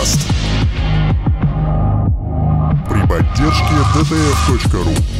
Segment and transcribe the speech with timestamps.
[0.00, 0.28] Завтракаст.
[2.88, 5.19] При поддержке dtf.ru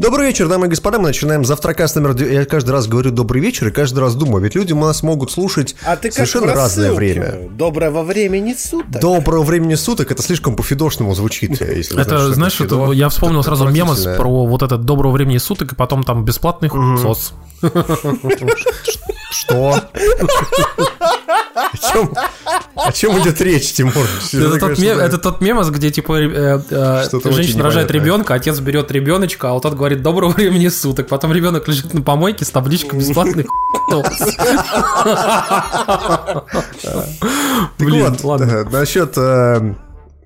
[0.00, 0.98] Добрый вечер, дамы и господа.
[0.98, 2.16] Мы начинаем завтракаст номер...
[2.22, 5.30] Я каждый раз говорю добрый вечер и каждый раз думаю, ведь люди у нас могут
[5.30, 7.50] слушать А ты как совершенно разное время.
[7.50, 8.98] Доброго времени суток.
[8.98, 11.60] Доброго времени суток, это слишком по-фидошному звучит.
[11.60, 15.74] если Это, знаешь, что это, я вспомнил сразу мемос про вот этот доброго времени суток,
[15.74, 17.34] и потом там бесплатный сос.
[19.30, 19.80] Что?
[21.54, 22.14] О чем,
[22.76, 23.94] о чем идет речь, Тимур?
[24.32, 28.90] Это тот, мем- это тот мемос, где типа э, э, женщина рожает ребенка, отец берет
[28.90, 31.08] ребеночка, а вот тот говорит доброго времени суток.
[31.08, 33.46] Потом ребенок лежит на помойке с табличкой бесплатный
[33.90, 34.06] сос».
[37.78, 38.44] Блин, ладно.
[38.44, 39.14] э, насчет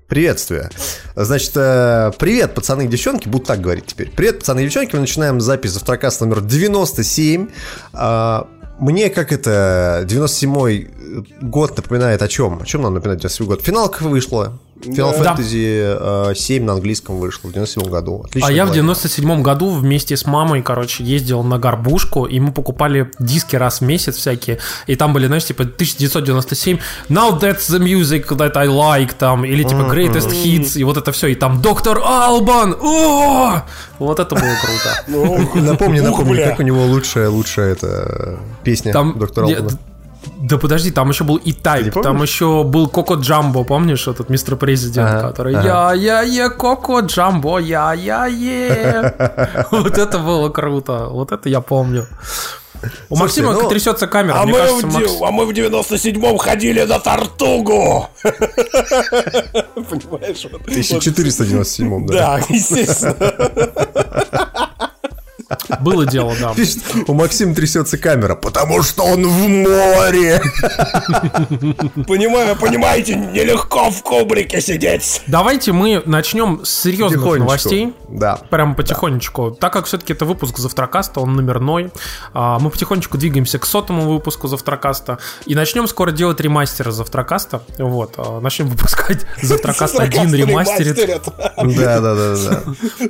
[0.07, 0.69] приветствия.
[1.15, 4.11] Значит, привет, пацаны и девчонки, буду так говорить теперь.
[4.11, 7.47] Привет, пацаны и девчонки, мы начинаем запись завтракаст номер 97.
[8.79, 10.89] Мне как это 97-й
[11.41, 12.61] год напоминает о чем?
[12.61, 13.61] О чем нам напоминает 97 год?
[13.61, 14.59] Финалка вышла.
[14.81, 15.33] Final Да.
[15.35, 18.23] Fantasy э, 7 на английском вышла в 97 году.
[18.25, 18.75] Отлично А я в было.
[18.75, 23.85] 97 году вместе с мамой, короче, ездил на горбушку, и мы покупали диски раз в
[23.85, 26.77] месяц всякие, и там были, знаешь, типа 1997,
[27.09, 31.11] Now that's the music that I like, там, или типа Greatest Hits, и вот это
[31.11, 33.61] все, и там Доктор Албан, о
[33.99, 35.03] Вот это было круто.
[35.07, 39.79] Ну, Напомни, напомни, как у него лучшая, лучшая эта песня Там, доктора я- Албана.
[40.37, 41.51] Да подожди, там еще был и
[41.91, 42.03] помнишь?
[42.03, 45.93] там еще был Коко Джамбо, помнишь, этот мистер президент, Ага, который ага.
[45.93, 49.13] я, я, я, Коко Джамбо, я, я, е.
[49.71, 52.07] Вот это было круто, вот это я помню.
[53.09, 55.11] У Слушайте, Максима ну, трясется камера, А мне мы, кажется, в, Макс...
[55.21, 58.09] а мы в 97-м ходили на Тартугу.
[58.23, 60.47] Понимаешь?
[60.51, 62.13] вот- 1497 да.
[62.13, 63.15] Да, естественно.
[65.81, 66.53] Было дело, да.
[66.53, 70.41] Пишет, у Максима трясется камера, потому что он в море.
[72.07, 75.21] Понимаю, понимаете, нелегко в кубрике сидеть.
[75.27, 77.93] Давайте мы начнем с серьезных новостей.
[78.09, 78.37] Да.
[78.49, 79.51] Прямо потихонечку.
[79.51, 81.91] Так как все-таки это выпуск Завтракаста, он номерной,
[82.33, 85.19] а, мы потихонечку двигаемся к сотому выпуску Завтракаста.
[85.45, 87.61] И начнем скоро делать ремастеры Завтракаста.
[87.77, 88.13] Вот.
[88.17, 90.95] а, Начнем выпускать Завтракаст 1 ремастерит.
[91.57, 92.61] Да, да, да, да.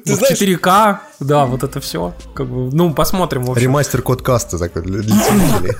[0.05, 2.13] В знаешь, 4К, да, вот это все.
[2.33, 3.53] Как бы, ну, посмотрим.
[3.53, 5.75] Ремастер код каста такой для для телевизорей.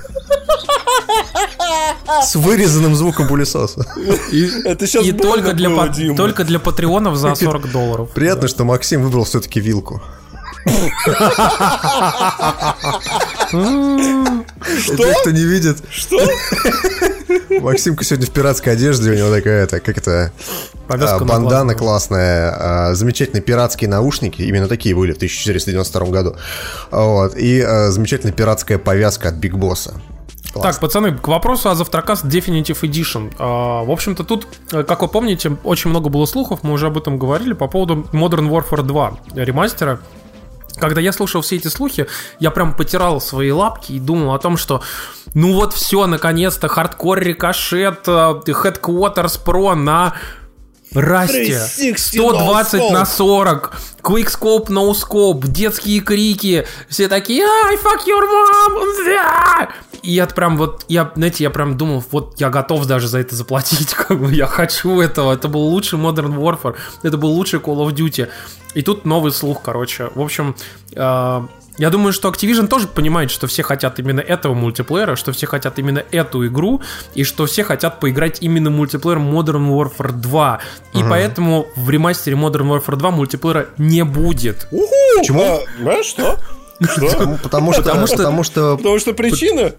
[2.22, 3.84] С вырезанным звуком пылесоса.
[4.32, 8.10] И, Это щас и только, для, только для патреонов за 40 долларов.
[8.14, 10.02] Приятно, что Максим выбрал все-таки вилку.
[13.52, 16.18] Для тех, кто не видит, что?
[17.60, 20.32] Максимка сегодня в пиратской одежде, у него такая, это, как это,
[20.88, 22.54] а, на бандана классная,
[22.90, 26.36] а, замечательные пиратские наушники, именно такие были в 1492 году,
[26.90, 29.94] Вот, и а, замечательная пиратская повязка от Биг Босса.
[30.62, 33.32] Так, пацаны, к вопросу о Завтракаст Definitive Edition.
[33.38, 36.96] А, В общем-то, тут, э, как вы помните, очень много было слухов, мы уже об
[36.96, 40.00] этом говорили, по поводу Modern Warfare 2 ремастера.
[40.78, 42.06] Когда я слушал все эти слухи,
[42.38, 44.82] я прям потирал свои лапки и думал о том, что
[45.34, 48.10] ну вот все, наконец-то, hardcore ricochet, э,
[48.46, 50.14] Headquarters Pro на
[50.92, 51.44] Расте.
[51.44, 53.16] 360 120 no на scope.
[53.16, 53.72] 40.
[54.02, 56.66] Quickscope, no scope, детские крики.
[56.88, 59.04] Все такие, ай, fuck your mom.
[59.04, 59.68] да!»
[60.02, 63.34] И я прям вот, я, знаете, я прям думал, вот я готов даже за это
[63.34, 65.32] заплатить, как бы я хочу этого.
[65.32, 68.28] Это был лучший Modern Warfare, это был лучший Call of Duty.
[68.74, 70.10] И тут новый слух, короче.
[70.14, 70.54] В общем,
[70.94, 71.42] э,
[71.78, 75.78] я думаю, что Activision тоже понимает, что все хотят именно этого мультиплеера, что все хотят
[75.78, 76.82] именно эту игру,
[77.14, 80.60] и что все хотят поиграть именно мультиплеер Modern Warfare 2.
[80.94, 84.68] И поэтому в ремастере Modern Warfare 2 мультиплеера не будет.
[85.18, 85.42] Почему?
[85.42, 86.38] А, Знаешь что?
[86.80, 87.38] Что?
[87.42, 89.72] Потому что, Потому что- потому что, Потому что причина?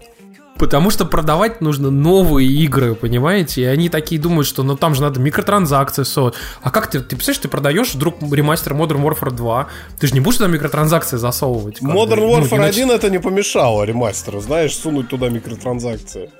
[0.58, 3.62] Потому что продавать нужно новые игры, понимаете?
[3.62, 6.32] И они такие думают, что ну там же надо микротранзакции со.
[6.62, 9.66] А как ты, ты представляешь, ты продаешь вдруг ремастер Modern Warfare 2,
[10.00, 11.80] ты же не будешь туда микротранзакции засовывать.
[11.80, 16.30] Modern Ну, Warfare иначе- 1 это не помешало ремастеру, знаешь, сунуть туда микротранзакции.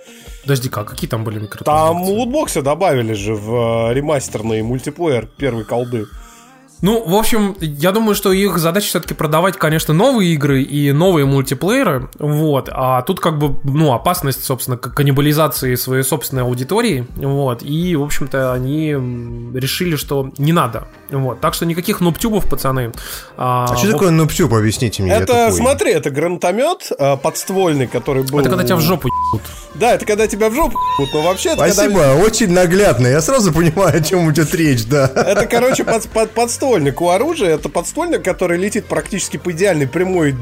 [0.42, 0.88] Подожди, как?
[0.88, 2.14] Какие там были Там микротранзакции?
[2.16, 6.06] лутбоксы добавили же в э, ремастерный мультиплеер первой колды.
[6.80, 11.26] Ну, в общем, я думаю, что их задача все-таки продавать, конечно, новые игры и новые
[11.26, 17.96] мультиплееры, вот, а тут как бы, ну, опасность, собственно, каннибализации своей собственной аудитории, вот, и,
[17.96, 18.92] в общем-то, они
[19.54, 22.92] решили, что не надо, вот, так что никаких нубтюбов, пацаны.
[23.36, 25.12] А в что такое нубтюб, объясните мне.
[25.12, 28.38] это, смотри, это гранатомет э, подствольный, который был...
[28.38, 29.42] Это когда тебя в жопу ебут.
[29.74, 33.08] Да, это когда тебя в жопу ебут, но вообще это когда- Спасибо, очень наглядно.
[33.08, 35.06] Я сразу понимаю, о чем идет речь, да.
[35.14, 37.54] Это, короче, под, под- подствольный подствольник у оружия.
[37.54, 40.34] Это подствольник, который летит практически по идеальной прямой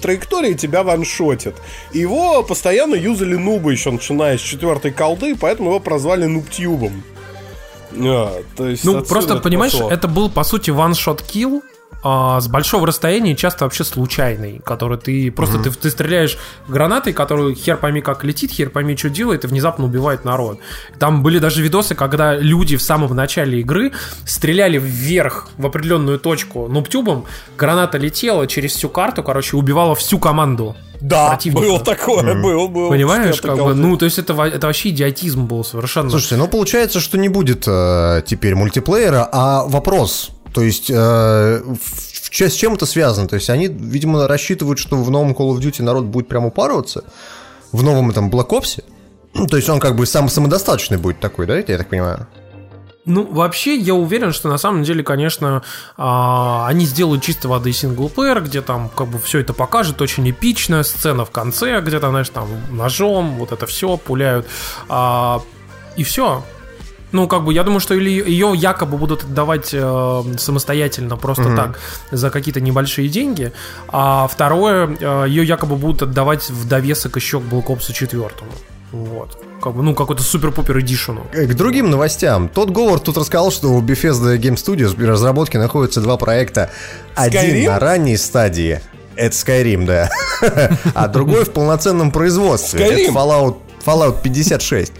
[0.00, 1.56] траектории и тебя ваншотит.
[1.92, 7.02] Его постоянно юзали нубы еще, начиная с четвертой колды, поэтому его прозвали нубтюбом.
[7.92, 9.90] А, то есть Ну, просто, понимаешь, пошло.
[9.90, 11.64] это был, по сути, а,
[12.02, 16.38] с большого расстояния, часто вообще случайный, который ты просто ты, ты стреляешь
[16.68, 20.60] гранатой, которую хер пойми как летит, хер пойми что делает, и внезапно убивает народ.
[21.00, 23.92] Там были даже видосы, когда люди в самом начале игры
[24.24, 27.24] стреляли вверх в определенную точку нубтюбом,
[27.58, 30.76] граната летела через всю карту, короче, убивала всю команду.
[31.00, 31.66] Да, противника.
[31.66, 32.88] было такое, был, был.
[32.88, 36.08] Понимаешь, Четвёртой как бы, ну, то есть это, это вообще идиотизм был совершенно.
[36.10, 41.62] Слушайте, ну получается, что не будет э, теперь мультиплеера, а вопрос, то есть э,
[42.30, 43.28] с чем это связано?
[43.28, 47.04] То есть они, видимо, рассчитывают, что в новом Call of Duty народ будет прям упарываться,
[47.72, 48.82] в новом этом Black Ops,
[49.48, 52.26] то есть он как бы сам самодостаточный будет такой, да, я так понимаю?
[53.06, 55.62] Ну, вообще, я уверен, что на самом деле, конечно,
[55.96, 60.82] а, они сделают чисто воды синглплеер, где там как бы все это покажет, очень эпичная
[60.82, 64.48] сцена в конце, где то знаешь, там ножом, вот это все пуляют.
[64.88, 65.40] А,
[65.96, 66.42] и все.
[67.12, 71.78] Ну, как бы, я думаю, что или ее якобы будут отдавать э, самостоятельно, просто так,
[72.10, 73.52] за какие-то небольшие деньги.
[73.88, 78.30] А второе, э, ее якобы будут отдавать в довесок еще к Black Ops 4.
[78.92, 79.38] Вот.
[79.62, 81.26] Как бы, ну, какой-то супер-пупер эдишену.
[81.32, 82.48] К другим новостям.
[82.48, 86.70] Тот Говард тут рассказал, что у Bethesda Game Studios при разработке находятся два проекта.
[87.14, 87.66] Один Skyrim?
[87.66, 88.80] на ранней стадии.
[89.16, 90.10] Это Skyrim, да.
[90.94, 92.80] А другой в полноценном производстве.
[92.80, 93.02] Skyrim?
[93.04, 93.56] Это Fallout
[93.86, 94.92] Fallout 56.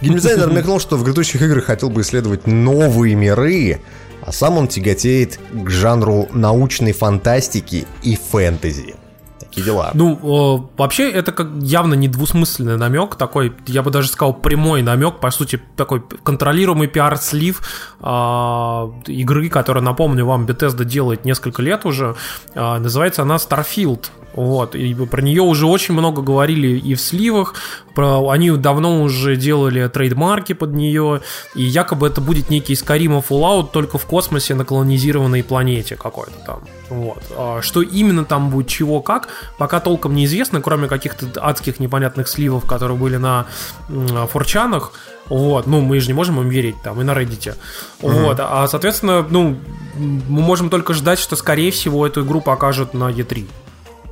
[0.00, 3.80] Геймдизайнер намекнул, что в грядущих играх хотел бы исследовать новые миры,
[4.20, 8.96] а сам он тяготеет к жанру научной фантастики и фэнтези.
[9.38, 9.90] Такие дела.
[9.94, 15.20] Ну, э, вообще, это как явно недвусмысленный намек, такой, я бы даже сказал, прямой намек,
[15.20, 17.60] по сути, такой контролируемый пиар-слив
[18.00, 22.16] а, игры, которая, напомню вам, Bethesda делает несколько лет уже.
[22.54, 24.06] А, называется она Starfield.
[24.34, 27.54] Вот, и про нее уже очень много говорили и в сливах,
[27.94, 31.20] про, они давно уже делали трейдмарки под нее,
[31.54, 36.62] и якобы это будет некий Skyrim Fallout только в космосе на колонизированной планете какой-то там.
[36.88, 37.22] Вот.
[37.36, 42.64] А Что именно там будет, чего, как, пока толком неизвестно, кроме каких-то адских непонятных сливов,
[42.64, 43.46] которые были на
[43.88, 44.92] м, форчанах.
[45.26, 47.54] Вот, ну, мы же не можем им верить там и на Reddit.
[48.00, 49.56] Вот, а, соответственно, ну,
[49.94, 53.46] мы можем только ждать, что, скорее всего, эту игру покажут на E3.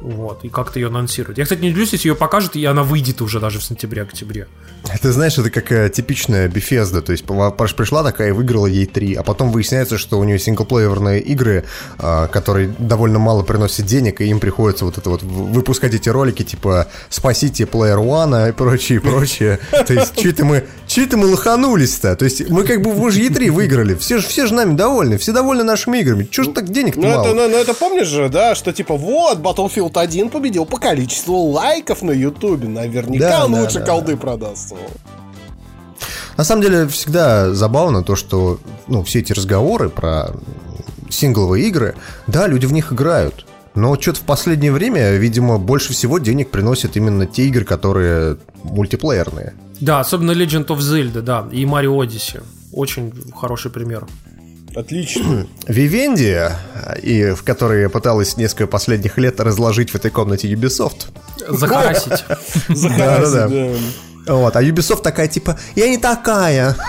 [0.00, 1.36] Вот, и как-то ее анонсируют.
[1.36, 4.48] Я, кстати, не удивлюсь, если ее покажут, и она выйдет уже даже в сентябре-октябре.
[5.02, 9.14] Ты знаешь, это как э, типичная Bethesda, то есть пришла такая и выиграла ей три,
[9.14, 11.64] а потом выясняется, что у нее синглплеерные игры,
[11.98, 16.42] а, которые довольно мало приносят денег, и им приходится вот это вот выпускать эти ролики,
[16.44, 19.58] типа «Спасите Player One» и прочее, прочее.
[19.70, 22.16] То есть, что это мы, чё это мы лоханулись-то?
[22.16, 25.18] То есть, мы как бы в же E3 выиграли, все же, все же нами довольны,
[25.18, 26.26] все довольны нашими играми.
[26.30, 27.34] Чего же так денег-то Ну это, мало?
[27.34, 32.02] ну, ну, это помнишь же, да, что типа вот Battlefield 1 победил по количеству лайков
[32.02, 32.68] на Ютубе.
[32.68, 33.86] Наверняка Да, он да, лучше да.
[33.86, 34.74] колды продаст.
[36.36, 40.30] На самом деле всегда забавно то, что ну, все эти разговоры про
[41.10, 41.96] сингловые игры,
[42.26, 43.46] да, люди в них играют.
[43.74, 49.54] Но что-то в последнее время, видимо, больше всего денег приносят именно те игры, которые мультиплеерные.
[49.80, 52.42] Да, особенно Legend of Zelda, да, и Mario Odyssey.
[52.72, 54.06] Очень хороший пример.
[54.74, 55.46] Отлично.
[55.66, 56.52] Vivendi,
[57.02, 61.08] и в которой пыталась несколько последних лет разложить в этой комнате Ubisoft.
[61.48, 62.24] Закрасить.
[62.68, 63.32] Закрасить,
[64.26, 64.34] да.
[64.34, 66.76] Вот, а Ubisoft такая типа, я не такая.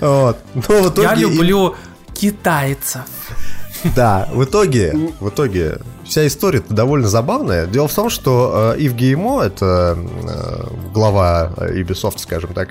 [0.00, 0.38] Вот.
[0.54, 1.74] Но в итоге Я люблю
[2.14, 3.02] китайцев.
[3.94, 7.66] Да, в итоге, в итоге вся история довольно забавная.
[7.66, 10.64] Дело в том, что э, Ив Геймо, это э,
[10.94, 12.70] глава Ubisoft, скажем так,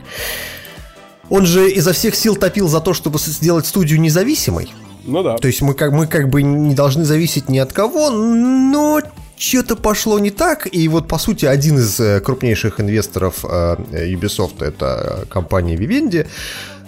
[1.29, 4.71] он же изо всех сил топил за то, чтобы сделать студию независимой.
[5.05, 5.37] Ну да.
[5.37, 9.01] То есть мы как, мы как бы не должны зависеть ни от кого, но
[9.37, 10.67] что-то пошло не так.
[10.71, 13.75] И вот, по сути, один из э, крупнейших инвесторов э,
[14.13, 16.27] Ubisoft, это э, компания Vivendi,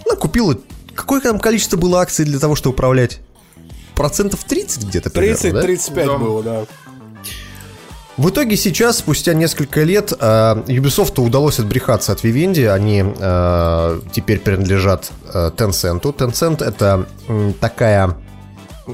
[0.06, 0.56] она купила...
[0.94, 3.20] Какое там количество было акций для того, чтобы управлять?
[3.94, 5.66] Процентов 30 где-то примерно, да?
[5.66, 6.18] 30-35 Да.
[6.18, 6.66] было, да.
[8.18, 10.16] В итоге сейчас, спустя несколько лет, э,
[10.66, 12.68] Ubisoft удалось отбрехаться от Vivendi.
[12.68, 16.02] Они э, теперь принадлежат э, Tencent.
[16.02, 17.06] Tencent это
[17.60, 18.16] такая,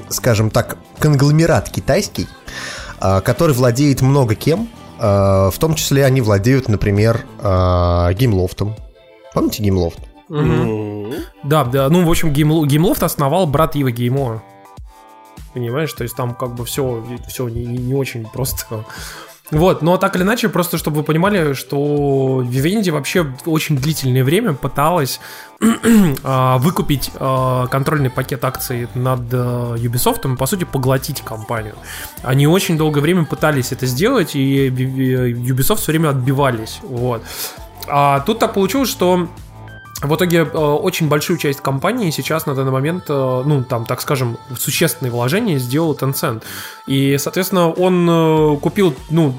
[0.09, 2.27] скажем так, конгломерат китайский,
[2.99, 4.69] который владеет много кем.
[4.97, 8.75] В том числе они владеют, например, Gameloft ом.
[9.33, 9.99] Помните Gameloft?
[10.29, 11.13] М.
[11.43, 14.43] Да, да, ну, в общем, Gamel- Gameloft основал брат Ива Гиймо.
[15.53, 18.85] Понимаешь, то есть там как бы все, все не, не- очень просто.
[19.51, 24.53] Вот, но так или иначе, просто чтобы вы понимали, что Vivendi вообще очень длительное время
[24.53, 25.19] пыталась
[26.23, 31.75] а, выкупить а, контрольный пакет акций над а, Ubisoft и, по сути, поглотить компанию.
[32.21, 36.79] Они очень долгое время пытались это сделать, и Ubisoft все время отбивались.
[36.83, 37.23] Вот.
[37.87, 39.29] А тут так получилось, что
[40.01, 44.01] в итоге э, очень большую часть компании сейчас на данный момент, э, ну, там, так
[44.01, 46.43] скажем, существенные вложения сделал Tencent.
[46.87, 49.33] И, соответственно, он э, купил, ну,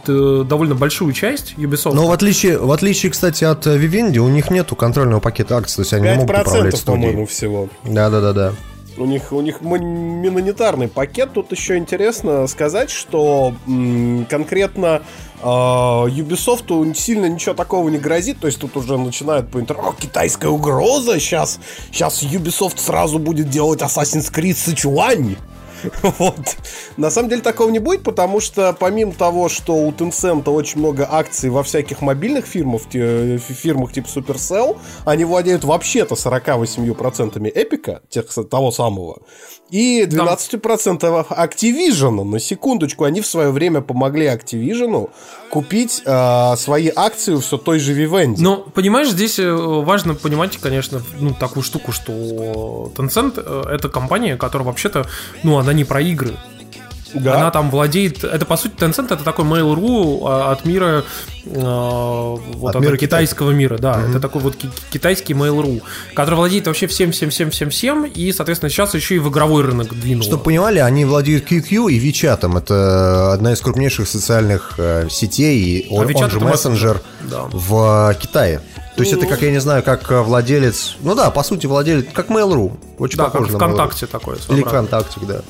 [0.45, 1.95] довольно большую часть Ubisoft.
[1.95, 5.83] Но в отличие, в отличие, кстати, от Vivendi, у них нету контрольного пакета акций, то
[5.83, 6.85] есть они не могут управлять 5%, студией.
[6.85, 7.69] по-моему, всего.
[7.85, 8.53] Да-да-да-да.
[8.97, 11.31] У них, у них минонетарный пакет.
[11.33, 15.01] Тут еще интересно сказать, что м, конкретно
[15.43, 18.41] Ubisoft сильно ничего такого не грозит.
[18.41, 19.95] То есть тут уже начинают по интернету.
[19.99, 21.19] Китайская угроза.
[21.19, 21.61] Сейчас,
[21.93, 25.37] сейчас Ubisoft сразу будет делать Assassin's Creed Sichuan.
[26.03, 26.57] Вот.
[26.97, 31.09] На самом деле такого не будет, потому что помимо того, что у Tencent очень много
[31.11, 38.71] акций во всяких мобильных фирмах, фирмах типа Supercell, они владеют вообще-то 48% Эпика, тех, того
[38.71, 39.23] самого,
[39.71, 42.25] и 12% Activision.
[42.25, 45.11] На секундочку, они в свое время помогли Activision
[45.51, 48.37] купить э, свои акции все той же Vivendi.
[48.39, 54.37] Но, понимаешь, здесь э, важно понимать, конечно, ну, такую штуку, что Tencent э, это компания,
[54.37, 55.07] которая вообще-то,
[55.43, 56.37] ну, она не про игры.
[57.15, 57.37] Да.
[57.37, 58.25] Она там владеет.
[58.25, 61.05] Это по сути Tencent это такой Mail.ru а, от мира
[61.45, 64.03] э, вот От от мира китайского мира, да.
[64.09, 65.83] Это такой вот ки- китайский Mail.ru,
[66.15, 69.65] который владеет вообще всем, всем, всем, всем, всем, и, соответственно, сейчас еще и в игровой
[69.65, 70.23] рынок двинул.
[70.25, 72.59] Чтобы понимали, они владеют QQ и WeChat.
[72.59, 77.43] Это одна из крупнейших социальных э, сетей, и он, WeChat он же мессенджер Да.
[77.51, 78.61] в Китае.
[78.97, 80.97] То есть это, как я не знаю, как владелец...
[81.01, 82.07] Ну да, по сути, владелец...
[82.13, 82.73] Как Mail.ru.
[82.99, 83.59] Очень Да, как похоже на Mail.ru.
[83.67, 84.37] ВКонтакте такое.
[84.51, 84.63] Или.
[84.63, 85.41] ВКонтакте, да.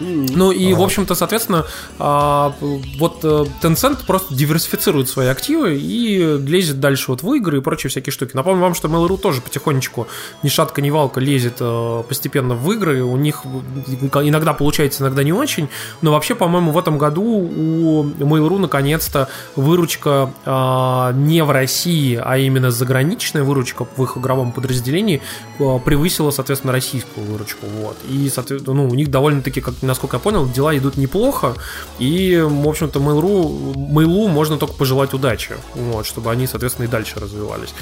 [0.00, 1.66] Ну и, в общем-то, соответственно,
[1.98, 2.54] а,
[2.98, 7.90] вот э, Tencent просто диверсифицирует свои активы и лезет дальше вот в игры и прочие
[7.90, 8.32] всякие штуки.
[8.34, 10.06] Напомню вам, что Mail.ru тоже потихонечку
[10.42, 13.02] ни шатка, ни валка лезет э, постепенно в игры.
[13.02, 15.68] У них иногда получается, иногда не очень.
[16.02, 22.38] Но вообще, по-моему, в этом году у Mail.ru наконец-то выручка а, не в России, а
[22.38, 25.20] именно заграничная выручка в их игровом подразделении
[25.58, 27.66] э, превысила, соответственно, российскую выручку.
[27.66, 27.96] Вот.
[28.08, 31.54] И, соответственно, ну, у них довольно-таки, как, насколько я понял, дела идут неплохо.
[31.98, 37.18] И, в общем-то, Mail.ru, Mail.ru можно только пожелать удачи, вот, чтобы они, соответственно, и дальше
[37.18, 37.74] развивались.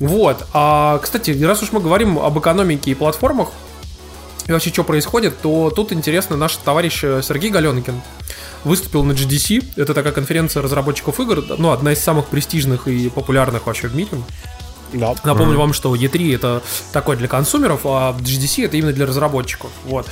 [0.00, 0.46] Вот.
[0.52, 3.48] А, кстати, раз уж мы говорим об экономике и платформах,
[4.46, 8.02] и вообще, что происходит, то тут интересно, наш товарищ э, Сергей Галенкин
[8.64, 9.72] выступил на GDC.
[9.76, 14.10] Это такая конференция разработчиков игр, ну, одна из самых престижных и популярных вообще в мире.
[14.92, 15.14] Да.
[15.24, 19.70] Напомню вам, что E3 это такой для консумеров, а GDC это именно для разработчиков.
[19.84, 20.06] Вот.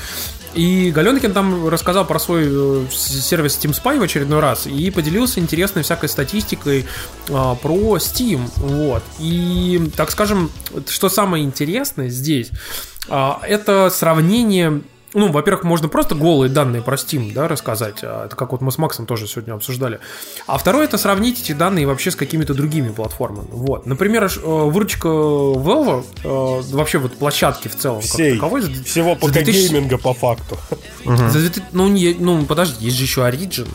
[0.54, 5.40] И Галенкин там рассказал про свой э, сервис Steam Spy в очередной раз и поделился
[5.40, 6.86] интересной всякой статистикой
[7.30, 8.48] а, про Steam.
[8.56, 9.02] Вот.
[9.18, 10.50] И, так скажем,
[10.88, 12.50] что самое интересное здесь,
[13.08, 14.82] а, это сравнение
[15.14, 17.96] ну, во-первых, можно просто голые данные про Steam, да, рассказать.
[18.02, 19.98] а, Это как вот мы с Максом тоже сегодня обсуждали.
[20.46, 23.48] А второе, это сравнить эти данные вообще с какими-то другими платформами.
[23.50, 23.86] Вот.
[23.86, 28.32] Например, э, выручка Valve, э, вообще вот площадки в целом, Всей.
[28.32, 30.56] как таковой, за- Всего пока 2000 гейминга по факту.
[31.04, 33.68] за 2000 ну, не, ну, подожди, есть же еще Origin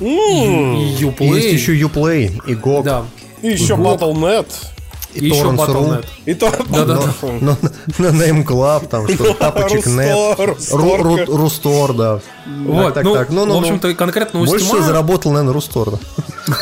[0.00, 0.06] М,
[0.76, 1.34] и Uplay.
[1.40, 3.04] Есть еще Uplay, и GOG, Да.
[3.42, 3.74] И еще.
[3.74, 4.46] Battle.net.
[5.14, 6.04] и, И Torrents.ru.
[6.26, 6.34] И.
[6.34, 7.02] Да-да-да.
[7.40, 7.56] Ну,
[7.98, 10.38] на Name Club, там что-то, тапочек нет.
[11.28, 12.20] Рустор, да.
[12.46, 13.60] Вот, так, ну, так, ну, ну, в ну.
[13.60, 15.90] общем-то, конкретно у Больше заработал, наверное, Рустор.
[15.90, 15.98] да.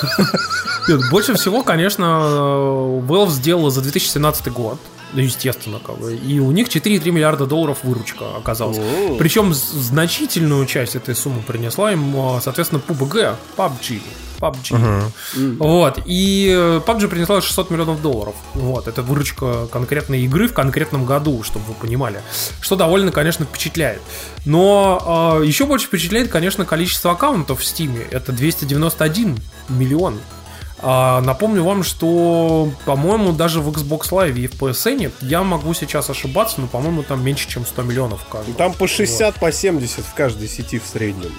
[0.88, 4.78] Нет, Больше всего, конечно, э, Valve сделала за 2017 год.
[5.12, 6.14] Ну, естественно, как бы.
[6.14, 8.78] И у них 4,3 миллиарда долларов выручка оказалась.
[9.18, 14.00] Причем значительную часть этой суммы принесла им, э, соответственно, PUBG, PUBG.
[14.40, 15.12] PUBG.
[15.58, 15.98] Вот.
[16.06, 18.34] И э, PUBG принесла 600 миллионов долларов.
[18.54, 18.88] Вот.
[18.88, 22.22] Это выручка конкретной игры в конкретном году, чтобы вы понимали.
[22.60, 24.00] Что довольно, конечно, впечатляет.
[24.46, 28.06] Но э, еще больше впечатляет, конечно, количество аккаунтов в Steam.
[28.10, 29.38] Это 291
[29.68, 30.20] миллион.
[30.82, 36.10] А, напомню вам, что, по-моему, даже в Xbox Live и в PSN, я могу сейчас
[36.10, 38.54] ошибаться, но, по-моему, там меньше, чем 100 миллионов в каждом.
[38.54, 41.32] Там по 60, по 70 в каждой сети в среднем.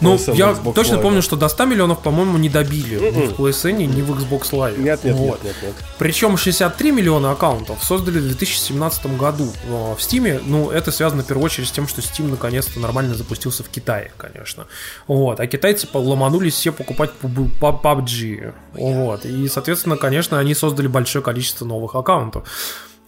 [0.00, 1.02] Ну, PSN, я Xbox точно Live.
[1.02, 4.78] помню, что до 100 миллионов, по-моему, не добили ни в PSN, ни в Xbox Live.
[4.78, 5.42] Нет, нет, Вот.
[5.44, 5.74] нет, нет, нет.
[5.98, 10.42] Причем 63 миллиона аккаунтов создали в 2017 году э, в Steam.
[10.46, 14.12] Ну, это связано в первую очередь с тем, что Steam наконец-то нормально запустился в Китае,
[14.16, 14.66] конечно.
[15.06, 15.40] Вот.
[15.40, 18.52] А китайцы ломанулись все покупать PUBG.
[18.74, 19.24] Вот.
[19.24, 22.44] И, соответственно, конечно, они создали большое количество новых аккаунтов.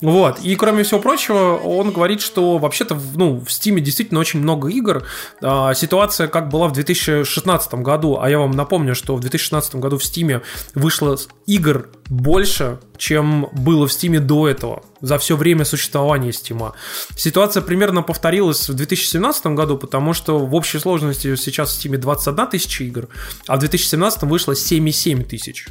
[0.03, 4.69] Вот, и кроме всего прочего, он говорит, что вообще-то ну, в Steam действительно очень много
[4.69, 5.07] игр.
[5.41, 9.99] А, ситуация как была в 2016 году, а я вам напомню, что в 2016 году
[9.99, 10.43] в Steam
[10.75, 11.17] вышло
[11.47, 16.73] игр больше, чем было в Steam до этого, за все время существования Steam.
[17.17, 22.47] Ситуация примерно повторилась в 2017 году, потому что в общей сложности сейчас в Steam 21
[22.49, 23.09] тысяча игр,
[23.47, 25.69] а в 2017 вышло 7,7 тысяч.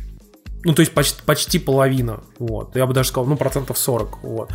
[0.63, 2.21] Ну, то есть почти, почти половина.
[2.39, 2.75] Вот.
[2.75, 4.23] Я бы даже сказал, ну, процентов 40.
[4.23, 4.49] Вот.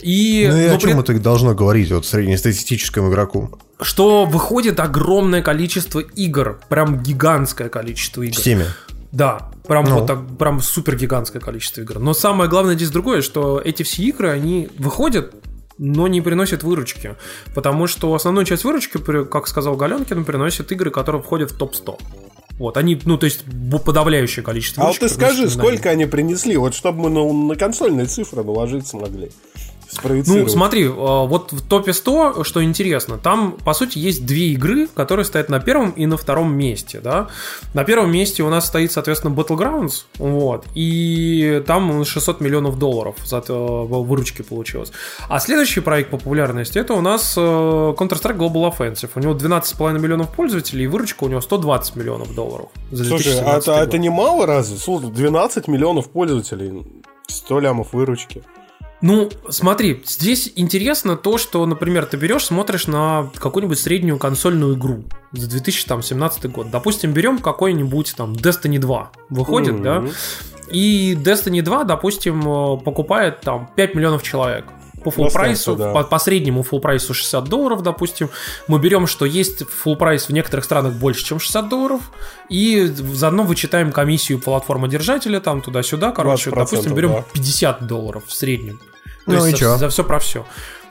[0.00, 3.58] И, ну и о чем при- это должно говорить вот среднестатистическому игроку?
[3.80, 6.60] Что выходит огромное количество игр.
[6.68, 8.36] Прям гигантское количество игр.
[8.36, 8.66] В.
[9.12, 9.94] Да, прям Ну.
[9.98, 11.98] вот так, прям супер гигантское количество игр.
[11.98, 15.34] Но самое главное здесь другое, что эти все игры, они выходят,
[15.78, 17.16] но не приносят выручки.
[17.54, 21.98] Потому что основную часть выручки, как сказал Галенкин, приносят игры, которые входят в топ-100.
[22.62, 23.44] Вот, они, ну, то есть
[23.84, 28.06] подавляющее количество А вот ты скажи, сколько они принесли, вот чтобы мы на, на консольные
[28.06, 29.32] цифры наложить смогли.
[29.92, 30.44] Спроецировать.
[30.44, 34.86] Ну, смотри, э, вот в топе 100, что интересно, там, по сути, есть две игры,
[34.86, 37.28] которые стоят на первом и на втором месте, да.
[37.74, 43.38] На первом месте у нас стоит, соответственно, Battlegrounds, вот, и там 600 миллионов долларов за
[43.38, 44.92] это выручки получилось.
[45.28, 49.10] А следующий проект по популярности, это у нас э, Counter-Strike Global Offensive.
[49.14, 52.70] У него 12,5 миллионов пользователей, и выручка у него 120 миллионов долларов.
[52.90, 53.88] За Слушай, а 2017 это, год.
[53.88, 54.78] это не мало разве?
[54.78, 56.82] Слушай, 12 миллионов пользователей,
[57.26, 58.42] 100 лямов выручки.
[59.02, 65.04] Ну, смотри, здесь интересно то, что, например, ты берешь, смотришь на какую-нибудь среднюю консольную игру
[65.32, 66.70] за 2017 год.
[66.70, 69.82] Допустим, берем какой-нибудь там Destiny 2 выходит, Мгм.
[69.82, 70.04] да,
[70.70, 74.66] и Destiny 2, допустим, э, покупает там 5 миллионов человек.
[75.02, 75.92] По Достаточно, прайсу, да.
[75.92, 78.30] по, по среднему full прайсу 60 долларов, допустим.
[78.68, 82.12] Мы берем, что есть full прайс в некоторых странах больше, чем 60 долларов,
[82.48, 86.12] и заодно вычитаем комиссию платформодержателя там туда-сюда.
[86.12, 87.24] Короче, 20%, допустим, берем да.
[87.32, 88.78] 50 долларов в среднем.
[89.26, 90.44] То Ну есть и за, за все про все.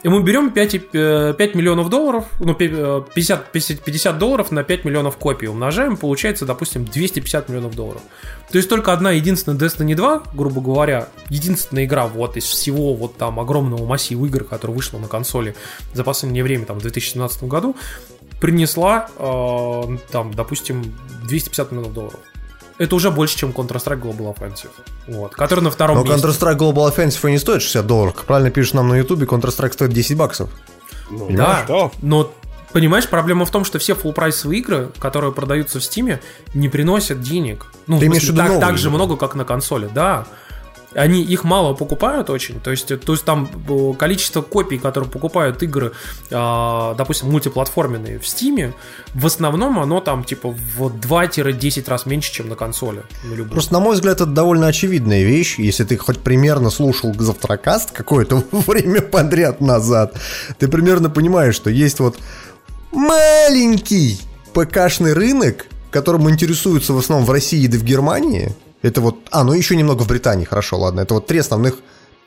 [0.04, 4.18] И мы берем 5, и- э, 5 миллионов долларов, ну, пи- э, 50, 50, 50
[4.18, 8.02] долларов на 5 миллионов копий умножаем, получается, допустим, 250 миллионов долларов.
[8.52, 13.16] То есть только одна единственная Destiny 2, грубо говоря, единственная игра вот из всего вот
[13.18, 15.56] там огромного массива игр, которая вышла на консоли
[15.94, 17.76] за последнее время, там, в 2017 году,
[18.40, 20.96] принесла, э, там, допустим,
[21.28, 22.20] 250 миллионов долларов.
[22.82, 24.70] Это уже больше, чем Counter-Strike Global Offensive.
[25.08, 26.26] Вот, который на втором Но месте.
[26.28, 28.16] Counter-Strike Global Offensive и не стоит 60 долларов.
[28.16, 30.50] Как правильно пишут нам на ютубе, Counter-Strike стоит 10 баксов.
[31.12, 31.92] Ну, Да, что?
[32.02, 32.32] но
[32.74, 36.20] понимаешь, проблема в том, что все full прайсовые игры, которые продаются в Steam,
[36.56, 37.68] не приносят денег.
[37.86, 38.96] Ну, Ты в имеешь смысле, в виду так, новые так же игры?
[38.96, 40.26] много, как на консоли, да.
[40.94, 45.64] Они их мало покупают очень, то есть, то есть там э, количество копий, которые покупают
[45.64, 45.94] игры,
[46.32, 48.74] а, допустим, мультиплатформенные в Steam,
[49.14, 53.04] в основном оно там типа в 2-10 раз меньше, чем на консоли.
[53.24, 53.44] На.
[53.46, 55.60] Просто, на мой взгляд, это довольно очевидная вещь.
[55.60, 60.16] Если ты хоть примерно слушал завтракаст какое-то время подряд назад,
[60.60, 62.18] ты примерно понимаешь, что есть вот
[62.92, 64.20] маленький
[64.54, 68.54] ПКшный рынок, которым интересуются в основном в России да в Германии.
[68.82, 69.16] Это вот...
[69.32, 71.02] А, ну еще немного в Британии, хорошо, ладно.
[71.02, 71.80] Это вот три основных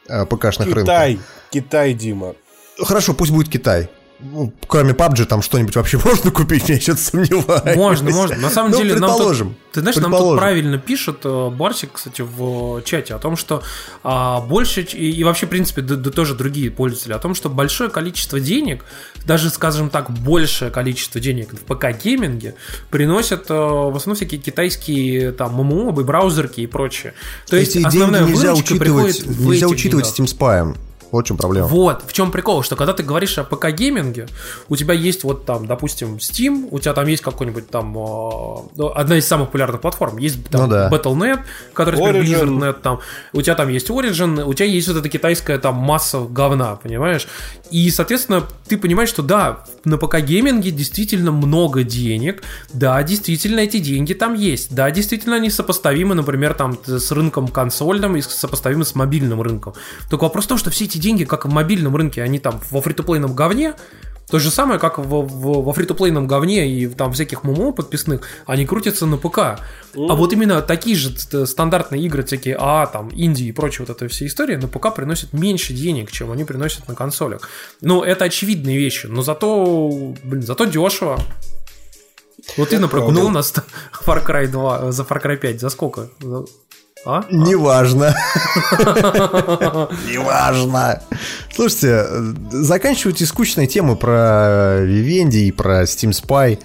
[0.09, 0.83] э, ПКшных рынка.
[0.83, 2.35] Китай, Китай, Дима.
[2.79, 3.89] Хорошо, пусть будет Китай.
[4.33, 7.77] Ну, Кроме PUBG там что-нибудь вообще можно купить, я сейчас сомневаюсь.
[7.77, 8.37] Можно, можно.
[8.37, 9.57] На самом Ну, деле, нам тут- предположим.
[9.73, 10.39] ты знаешь, нам тут предположим.
[10.39, 13.63] правильно пишет э, Барсик, кстати, в э, чате о том, что
[14.03, 17.51] а, больше, и, и вообще, в принципе, да, да тоже другие пользователи, о том, что
[17.51, 18.85] большое количество денег,
[19.27, 22.55] даже, скажем так, большее количество денег в ПК-гейминге
[22.91, 27.15] приносят э, в основном всякие китайские там ММО, браузерки и прочее.
[27.47, 30.31] То есть Эти основная деньги нельзя учитывать, нельзя учитывать деньгах.
[30.31, 30.77] Steam Spy.
[31.15, 31.69] Вот в чем проблема.
[31.69, 34.29] Вот, в чем прикол, что когда ты говоришь о ПК-гейминге,
[34.69, 38.01] у тебя есть вот там, допустим, Steam, у тебя там есть какой-нибудь там, э,
[38.75, 40.91] ну, одна из самых популярных платформ, есть там Ну да.
[40.91, 41.39] Battle.net,
[41.73, 42.49] который теперь Origin.
[42.49, 42.99] Blizzard.net там,
[43.33, 47.29] у тебя там есть Origin, у тебя есть вот эта китайская там масса говна, понимаешь?
[47.71, 54.15] И, соответственно, ты понимаешь, что да, на ПК-гейминге действительно много денег, да, действительно эти деньги
[54.15, 59.41] там есть, да, действительно они сопоставимы, например, там с рынком консольным и сопоставимы с мобильным
[59.41, 59.75] рынком.
[60.11, 62.81] Только вопрос в том, что все эти деньги, как в мобильном рынке, они там во
[62.81, 63.75] free-to-play ном говне,
[64.31, 68.23] то же самое, как во, во, во free-to-play ном говне и там всяких ММО подписных,
[68.47, 69.39] они крутятся на ПК.
[69.39, 69.59] А
[69.95, 71.11] вот именно такие же
[71.47, 75.35] стандартные игры, всякие А, там, инди и прочие вот эта вся история, на ПК приносят
[75.35, 77.49] меньше денег, чем они приносят на консолях.
[77.83, 81.21] Ну, это очевидные вещи, но зато, блин, зато дешево.
[82.57, 83.53] Вот ты, например, купил у нас
[84.07, 86.09] Far Cry 2, за Far Cry 5, за сколько?
[87.07, 87.25] А?
[87.31, 88.15] Неважно.
[90.11, 91.03] Неважно.
[91.55, 92.07] Слушайте,
[92.51, 96.59] заканчивайте скучные темы про Vivendi и про Steam Spy.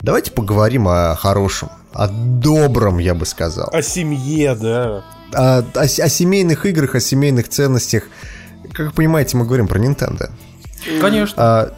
[0.00, 3.68] Давайте поговорим о хорошем, о добром, я бы сказал.
[3.72, 5.04] О семье, да.
[5.32, 8.04] О, о о семейных играх, о семейных ценностях.
[8.72, 10.30] как вы понимаете, мы говорим про Nintendo.
[11.00, 11.34] Конечно.
[11.42, 11.74] А,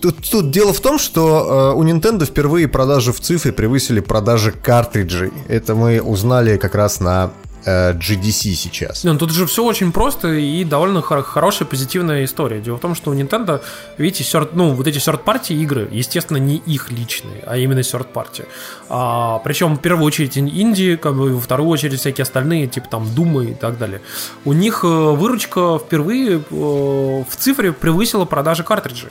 [0.00, 4.52] Тут, тут дело в том, что э, у Nintendo впервые продажи в цифре превысили продажи
[4.52, 5.32] картриджей.
[5.48, 7.30] Это мы узнали как раз на
[7.64, 9.02] э, GDC сейчас.
[9.04, 12.60] Ну тут же все очень просто и довольно хор- хорошая позитивная история.
[12.60, 13.62] Дело в том, что у Nintendo,
[13.98, 18.46] видите, third- ну, вот эти third-party игры, естественно, не их личные, а именно third-party.
[18.88, 22.86] А, причем в первую очередь ин- инди, как бы, во вторую очередь всякие остальные, типа
[22.88, 24.00] там Думы и так далее.
[24.44, 29.10] У них э, выручка впервые э, в цифре превысила продажи картриджей.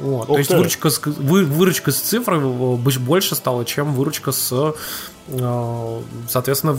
[0.00, 0.28] Вот.
[0.28, 4.74] То есть выручка с, вы- выручка с больш- больше стала, чем выручка с
[5.28, 6.76] э, соответственно,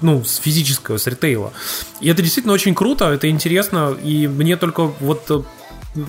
[0.00, 1.52] ну, с физического, с ритейла.
[2.00, 5.42] И это действительно очень круто, это интересно, и мне только вот э,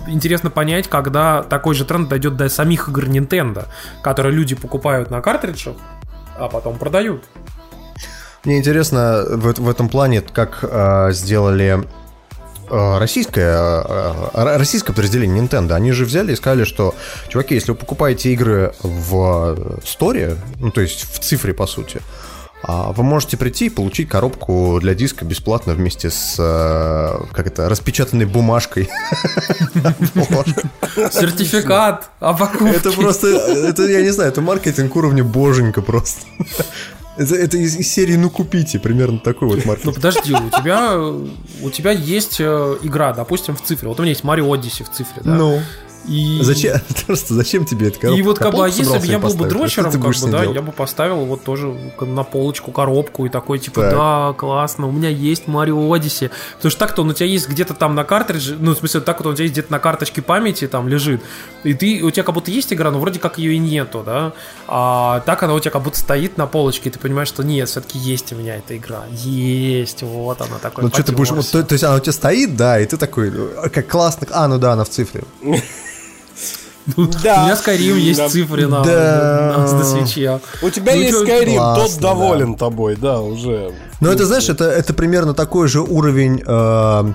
[0.07, 3.65] интересно понять, когда такой же тренд дойдет до самих игр Nintendo,
[4.03, 5.75] которые люди покупают на картриджах,
[6.37, 7.23] а потом продают.
[8.43, 11.87] Мне интересно в, в этом плане, как э, сделали
[12.71, 15.73] российское, э, э, российское подразделение Nintendo.
[15.73, 16.95] Они же взяли и сказали, что,
[17.27, 22.01] чуваки, если вы покупаете игры в сторе, ну, то есть в цифре, по сути,
[22.63, 27.67] а, вы можете прийти и получить коробку для диска бесплатно вместе с, э, как это,
[27.67, 28.87] распечатанной бумажкой.
[31.11, 32.75] Сертификат о покупке.
[32.75, 36.21] Это просто, это, я не знаю, это маркетинг уровня боженька просто.
[37.21, 39.95] Это, это из, из серии «Ну купите», примерно такой вот Ну маркетинг.
[39.95, 40.97] подожди, у тебя,
[41.61, 43.87] у тебя есть э, игра, допустим, в цифре.
[43.89, 45.35] Вот у меня есть Mario Odyssey в цифре, да?
[45.35, 45.61] Ну,
[46.07, 46.39] И...
[46.41, 49.47] зачем, просто зачем тебе это И вот как бы, а если бы я был бы
[49.47, 53.81] дрочером, как бы, да, я бы поставил вот тоже на полочку коробку и такой, типа,
[53.81, 53.91] Так.
[53.91, 56.31] да, классно, у меня есть Марио Odyssey.
[56.55, 59.19] Потому что так-то он у тебя есть где-то там на картридже, ну, в смысле, так
[59.19, 61.21] вот он у тебя есть где-то на карточке памяти там лежит,
[61.63, 64.33] и ты, у тебя как будто есть игра, но вроде как ее и нету, да,
[64.67, 67.69] а так она у тебя как будто стоит на полочке, и ты понимаешь, что нет,
[67.69, 70.83] все-таки есть у меня эта игра, есть, вот она такой.
[70.85, 72.97] Ну что ты будешь, вот, то, то есть она у тебя стоит, да, и ты
[72.97, 75.23] такой, «А, как классно, а, ну да, она в цифре.
[77.23, 77.41] Да.
[77.41, 78.29] У меня Skyrim есть Да.
[78.29, 79.55] цифре на, Да.
[79.57, 80.39] на, на свече.
[80.61, 83.71] У тебя Ну, есть Skyrim, классно, тот доволен тобой, да, уже.
[83.99, 87.13] Но это, знаешь, это, это примерно такой же уровень, э,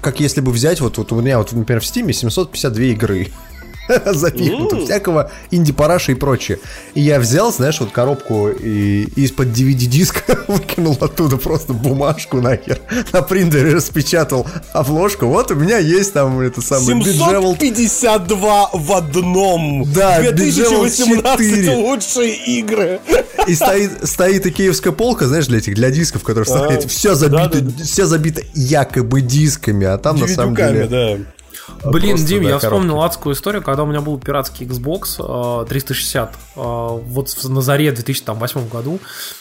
[0.00, 3.28] как если бы взять, вот, вот у меня, вот, например, в Steam 752 игры
[4.12, 6.58] запихнуто, всякого инди-параша и прочее.
[6.94, 12.80] И я взял, знаешь, вот коробку и, и из-под DVD-диска выкинул оттуда просто бумажку нахер,
[13.12, 15.26] на принтере распечатал обложку.
[15.26, 19.84] Вот у меня есть там это самое Bejeweled 752 в одном.
[19.92, 21.76] Да, 2018 Bejeweled 4.
[21.76, 23.00] лучшие игры.
[23.46, 26.84] И стоит, стоит икеевская полка, знаешь, для этих, для дисков, которые стоят.
[26.84, 27.84] А, все забито, да-да-да.
[27.84, 30.86] все забито якобы дисками, а там на самом деле...
[30.86, 31.18] да.
[31.84, 32.66] Блин, Просто, Дим, да, я коробки.
[32.66, 37.60] вспомнил адскую историю, когда у меня был пиратский Xbox э, 360 э, вот в- на
[37.60, 38.98] заре 2008 году,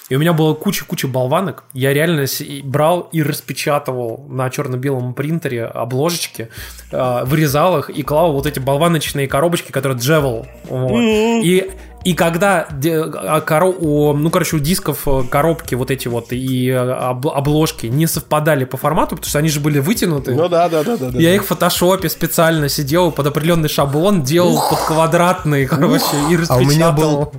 [0.09, 1.63] и у меня была куча-куча болванок.
[1.73, 2.25] Я реально
[2.63, 6.49] брал и распечатывал на черно-белом принтере обложечки,
[6.91, 10.45] э, вырезал их и клал вот эти болваночные коробочки, которые джевел.
[10.69, 10.91] Вот.
[11.01, 11.71] И
[12.09, 16.69] и когда а, коро- у- ну, короче, у дисков э, коробки вот эти вот и
[16.69, 20.33] э, об- обложки не совпадали по формату, потому что они же были вытянуты.
[20.33, 21.09] Ну да, да, да, да.
[21.11, 21.19] да.
[21.19, 26.55] Я их в фотошопе специально сидел под определенный шаблон, делал под квадратные, короче, и А
[26.57, 26.93] у меня распечатал.
[26.95, 27.31] был,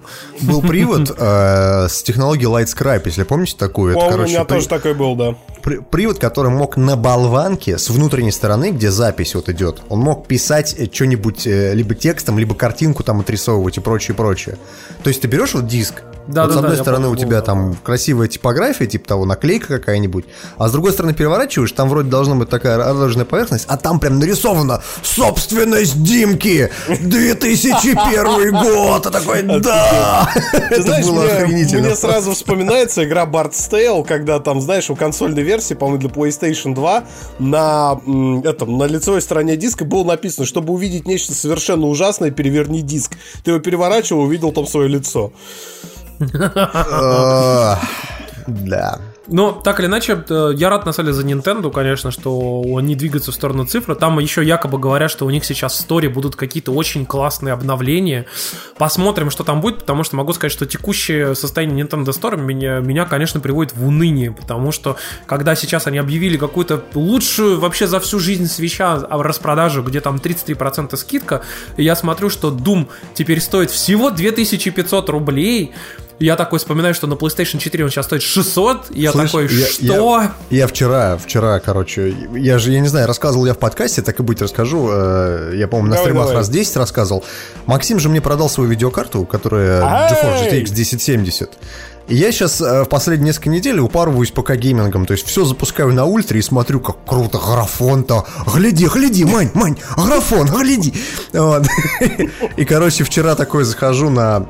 [0.42, 3.92] был привод э, с технологией Lightscribe, если помните такую.
[3.92, 5.34] Это, По-моему, у короче, меня при- тоже такой был, да.
[5.62, 10.26] при- привод, который мог на болванке с внутренней стороны, где запись вот идет, он мог
[10.26, 14.57] писать э, что-нибудь э, либо текстом, либо картинку там отрисовывать и прочее, прочее.
[15.02, 17.24] То есть ты берешь вот диск, Да, вот да, с одной да, стороны помню, у
[17.24, 17.42] тебя да.
[17.46, 20.24] там красивая типография, типа того, наклейка какая-нибудь,
[20.58, 24.18] а с другой стороны переворачиваешь, там вроде должна быть такая разложенная поверхность, а там прям
[24.18, 26.70] нарисовано «Собственность Димки!
[26.88, 31.86] 2001 год!» А такой «Да!» Ты Это знаешь, было мне, охренительно.
[31.86, 36.74] мне сразу вспоминается игра Bard's Tale, когда там, знаешь, у консольной версии, по-моему, для PlayStation
[36.74, 37.04] 2
[37.38, 38.00] на,
[38.44, 43.12] этом, на лицевой стороне диска было написано, чтобы увидеть нечто совершенно ужасное, переверни диск.
[43.44, 45.32] Ты его переворачивал, увидел там свое лицо.
[48.46, 49.00] Да.
[49.28, 52.94] Но так или иначе, э, я рад на самом деле за Nintendo, конечно, что они
[52.94, 53.94] двигаются в сторону цифры.
[53.94, 58.24] Там еще якобы говорят, что у них сейчас в сторе будут какие-то очень классные обновления.
[58.78, 63.04] Посмотрим, что там будет, потому что могу сказать, что текущее состояние Nintendo Store меня, меня
[63.04, 68.18] конечно, приводит в уныние, потому что когда сейчас они объявили какую-то лучшую вообще за всю
[68.18, 71.42] жизнь свеча распродажу, где там 33% скидка,
[71.76, 75.74] я смотрю, что Doom теперь стоит всего 2500 рублей,
[76.18, 79.48] я такой вспоминаю, что на PlayStation 4 он сейчас стоит 600, и я Слышь, такой,
[79.54, 79.82] я- что?
[79.84, 84.18] Я, я вчера, вчера, короче, я же, я не знаю, рассказывал я в подкасте, так
[84.20, 84.88] и быть расскажу.
[84.90, 86.36] э, Я, по-моему, на Давай, стримах давай.
[86.36, 87.24] раз 10 рассказывал.
[87.66, 89.82] Максим же мне продал свою видеокарту, которая!
[90.10, 91.50] GeForce GTX 1070.
[92.08, 95.04] И я сейчас в последние несколько недель упарываюсь пока геймингом.
[95.04, 98.24] То есть все запускаю на ультре и смотрю, как круто графон-то.
[98.54, 100.94] Гляди, гляди, Мань, Мань, графон, гляди.
[101.34, 101.66] Вот.
[102.56, 104.46] И, короче, вчера такой захожу на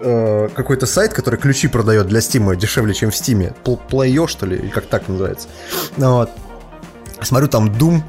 [0.00, 3.54] э, какой-то сайт, который ключи продает для Стима дешевле, чем в Стиме.
[3.88, 5.48] Плейо, что ли, или как так называется.
[5.96, 6.30] Вот.
[7.22, 8.00] Смотрю, там Doom,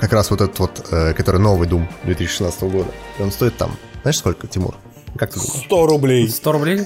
[0.00, 2.90] как раз вот этот вот, э, который новый Doom 2016 года.
[3.18, 4.74] И он стоит там, знаешь сколько, Тимур?
[5.16, 5.64] Как ты думаешь?
[5.64, 6.28] 100 рублей.
[6.28, 6.80] 100 рублей?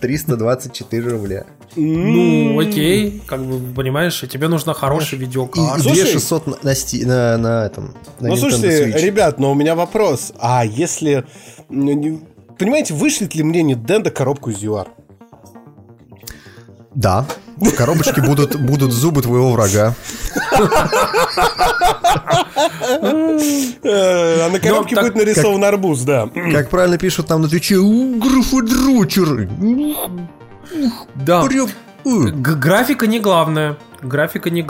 [0.00, 1.44] 324 рубля.
[1.76, 5.80] Ну, окей, как бы, понимаешь, и тебе нужна хорошая И видеокарта.
[5.82, 7.94] Слушай- 2600 на, на, на, на этом.
[8.20, 9.00] На Ну, Nintendo слушайте, Switch.
[9.02, 10.32] ребят, но у меня вопрос.
[10.38, 11.24] А если...
[12.58, 14.88] ну, Понимаете, вышлет ли мне Nintendo коробку из UR?
[16.94, 17.26] Да.
[17.56, 19.94] В коробочке будут, будут зубы твоего врага.
[23.82, 26.28] Э, А на коробке так будет нарисован арбуз, да.
[26.52, 29.48] Как правильно пишут там на Твиче, «У, графодрочер.
[31.14, 31.42] Да.
[31.44, 31.68] Прям,
[32.04, 32.30] э».
[32.30, 33.76] Г- Графика не главное.
[34.02, 34.62] Графика не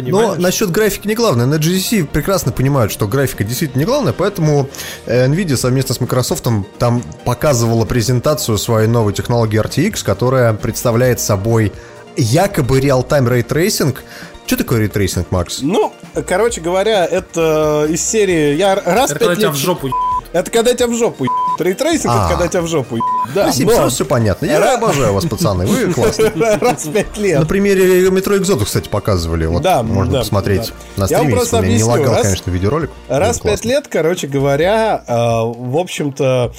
[0.00, 0.12] главное.
[0.12, 0.42] Но Понимаешь?
[0.42, 1.46] насчет графики не главное.
[1.46, 4.68] На GDC прекрасно понимают, что графика действительно не главное, поэтому
[5.06, 6.46] э, Nvidia совместно с Microsoft
[6.78, 11.72] там показывала презентацию своей новой технологии RTX, которая представляет собой
[12.16, 14.02] якобы real-time ray tracing.
[14.46, 15.60] Что такое ray tracing, Макс?
[15.62, 15.92] Ну,
[16.26, 18.54] короче говоря, это из серии...
[18.56, 19.56] Я раз Это пять тебя лет...
[19.56, 19.92] в жопу е-
[20.32, 21.60] Это когда тебя в жопу ебут.
[21.60, 22.20] Ray tracing А.
[22.26, 23.08] это когда тебя в жопу ебут.
[23.34, 24.46] Да, Спасибо, но сразу все понятно.
[24.46, 26.30] Я обожаю вас, пацаны, вы классные.
[26.34, 27.40] раз в пять лет.
[27.40, 29.46] На примере Metro Exodus, кстати, показывали.
[29.46, 31.02] Вот Да, можно да, посмотреть да.
[31.04, 32.02] на Я стриме, просто если у меня не объясню.
[32.02, 32.90] лагал, Раз- конечно, видеоролик.
[33.08, 36.52] Раз в пять лет, короче говоря, э, в общем-то,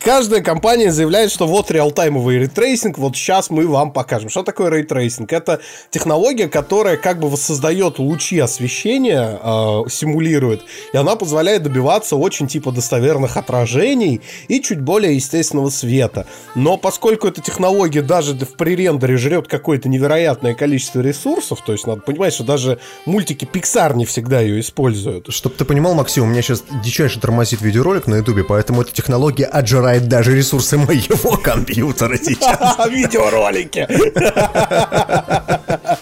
[0.00, 4.28] каждая компания заявляет, что вот real-time овый ray tracing, вот сейчас мы вам покажем.
[4.28, 5.32] Что такое ray tracing?
[5.32, 12.48] Это технология, которая как бы воссоздает лучи освещения, э, симулирует, и она позволяет добиваться очень
[12.48, 16.26] типа достоверных отражений и чуть более естественного света.
[16.54, 22.02] Но поскольку эта технология даже в пререндере жрет какое-то невероятное количество ресурсов, то есть надо
[22.02, 25.26] понимать, что даже мультики Pixar не всегда ее используют.
[25.30, 29.46] Чтобы ты понимал, Максим, у меня сейчас дичайше тормозит видеоролик на ютубе, поэтому эта технология
[29.56, 32.86] отжирает даже ресурсы моего компьютера сейчас.
[32.90, 33.86] Видеоролики.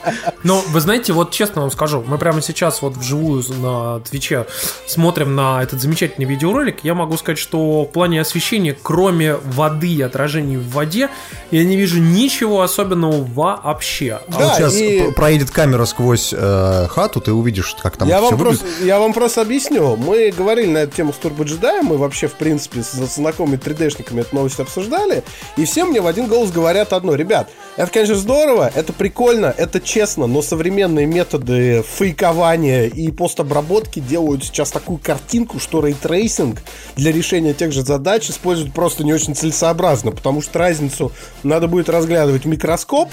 [0.45, 4.47] Но вы знаете, вот честно вам скажу, мы прямо сейчас вот вживую на Твиче
[4.87, 6.85] смотрим на этот замечательный видеоролик.
[6.85, 11.09] Я могу сказать, что в плане освещения, кроме воды и отражений в воде,
[11.51, 14.21] я не вижу ничего особенного вообще.
[14.29, 18.19] А Да, вот сейчас и- проедет камера сквозь э, хату, ты увидишь, как там Я
[18.19, 18.61] все вам, выглядит.
[18.61, 19.97] просто, я вам просто объясню.
[19.97, 24.21] Мы говорили на эту тему с Turbo Jedi, мы вообще, в принципе, с знакомыми 3D-шниками
[24.21, 25.25] эту новость обсуждали,
[25.57, 27.15] и все мне в один голос говорят одно.
[27.15, 34.43] Ребят, это, конечно, здорово, это прикольно, это честно, но современные методы фейкования и постобработки делают
[34.43, 36.61] сейчас такую картинку, что ray tracing
[36.97, 41.13] для решения тех же задач используют просто не очень целесообразно, потому что разницу
[41.45, 43.11] надо будет разглядывать микроскоп,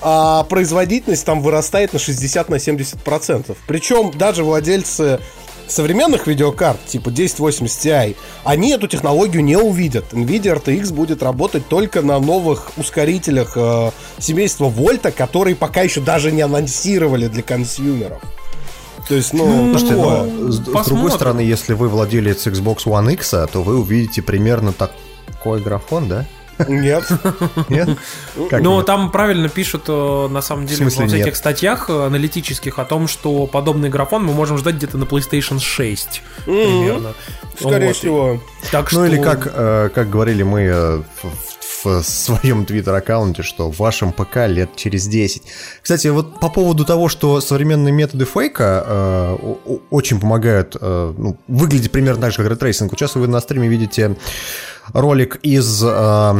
[0.00, 3.58] а производительность там вырастает на 60 на 70 процентов.
[3.66, 5.18] Причем даже владельцы
[5.70, 10.12] современных видеокарт, типа 1080 Ti, они эту технологию не увидят.
[10.12, 16.32] NVIDIA RTX будет работать только на новых ускорителях э, семейства Вольта, которые пока еще даже
[16.32, 18.20] не анонсировали для консюмеров.
[19.08, 20.24] То есть, ну, Слушайте, такое.
[20.24, 24.72] ну, с, с другой стороны, если вы владелец Xbox One X, то вы увидите примерно
[24.72, 26.26] такой графон, да?
[26.68, 27.04] Нет.
[27.68, 27.88] Нет?
[28.36, 28.86] Но нет?
[28.86, 33.46] там правильно пишут, э, на самом деле, во всяких статьях э, аналитических о том, что
[33.46, 37.14] подобный графон мы можем ждать где-то на PlayStation 6 примерно.
[37.58, 38.40] Скорее всего.
[38.70, 41.04] Так Ну или как, э, как говорили мы
[41.84, 45.42] в, своем твиттер-аккаунте, что в вашем ПК лет через 10.
[45.82, 49.36] Кстати, вот по поводу того, что современные методы фейка э,
[49.90, 52.90] очень помогают э, ну, выглядеть примерно так же, как ray tracing.
[52.90, 54.16] Вот сейчас вы на стриме видите
[54.92, 55.82] ролик из...
[55.84, 56.34] э,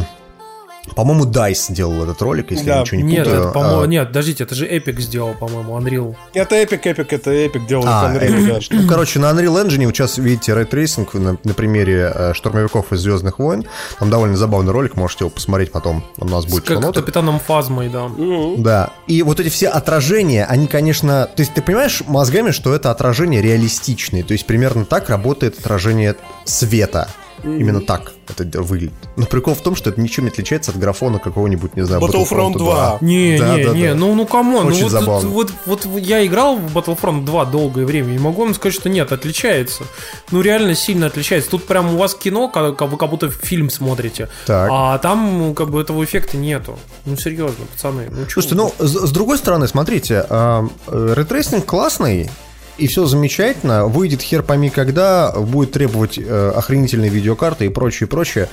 [0.97, 2.77] по-моему, DICE делал этот ролик, если Да.
[2.77, 3.43] я ничего не Нет, путаю.
[3.43, 6.17] это, по-моему, А, нет, подождите, это же Epic сделал, по-моему, Unreal.
[6.35, 8.77] Это Epic, Epic, это Epic делает А, Unreal, да.
[8.77, 12.93] Ну, короче, на Unreal Engine вот сейчас видите ray tracing на, на примере э, штурмовиков
[12.93, 13.67] из Звездных войн.
[14.01, 16.03] Там довольно забавный ролик, можете его посмотреть потом.
[16.17, 17.05] У нас будет Как show notes ах.
[17.05, 18.11] капитаном Фазмой, да.
[18.57, 18.91] Да.
[19.07, 21.27] И вот эти все отражения, они, конечно...
[21.37, 24.25] То есть ты понимаешь мозгами, что это отражения реалистичные.
[24.25, 27.09] То есть примерно так работает отражение света.
[27.45, 28.95] Именно так это выглядит.
[29.17, 32.57] Но прикол в том, что это ничем не отличается от графона какого-нибудь, не знаю, Battlefront
[32.57, 32.99] 2.
[33.01, 33.95] Не, Да, не, да, не, да.
[33.95, 35.29] ну, ну, come on, ну, Очень вот, забавно.
[35.29, 38.89] вот, вот, вот я играл в Battlefront 2 долгое время, и могу вам сказать, что
[38.89, 39.85] нет, отличается.
[40.31, 41.51] Ну, реально сильно отличается.
[41.51, 44.69] Тут прям у вас кино, как, как вы как будто фильм смотрите, Так.
[44.73, 46.79] а там ну, как бы этого эффекта нету.
[47.07, 48.09] Ну, серьезно, пацаны.
[48.11, 48.63] Ну, Слушайте, вы?
[48.79, 52.31] ну, с, с другой стороны, смотрите, а, э, ray tracing классный,
[52.81, 58.49] и все замечательно, выйдет хер пойми когда, будет требовать э, охренительные видеокарты и прочее, прочее.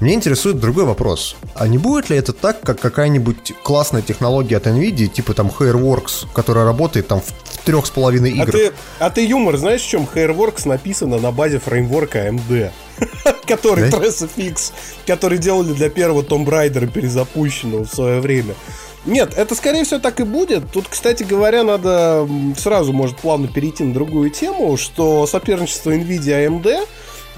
[0.00, 1.36] Мне интересует другой вопрос.
[1.54, 6.26] А не будет ли это так, как какая-нибудь классная технология от NVIDIA, типа там Hairworks,
[6.32, 8.52] которая работает там в трех с половиной А игр?
[8.52, 12.70] ты, а ты юмор знаешь, в чем Hairworks написано на базе фреймворка AMD?
[13.46, 13.98] который Да?
[13.98, 14.72] FX,
[15.06, 18.54] который делали для первого Tomb Raider перезапущенного в свое время.
[19.06, 20.70] Нет, это скорее всего так и будет.
[20.70, 26.48] Тут, кстати говоря, надо сразу, может, плавно перейти на другую тему, что соперничество NVIDIA и
[26.48, 26.86] AMD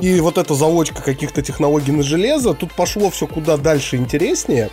[0.01, 4.71] и вот эта заочка каких-то технологий на железо, тут пошло все куда дальше интереснее.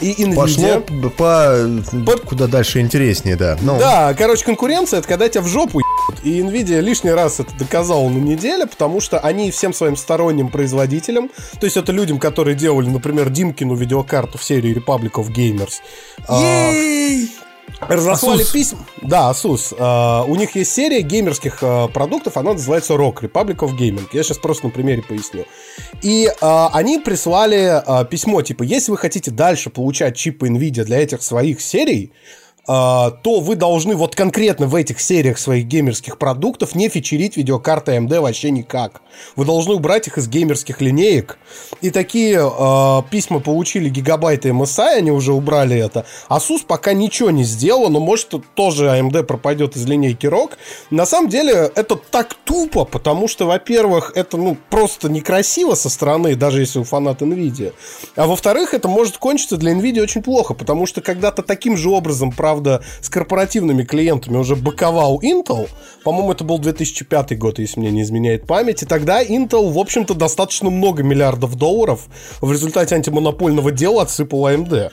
[0.00, 0.80] И NVIDIA...
[0.80, 2.16] Пошло по...
[2.26, 3.58] куда дальше интереснее, да.
[3.60, 6.24] Ну, Да, короче, конкуренция это когда тебя в жопу ебут.
[6.24, 11.30] И Nvidia лишний раз это доказала на неделе, потому что они всем своим сторонним производителям,
[11.58, 15.80] то есть это людям, которые делали, например, Димкину видеокарту в серии Republic of Gamers,
[17.80, 18.52] разослали Asus.
[18.52, 18.86] письма.
[19.02, 19.74] Да, Asus.
[19.78, 24.06] А, у них есть серия геймерских а, продуктов, она называется ROG, Republic of Gaming.
[24.12, 25.44] Я сейчас просто на примере поясню.
[26.02, 31.02] И а, они прислали а, письмо, типа, если вы хотите дальше получать чипы NVIDIA для
[31.02, 32.12] этих своих серий,
[32.66, 38.20] то вы должны вот конкретно в этих сериях своих геймерских продуктов не фичерить видеокарты AMD
[38.20, 39.02] вообще никак.
[39.36, 41.38] Вы должны убрать их из геймерских линеек.
[41.80, 46.04] И такие а, письма получили гигабайты MSI, они уже убрали это.
[46.28, 50.52] Asus пока ничего не сделал, но может тоже AMD пропадет из линейки ROG.
[50.90, 56.34] На самом деле это так тупо, потому что, во-первых, это ну просто некрасиво со стороны,
[56.34, 57.72] даже если у фаната NVIDIA.
[58.16, 62.32] А во-вторых, это может кончиться для NVIDIA очень плохо, потому что когда-то таким же образом,
[62.50, 65.68] правда, с корпоративными клиентами уже боковал Intel,
[66.02, 70.14] по-моему, это был 2005 год, если мне не изменяет память, и тогда Intel, в общем-то,
[70.14, 72.06] достаточно много миллиардов долларов
[72.40, 74.90] в результате антимонопольного дела отсыпал AMD.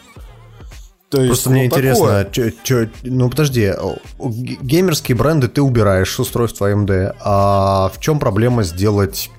[1.09, 1.79] То есть, Просто мне такое.
[1.79, 3.71] интересно, чё- чё- ну подожди,
[4.19, 9.31] геймерские бренды ты убираешь с устройства AMD, а в чем проблема сделать,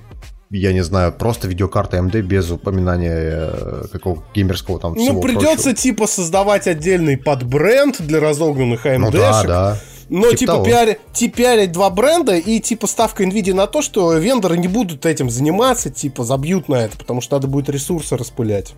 [0.49, 5.47] я не знаю, просто видеокарты AMD без упоминания э, какого геймерского там всего Ну, придется,
[5.65, 5.73] прочего?
[5.75, 8.97] типа, создавать отдельный подбренд для разогнанных AMD.
[8.97, 9.77] Ну да, да.
[10.09, 14.57] Но, Типа типа, ти- пиарить два бренда и, типа, ставка NVIDIA на то, что вендоры
[14.57, 18.73] не будут этим заниматься, типа, забьют на это, потому что надо будет ресурсы распылять.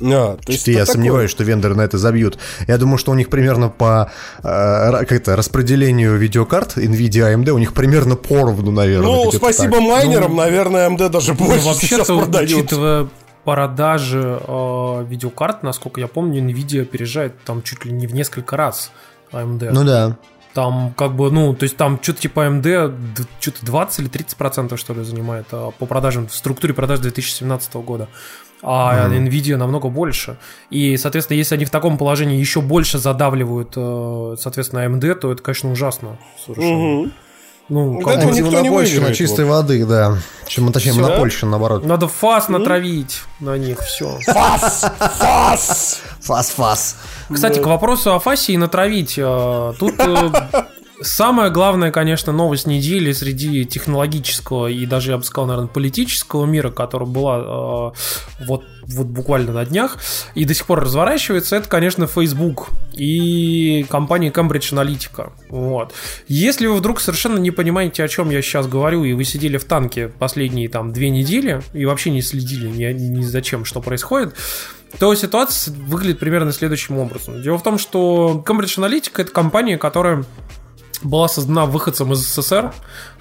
[0.00, 0.92] А, то есть я это такое.
[0.94, 2.38] сомневаюсь, что вендоры на это забьют.
[2.66, 4.10] Я думаю, что у них примерно по
[4.42, 9.06] э, ра- как-то распределению видеокарт NVIDIA AMD у них примерно поровну, наверное.
[9.24, 9.82] Ну, спасибо так.
[9.82, 12.50] майнерам, наверное, AMD даже Ну, больше сейчас вообще-то, продает.
[12.50, 13.08] учитывая
[13.44, 18.90] продажи э, видеокарт, насколько я помню, Nvidia опережает там чуть ли не в несколько раз
[19.32, 19.70] AMD.
[19.72, 20.16] Ну да.
[20.52, 22.94] Там как бы, ну, то есть там что-то типа AMD
[23.40, 27.74] что-то 20 или 30 процентов, что ли, занимает а, по продажам, в структуре продаж 2017
[27.74, 28.08] года.
[28.62, 30.36] А Nvidia намного больше.
[30.70, 35.42] И, соответственно, если они в таком положении еще больше задавливают, э, соответственно, AMD, то это,
[35.42, 36.16] конечно, ужасно.
[36.44, 36.74] Совершенно.
[36.76, 37.12] Мгм.
[37.68, 40.18] Ну, Ну, как бы- никто не выиграет, чистой воды, да.
[40.46, 41.02] Чем, точнее, Всё.
[41.02, 41.84] монопольщина, наоборот.
[41.84, 44.18] надо фас натравить на них, все.
[44.24, 44.84] Фас!
[45.18, 46.00] Фас!
[46.20, 46.96] Фас-фас.
[47.32, 49.14] Кстати, к вопросу о фасе и натравить.
[49.18, 50.30] э, Тут э,
[51.00, 56.70] самая главная, конечно, новость недели среди технологического и даже, я бы сказал, наверное, политического мира,
[56.70, 59.98] которая была э, вот, вот буквально на днях
[60.34, 65.32] и до сих пор разворачивается, это, конечно, Facebook и компания Cambridge Analytica.
[65.48, 65.92] Вот.
[66.28, 69.64] Если вы вдруг совершенно не понимаете, о чем я сейчас говорю, и вы сидели в
[69.64, 74.34] танке последние там две недели и вообще не следили ни, ни за чем, что происходит,
[74.98, 77.42] то ситуация выглядит примерно следующим образом.
[77.42, 80.24] Дело в том, что Cambridge Analytica это компания, которая
[81.02, 82.72] была создана выходцем из СССР,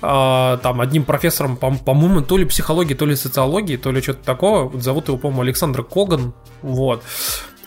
[0.01, 4.23] а, там одним профессором, по- по-моему, то ли психологии, то ли социологии, то ли что-то
[4.23, 4.79] такого.
[4.79, 6.33] Зовут его, по-моему, Александр Коган.
[6.61, 7.03] Вот.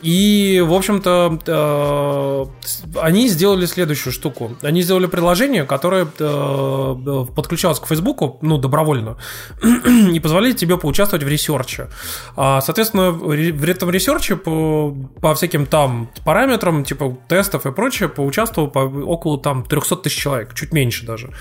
[0.03, 4.57] И, в общем-то, э, они сделали следующую штуку.
[4.63, 9.17] Они сделали приложение, которое э, подключалось к Фейсбуку, ну, добровольно,
[10.13, 11.89] и позволяет тебе поучаствовать в research е.
[12.37, 18.09] А, Соответственно, в этом research е по, по всяким там параметрам, типа тестов и прочее,
[18.09, 21.33] поучаствовало по- около там 300 тысяч человек, чуть меньше даже.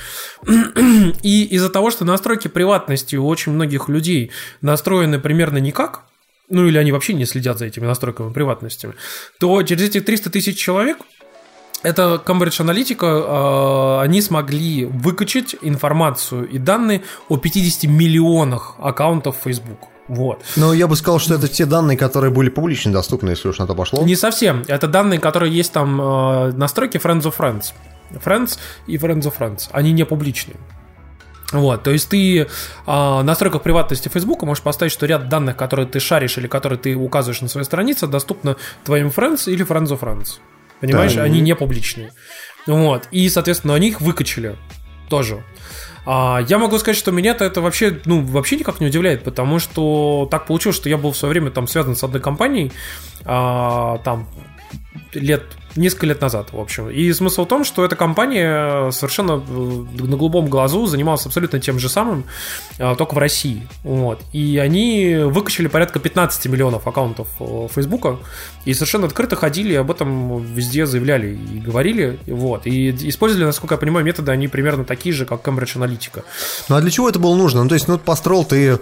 [1.21, 6.03] И из-за того, что настройки приватности у очень многих людей настроены примерно никак,
[6.49, 8.93] ну или они вообще не следят за этими настройками приватности,
[9.39, 10.97] то через эти 300 тысяч человек
[11.83, 19.79] это Cambridge Analytica, э, они смогли выкачать информацию и данные о 50 миллионах аккаунтов Facebook.
[20.07, 20.41] Вот.
[20.55, 23.67] Ну, я бы сказал, что это те данные, которые были публично доступны, если уж на
[23.67, 24.03] то пошло.
[24.03, 24.63] Не совсем.
[24.67, 27.73] Это данные, которые есть там э, настройки Friends of Friends.
[28.23, 29.67] Friends и Friends of Friends.
[29.71, 30.58] Они не публичные.
[31.54, 32.45] Вот, то есть ты э,
[32.85, 36.93] в настройках приватности Facebook можешь поставить, что ряд данных, которые ты шаришь или которые ты
[36.95, 40.39] указываешь на своей странице, доступны твоим Friends или Friends of Friends.
[40.81, 41.23] Понимаешь, Да.
[41.23, 42.12] они не публичные.
[42.65, 44.58] Вот, и, соответственно, они их выкачали
[45.10, 45.41] тоже.
[46.06, 50.27] А, я могу сказать, что меня-то это вообще, ну, вообще никак не удивляет, потому что
[50.29, 52.71] так получилось, что я был в свое время там связан с одной компанией,
[53.25, 54.27] а, там
[55.13, 55.43] лет
[55.78, 56.90] несколько лет назад, в общем.
[56.90, 61.80] И смысл в том, что эта компания совершенно э, на голубом глазу занималась абсолютно тем
[61.80, 62.25] же самым,
[62.78, 63.67] э, только в России.
[63.84, 64.21] Вот.
[64.34, 68.17] И они выкачали порядка 15 миллионов аккаунтов э, Фейсбука
[68.65, 72.19] и совершенно открыто ходили об этом везде заявляли и говорили.
[72.28, 72.65] Вот.
[72.65, 76.23] И использовали, насколько я понимаю, методы они примерно такие же, как Cambridge Analytica.
[76.69, 77.63] Ну а для чего это было нужно?
[77.63, 78.80] Ну то есть, ну построил ты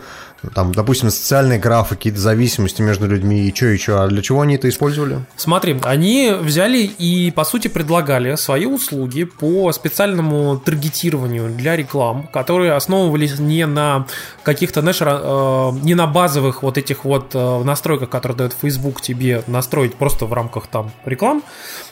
[0.53, 4.41] там, допустим, социальные графы, какие-то зависимости между людьми, и что, и что, а для чего
[4.41, 5.19] они это использовали?
[5.35, 12.73] Смотри, они взяли и, по сути, предлагали свои услуги по специальному таргетированию для реклам, которые
[12.73, 14.05] основывались не на
[14.43, 19.43] каких-то, знаешь, э, не на базовых вот этих вот э, настройках, которые дает Facebook тебе
[19.47, 21.43] настроить просто в рамках там реклам,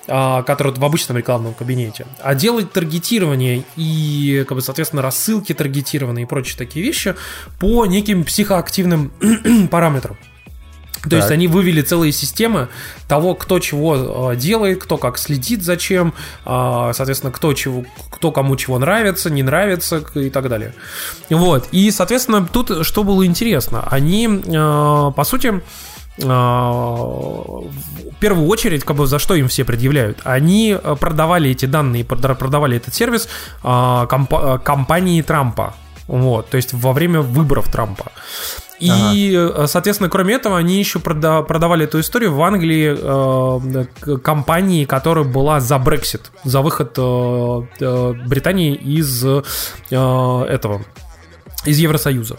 [0.08, 6.24] э, которые в обычном рекламном кабинете, а делать таргетирование и, как бы, соответственно, рассылки таргетированные
[6.24, 7.16] и прочие такие вещи
[7.60, 9.12] по неким психоактивным
[9.72, 10.18] параметрам.
[11.04, 11.20] То так.
[11.20, 12.70] есть они вывели целые системы
[13.10, 16.14] того, кто чего э, делает, кто как следит, зачем,
[16.46, 20.74] э, соответственно, кто, чего, кто кому чего нравится, не нравится и так далее.
[21.30, 21.68] Вот.
[21.74, 23.86] И, соответственно, тут что было интересно.
[23.90, 25.62] Они, э, по сути,
[26.16, 27.64] в
[28.20, 32.94] первую очередь, как бы за что им все предъявляют, они продавали эти данные, продавали этот
[32.94, 33.28] сервис
[33.64, 35.74] компании Трампа.
[36.08, 38.12] Вот, то есть во время выборов Трампа.
[38.80, 38.90] И,
[39.36, 39.64] ага.
[39.64, 45.24] Э, соответственно, кроме этого, они еще прода- продавали эту историю в Англии э, компании, которая
[45.24, 49.42] была за Брексит, за выход э, э, Британии из э,
[49.90, 50.82] этого,
[51.66, 52.38] из Евросоюза.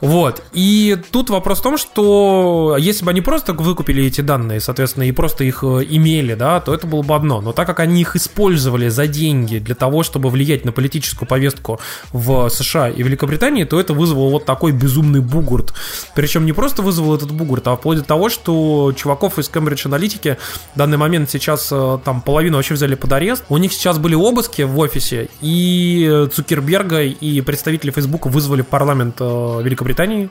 [0.00, 0.42] Вот.
[0.52, 5.12] И тут вопрос в том, что если бы они просто выкупили эти данные, соответственно, и
[5.12, 7.40] просто их э, имели, да, то это было бы одно.
[7.40, 11.80] Но так как они их использовали за деньги для того, чтобы влиять на политическую повестку
[12.12, 15.74] в США и Великобритании, то это вызвало вот такой безумный бугурт.
[16.14, 20.38] Причем не просто вызвал этот бугурт, а вплоть до того, что чуваков из Cambridge Аналитики
[20.74, 23.44] в данный момент сейчас э, там половину вообще взяли под арест.
[23.50, 29.60] У них сейчас были обыски в офисе, и Цукерберга и представители Фейсбука вызвали парламент э,
[29.62, 30.30] Великобритании Великобритании,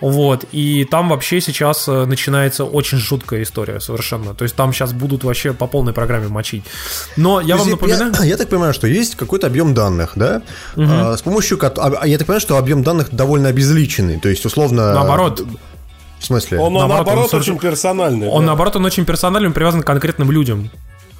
[0.00, 4.92] вот, и там вообще сейчас э, начинается очень жуткая история совершенно, то есть там сейчас
[4.92, 6.64] будут вообще по полной программе мочить.
[7.16, 8.12] Но я вам напоминаю...
[8.20, 10.42] Я, я так понимаю, что есть какой-то объем данных, да,
[10.76, 10.86] угу.
[10.88, 11.58] а, с помощью...
[11.62, 14.94] А, я так понимаю, что объем данных довольно обезличенный, то есть условно...
[14.94, 15.44] Наоборот.
[16.18, 16.58] В смысле?
[16.58, 18.28] Он, наоборот, наоборот он очень персональный.
[18.28, 18.48] Он, да?
[18.48, 20.70] наоборот, он очень персональный, он привязан к конкретным людям.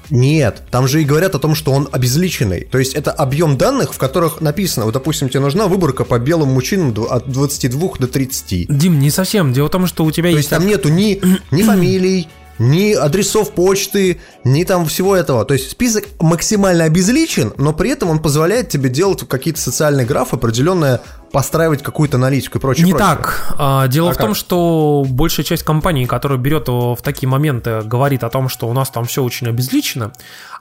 [0.09, 2.61] Нет, там же и говорят о том, что он обезличенный.
[2.71, 6.49] То есть это объем данных, в которых написано, вот, допустим, тебе нужна выборка по белым
[6.49, 8.67] мужчинам от 22 до 30.
[8.69, 9.53] Дим, не совсем.
[9.53, 10.49] Дело в том, что у тебя То есть...
[10.49, 11.21] То есть там нету ни,
[11.51, 12.27] ни фамилий,
[12.61, 15.45] ни адресов почты, ни там всего этого.
[15.45, 20.35] То есть список максимально обезличен, но при этом он позволяет тебе делать какие-то социальные графы,
[20.35, 21.01] определенное
[21.31, 22.85] постраивать какую-то аналитику и прочее.
[22.85, 23.07] Не прочее.
[23.07, 23.55] так.
[23.57, 24.27] А, дело а в как?
[24.27, 28.73] том, что большая часть компаний, которая берет в такие моменты, говорит о том, что у
[28.73, 30.11] нас там все очень обезличено,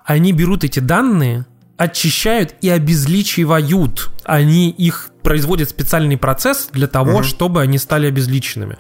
[0.05, 1.45] они берут эти данные,
[1.81, 4.11] очищают и обезличивают.
[4.25, 7.23] Они их производят специальный процесс для того, угу.
[7.23, 8.77] чтобы они стали обезличенными.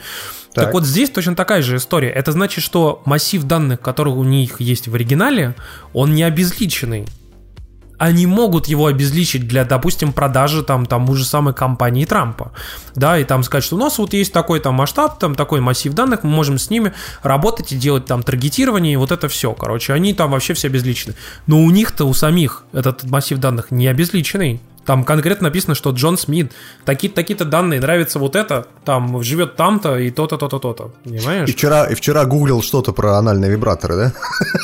[0.53, 0.66] Так.
[0.66, 2.11] так вот здесь точно такая же история.
[2.11, 5.55] Это значит, что массив данных, которые у них есть в оригинале,
[5.94, 7.07] он не обезличенный.
[8.01, 12.51] Они могут его обезличить для, допустим, продажи там тому же самой компании Трампа.
[12.94, 15.92] Да, и там сказать, что у нас вот есть такой там масштаб, там такой массив
[15.92, 19.53] данных, мы можем с ними работать и делать там таргетирование, и вот это все.
[19.53, 21.14] Короче, они там вообще все обезличены.
[21.46, 24.62] Но у них-то, у самих, этот массив данных не обезличенный.
[24.86, 26.53] Там конкретно написано, что Джон Смит,
[26.86, 30.94] такие-то такие данные, нравится вот это, там живет там-то и то-то, то-то, то-то.
[31.05, 31.51] Понимаешь?
[31.51, 34.12] И вчера, и вчера гуглил что-то про анальные вибраторы, да?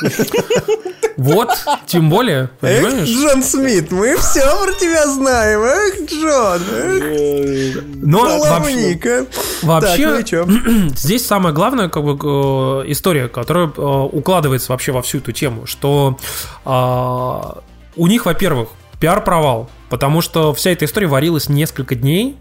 [1.17, 1.51] Вот,
[1.87, 3.09] тем более, понимаешь?
[3.09, 7.85] Эх, Джон Смит, мы все про тебя знаем, эх, Джон, эх.
[8.03, 9.27] Но вообще,
[9.63, 15.03] вообще так, ну здесь самое главное, как бы, э, история, которая э, укладывается вообще во
[15.03, 16.19] всю эту тему, что
[16.65, 17.63] а,
[17.97, 18.69] у них, во-первых,
[19.01, 22.37] пиар-провал, потому что вся эта история варилась несколько дней.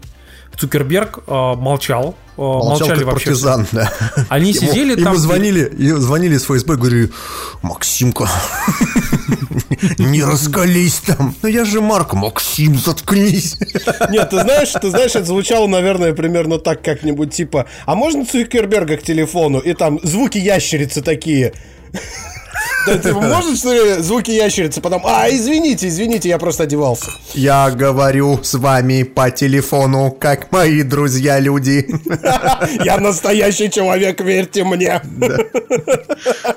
[0.56, 3.26] Цукерберг э, молчал, э, молчал молчали как вообще.
[3.26, 3.92] партизан, да.
[4.28, 5.12] Они ему, сидели ему там.
[5.12, 7.10] Ему звонили, ему звонили с ФСБ, говорили,
[7.62, 8.28] Максимка,
[9.98, 11.34] не раскались там.
[11.42, 13.58] Ну я же Марк, Максим, заткнись.
[14.10, 18.96] Нет, ты знаешь, ты знаешь, это звучало, наверное, примерно так как-нибудь типа, а можно Цукерберга
[18.96, 19.58] к телефону?
[19.58, 21.52] И там звуки ящерицы такие.
[23.12, 25.02] Можно, что ли, звуки ящерицы потом?
[25.04, 27.10] А, извините, извините, я просто одевался.
[27.34, 31.86] Я говорю с вами по телефону, как мои друзья-люди.
[32.84, 35.00] Я настоящий человек, верьте мне.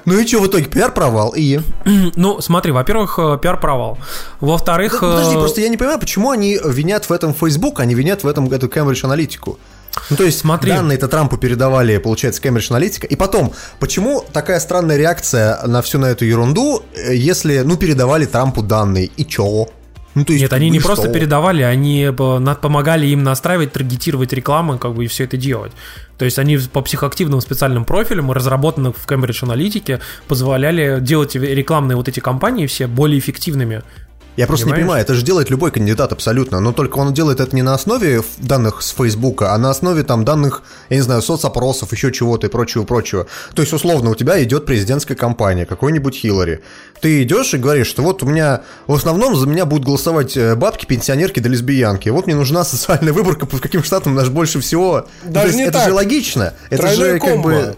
[0.06, 0.66] Ну и что в итоге?
[0.66, 1.60] Пиар-провал и...
[2.16, 3.98] Ну, смотри, во-первых, э, пиар-провал.
[4.40, 5.00] Во-вторых...
[5.00, 8.24] Подожди, э, просто я не понимаю, почему они винят в этом Facebook, а не винят
[8.24, 9.60] в этом эту Cambridge Аналитику.
[10.10, 10.72] Ну, то есть, Смотри.
[10.72, 13.08] данные-то Трампу передавали, получается, Cambridge Аналитика.
[13.08, 18.26] И потом, почему такая странная реакция на всю на эту ерунду, э, если, ну, передавали
[18.26, 19.68] Трампу данные, и чё?
[20.16, 21.14] Ну, то есть, Нет, они не и просто что?
[21.14, 25.72] передавали, они помогали им настраивать, таргетировать рекламу, как бы и все это делать.
[26.18, 32.08] То есть они по психоактивным специальным профилям, разработанных в Cambridge Аналитике, позволяли делать рекламные вот
[32.08, 33.84] эти кампании все более эффективными.
[34.36, 34.86] Я просто не Понимаешь?
[34.86, 38.24] понимаю, это же делает любой кандидат абсолютно, но только он делает это не на основе
[38.38, 42.50] данных с Фейсбука, а на основе там данных, я не знаю, соцопросов, еще чего-то и
[42.50, 43.28] прочего-прочего.
[43.54, 46.62] То есть, условно, у тебя идет президентская кампания, какой-нибудь Хиллари.
[47.02, 50.56] Ты идешь и говоришь, что вот у меня, в основном за меня будут голосовать э,
[50.56, 52.08] бабки, пенсионерки да лесбиянки.
[52.10, 55.08] Вот мне нужна социальная выборка, по каким штатам наш больше всего.
[55.24, 55.88] Даже есть не это так.
[55.88, 56.54] же логично.
[56.70, 57.50] Это Тройное же как комбо.
[57.50, 57.76] бы...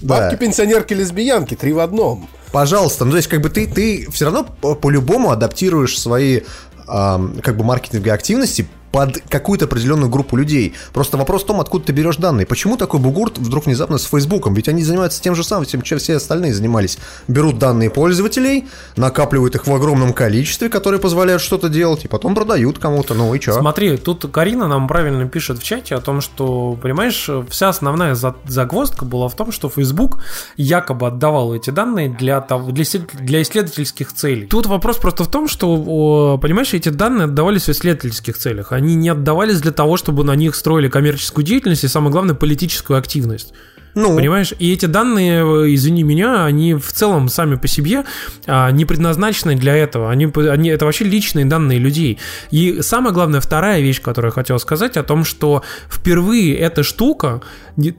[0.00, 0.30] Да.
[0.30, 2.28] Бабки, пенсионерки, лесбиянки, три в одном.
[2.52, 6.40] Пожалуйста, ну то есть как бы ты, ты все равно по- по-любому адаптируешь свои
[6.86, 10.74] как бы маркетинговые активности под какую-то определенную группу людей.
[10.92, 12.46] Просто вопрос в том, откуда ты берешь данные.
[12.46, 14.54] Почему такой бугурт вдруг внезапно с Фейсбуком?
[14.54, 16.98] Ведь они занимаются тем же самым, чем все остальные занимались.
[17.28, 18.66] Берут данные пользователей,
[18.96, 23.14] накапливают их в огромном количестве, которые позволяют что-то делать, и потом продают кому-то.
[23.14, 23.52] Ну и что?
[23.52, 28.36] Смотри, тут Карина нам правильно пишет в чате о том, что, понимаешь, вся основная за-
[28.46, 30.22] загвоздка была в том, что Facebook
[30.56, 32.84] якобы отдавал эти данные для, для,
[33.20, 34.46] для исследовательских целей.
[34.46, 38.72] Тут вопрос просто в том, что, понимаешь, эти данные отдавались в исследовательских целях.
[38.80, 42.98] Они не отдавались для того, чтобы на них строили коммерческую деятельность и, самое главное, политическую
[42.98, 43.52] активность.
[43.94, 44.54] Ну, Понимаешь?
[44.58, 48.04] И эти данные, э, извини меня, они в целом сами по себе
[48.46, 50.10] а, не предназначены для этого.
[50.10, 52.18] Они, они, это вообще личные данные людей.
[52.50, 57.42] И самая главная вторая вещь, которую я хотел сказать, о том, что впервые эта штука,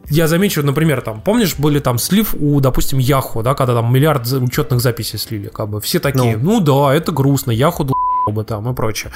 [0.10, 4.26] я замечу, например, там, помнишь, были там слив у, допустим, Яху, да, когда там миллиард
[4.32, 7.84] учетных записей слили, как бы, все такие, ну, да, это грустно, Яху
[8.28, 9.12] бы там и прочее.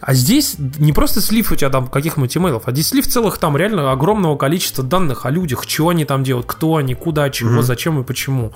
[0.00, 3.56] А здесь не просто слив у тебя там каких-нибудь имейлов, а здесь слив целых там
[3.56, 8.00] реально огромного количества данных о людях, чего они там делают, кто они, куда, чего, зачем
[8.00, 8.52] и почему.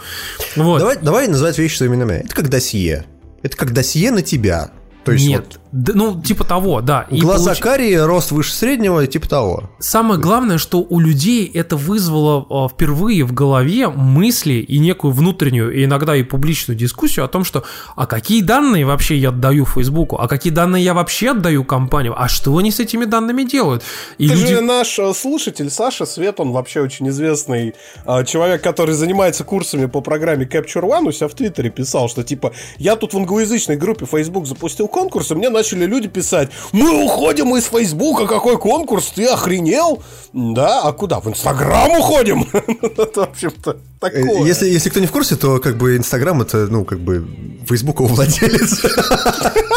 [0.56, 0.78] Вот.
[0.78, 2.22] давай, давай называть вещи своими именами.
[2.24, 3.06] Это как досье.
[3.42, 4.70] Это как досье на тебя.
[5.04, 7.06] То есть Нет, вот Да, ну типа того, да.
[7.10, 9.70] И глаза получ- карие, рост выше среднего, типа того.
[9.78, 15.74] Самое главное, что у людей это вызвало а, впервые в голове мысли и некую внутреннюю,
[15.74, 17.64] и иногда и публичную дискуссию о том, что
[17.96, 22.28] а какие данные вообще я отдаю Фейсбуку, а какие данные я вообще отдаю компаниям, а
[22.28, 23.82] что они с этими данными делают?
[24.18, 24.54] И Ты люди...
[24.54, 29.86] же наш э, слушатель Саша Свет, он вообще очень известный э, человек, который занимается курсами
[29.86, 33.76] по программе Capture One, у себя в Твиттере писал, что типа я тут в англоязычной
[33.76, 39.12] группе Facebook запустил конкурс, и мне начали люди писать, мы уходим из Фейсбука, какой конкурс,
[39.14, 40.02] ты охренел?
[40.32, 41.20] Да, а куда?
[41.20, 42.42] В Инстаграм уходим?
[42.52, 43.76] В общем-то,
[44.10, 44.46] такое.
[44.46, 47.26] Если, если кто не в курсе, то как бы Инстаграм это, ну, как бы
[47.68, 48.82] Facebook его владелец.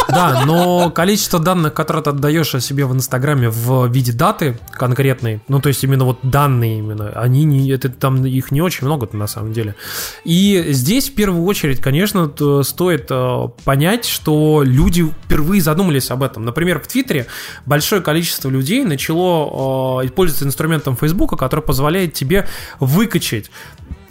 [0.07, 5.41] Да, но количество данных, которые ты отдаешь о себе в Инстаграме в виде даты конкретной,
[5.47, 9.09] ну то есть именно вот данные именно, они не, это там их не очень много
[9.13, 9.75] на самом деле.
[10.23, 12.31] И здесь в первую очередь, конечно,
[12.63, 16.45] стоит э, понять, что люди впервые задумались об этом.
[16.45, 17.27] Например, в Твиттере
[17.65, 22.47] большое количество людей начало э, пользоваться инструментом Фейсбука, который позволяет тебе
[22.79, 23.51] выкачать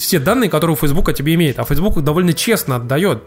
[0.05, 1.59] все данные, которые у Фейсбука тебе имеет.
[1.59, 3.25] А Фейсбук их довольно честно отдает.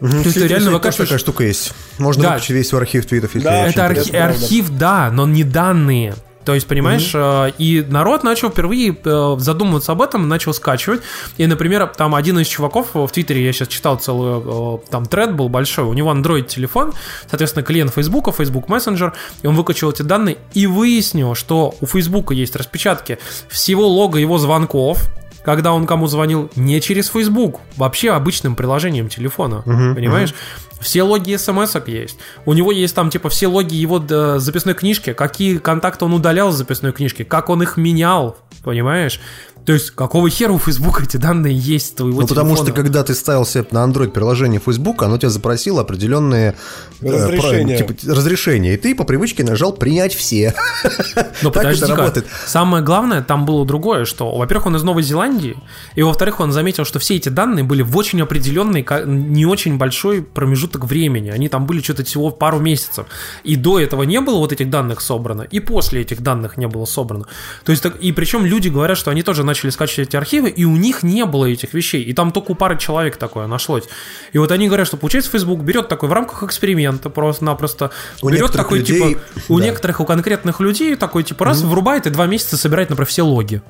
[0.00, 1.72] То есть ты реально выкачиваешь такая штука есть.
[1.98, 2.28] Можно Да.
[2.30, 6.14] выкачать весь архив твитов, если Да, это архи- архив, да, но не данные.
[6.44, 11.02] То есть, понимаешь, э, и народ начал впервые э, задумываться об этом, начал скачивать.
[11.36, 15.34] И, например, там один из чуваков в Твиттере, я сейчас читал целый, э, там тред
[15.36, 16.94] был большой, у него Android-телефон,
[17.28, 19.12] соответственно, клиент Фейсбука, Facebook Messenger,
[19.42, 23.18] и он выкачал эти данные и выяснил, что у Фейсбука есть распечатки
[23.50, 25.04] всего лога его звонков,
[25.48, 29.62] когда он кому звонил не через Facebook, вообще обычным приложением телефона,
[29.94, 30.34] понимаешь?
[30.78, 32.18] Все логи смс есть.
[32.44, 36.52] У него есть там, типа, все логи его да, записной книжки, какие контакты он удалял
[36.52, 39.20] с записной книжки, как он их менял, понимаешь?
[39.68, 42.82] То есть, какого хера у Facebook эти данные есть с твоего Ну, потому что, телефона?
[42.84, 46.54] когда ты ставил себе на Android приложение Facebook, оно тебя запросило определенные
[47.02, 47.76] э, Разрешения.
[47.84, 48.72] про- типа, разрешения.
[48.72, 50.54] И ты по привычке нажал принять все.
[51.42, 52.26] Но Так это работает.
[52.46, 55.58] Самое главное, там было другое, что, во-первых, он из Новой Зеландии,
[55.96, 60.22] и, во-вторых, он заметил, что все эти данные были в очень определенный, не очень большой
[60.22, 61.28] промежуток времени.
[61.28, 63.04] Они там были что-то всего пару месяцев.
[63.44, 66.86] И до этого не было вот этих данных собрано, и после этих данных не было
[66.86, 67.26] собрано.
[67.66, 70.50] То есть, так- и причем люди говорят, что они тоже начали начали скачивать эти архивы,
[70.50, 72.02] и у них не было этих вещей.
[72.02, 73.84] И там только у пары человек такое нашлось.
[74.32, 77.90] И вот они говорят, что получается Facebook берет такой в рамках эксперимента просто-напросто.
[78.22, 79.64] У берет такой, людей- типа, у да.
[79.66, 83.62] некоторых, у конкретных людей такой, типа, раз врубает и два месяца собирает, например, все логи.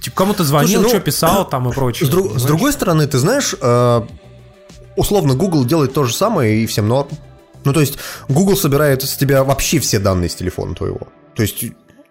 [0.00, 2.06] Типа, кому-то звонил, Слушай, ну, что писал там и прочее.
[2.06, 4.00] С, друг- с другой стороны, ты знаешь, э,
[4.96, 7.08] условно, Google делает то же самое и всем норм.
[7.64, 11.08] Ну, то есть, Google собирает с тебя вообще все данные с телефона твоего.
[11.34, 11.64] То есть,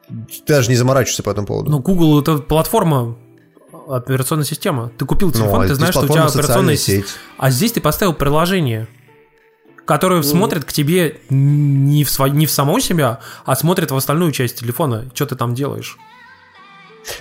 [0.07, 1.71] ты даже не заморачиваешься по этому поводу.
[1.71, 3.17] Ну, Google это платформа,
[3.87, 4.91] операционная система.
[4.97, 7.05] Ты купил телефон, а ты знаешь, что у тебя операционная сеть.
[7.37, 8.87] А здесь ты поставил приложение,
[9.85, 14.31] которое смотрит к тебе не в, сво- не в само себя, а смотрит в остальную
[14.31, 15.09] часть телефона.
[15.13, 15.97] Что ты там делаешь?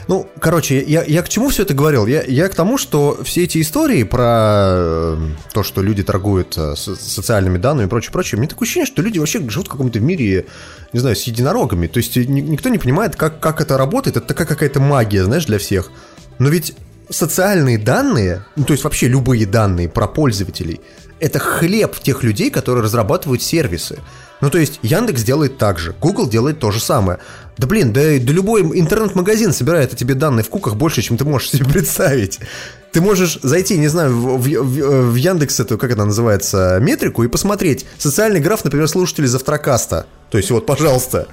[0.09, 2.07] Ну, короче, я, я к чему все это говорил?
[2.07, 4.27] Я, я к тому, что все эти истории про
[4.77, 5.19] э,
[5.53, 9.03] то, что люди торгуют э, со- социальными данными и прочее, прочее, мне такое ощущение, что
[9.03, 10.47] люди вообще живут в каком-то мире,
[10.93, 11.87] не знаю, с единорогами.
[11.87, 14.17] То есть ни- никто не понимает, как, как это работает.
[14.17, 15.91] Это такая какая-то магия, знаешь, для всех.
[16.39, 16.75] Но ведь
[17.11, 20.81] социальные данные, ну, то есть вообще любые данные про пользователей,
[21.21, 23.99] это хлеб тех людей, которые разрабатывают сервисы.
[24.41, 27.19] Ну, то есть Яндекс делает так же, Google делает то же самое.
[27.57, 31.25] Да блин, да, да любой интернет-магазин собирает о тебе данные в куках больше, чем ты
[31.25, 32.41] можешь себе представить.
[32.93, 37.25] Ты можешь зайти, не знаю, в, в- в- в Яндекс эту, как это называется, метрику
[37.25, 40.07] и посмотреть социальный граф, например, слушателей Завтракаста.
[40.31, 41.27] То есть вот, пожалуйста,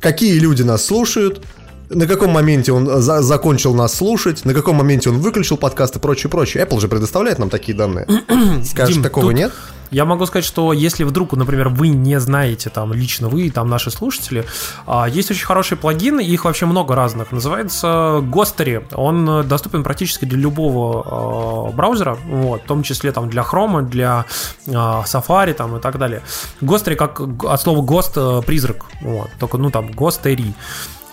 [0.00, 1.44] какие люди нас слушают,
[1.90, 5.98] на каком моменте он за- закончил нас слушать, на каком моменте он выключил подкаст и
[5.98, 6.64] прочее, прочее.
[6.64, 8.06] Apple же предоставляет нам такие данные.
[8.64, 9.52] Скажешь, Дим, такого нет?
[9.90, 13.90] Я могу сказать, что если вдруг, например, вы не знаете, там, лично вы, там, наши
[13.90, 14.44] слушатели,
[14.86, 17.32] а, есть очень хорошие плагины, их вообще много разных.
[17.32, 18.84] Называется Ghostery.
[18.94, 23.88] Он э, доступен практически для любого э, браузера, вот, в том числе там для Chrome,
[23.88, 24.26] для
[24.66, 26.22] э, Safari там, и так далее.
[26.60, 30.52] Ghostery как от слова Ghost э, призрак, вот, только, ну, там, Ghostery.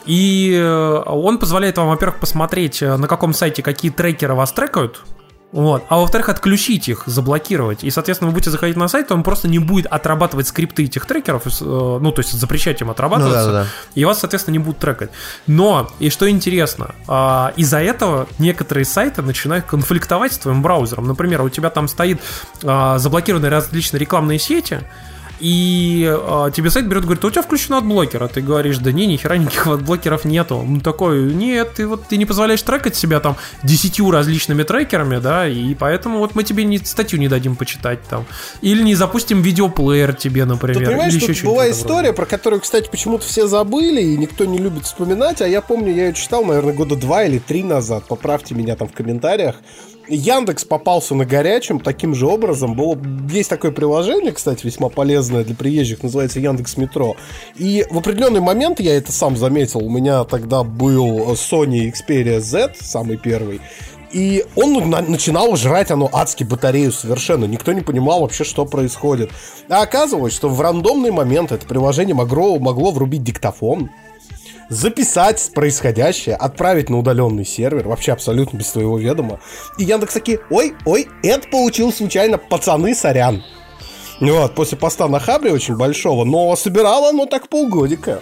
[0.06, 5.04] И э, он позволяет вам, во-первых, посмотреть, э, на каком сайте какие трекеры вас трекают,
[5.56, 5.86] вот.
[5.88, 7.86] А во-вторых, отключить их, заблокировать.
[7.86, 11.44] И, соответственно, вы будете заходить на сайт, он просто не будет отрабатывать скрипты этих трекеров,
[11.46, 14.80] э, ну, то есть запрещать им отрабатываться, Ну да, да, и вас, соответственно, не будут
[14.80, 15.12] трекать.
[15.48, 21.08] Но, и что интересно, а, из-за этого некоторые сайты начинают конфликтовать с твоим браузером.
[21.08, 22.20] Например, у тебя там стоит
[22.62, 24.82] а, заблокированные различные рекламные сети,
[25.40, 29.06] и а, тебе сайт берет, говорит, у тебя включен adblocker, а ты говоришь, да не,
[29.06, 30.58] ни хера никаких отблокеров нету.
[30.58, 35.48] Он такой, нет, ты вот ты не позволяешь трекать себя там десятью различными трекерами, да,
[35.48, 38.26] и поэтому вот мы тебе не, статью не дадим почитать там.
[38.62, 40.80] Или не запустим видеоплеер тебе, например.
[40.80, 44.58] Ты понимаешь, или еще была история, про которую, кстати, почему-то все забыли, и никто не
[44.58, 48.56] любит вспоминать, а я помню, я ее читал, наверное, года два или три назад, поправьте
[48.56, 49.56] меня там в комментариях.
[50.08, 52.76] Яндекс попался на горячем таким же образом.
[52.76, 52.98] Было,
[53.30, 57.16] есть такое приложение, кстати, весьма полезное для приезжих, называется Яндекс Метро.
[57.56, 62.74] И в определенный момент, я это сам заметил, у меня тогда был Sony Xperia Z,
[62.80, 63.62] самый первый,
[64.12, 67.46] и он на- начинал жрать оно адски батарею совершенно.
[67.46, 69.30] Никто не понимал вообще, что происходит.
[69.68, 73.90] А оказывалось, что в рандомный момент это приложение могло, могло врубить диктофон,
[74.70, 79.40] записать происходящее, отправить на удаленный сервер, вообще абсолютно без твоего ведома.
[79.78, 83.44] И Яндекс такие, ой, ой, это получил случайно, пацаны, сорян.
[84.20, 88.22] Вот, после поста на Хабре очень большого, но собирало оно так полгодика,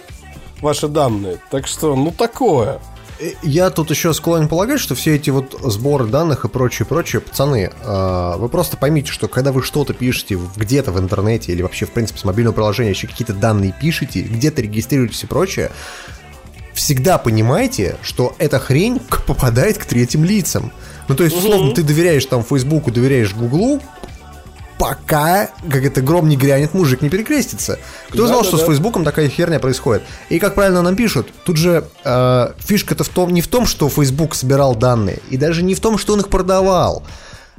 [0.60, 1.38] ваши данные.
[1.50, 2.80] Так что, ну такое.
[3.20, 7.20] Э, Я тут еще склонен полагать, что все эти вот сборы данных и прочее, прочее,
[7.22, 11.86] пацаны, э, вы просто поймите, что когда вы что-то пишете где-то в интернете или вообще,
[11.86, 15.70] в принципе, с мобильного приложения еще какие-то данные пишете, где-то регистрируетесь и прочее,
[16.74, 20.72] всегда понимайте, что эта хрень попадает к третьим лицам.
[21.08, 23.80] Ну, то есть, условно, ты доверяешь там Фейсбуку, доверяешь Гуглу,
[24.78, 27.78] пока, как это, гром не грянет, мужик не перекрестится.
[28.10, 28.66] Кто знал, что с Да-да-да.
[28.66, 30.02] Фейсбуком такая херня происходит?
[30.28, 33.88] И как правильно нам пишут, тут же э, фишка-то в том, не в том, что
[33.88, 37.04] Facebook собирал данные, и даже не в том, что он их продавал,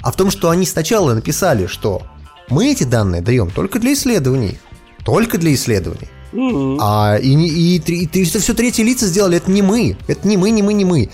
[0.01, 2.03] а в том, что они сначала написали, что
[2.49, 4.59] мы эти данные даем только для исследований.
[5.03, 6.09] Только для исследований.
[6.33, 7.29] А и,
[7.75, 9.97] и, три- и, это все третьи лица сделали, это не мы.
[10.07, 11.09] Это не мы, не мы, не мы.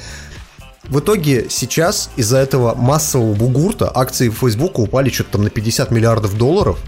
[0.84, 6.38] В итоге сейчас из-за этого массового бугурта акции Фейсбука упали что-то там на 50 миллиардов
[6.38, 6.80] долларов.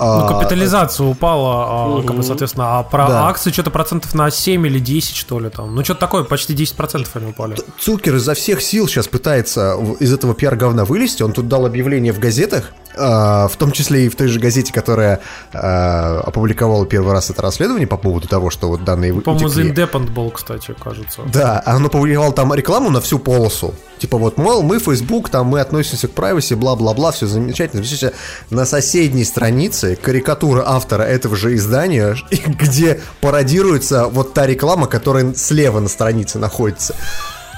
[0.00, 3.26] Ну, А, капитализация упала, а, как бы, соответственно, а про Да.
[3.28, 5.74] акции что-то процентов на 7 или 10, что ли, там.
[5.74, 7.56] Ну, что-то такое, почти 10% они упали.
[7.80, 11.24] Цукер изо всех сил сейчас пытается из этого пиар-говна вылезти.
[11.24, 14.72] Он тут дал объявление в газетах, а, в том числе и в той же газете,
[14.72, 15.20] которая
[15.52, 19.48] а, опубликовала первый раз это расследование по поводу того, что вот данные По-моему.
[19.48, 21.22] The Independent был, кстати, кажется.
[21.32, 23.74] Да, а он опубликовал там рекламу на всю полосу.
[23.98, 27.82] Типа вот, мол, мы Facebook, там мы относимся к privacy, бла-бла-бла, все замечательно.
[27.82, 28.14] Смотрите,
[28.50, 35.80] На соседней странице карикатура автора этого же издания, где пародируется вот та реклама, которая слева
[35.80, 36.94] на странице находится.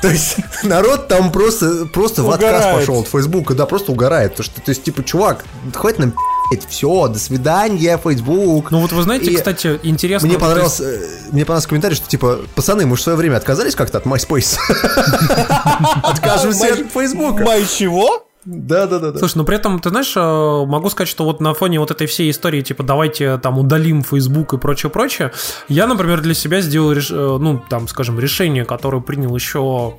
[0.03, 2.79] То есть народ там просто, просто в отказ Угорает.
[2.79, 4.35] пошел от Фейсбука, да, просто угорает.
[4.35, 5.45] То, что, то есть, типа, чувак,
[5.75, 6.15] хватит нам
[6.69, 8.71] все, до свидания, Фейсбук.
[8.71, 10.27] Ну вот вы знаете, И кстати, интересно...
[10.27, 10.99] Мне понравился, э,
[11.33, 14.57] мне понравился комментарий, что типа, пацаны, мы же в свое время отказались как-то от MySpace.
[16.03, 17.45] Откажемся от Фейсбука.
[17.45, 18.27] Май чего?
[18.45, 19.19] Да, да, да.
[19.19, 22.07] Слушай, но при этом, ты знаешь, э, могу сказать, что вот на фоне вот этой
[22.07, 25.33] всей истории, типа, давайте там удалим Facebook и прочее-прочее,
[25.69, 29.95] я, например, для себя сделал, э, ну, там, скажем, решение, которое принял еще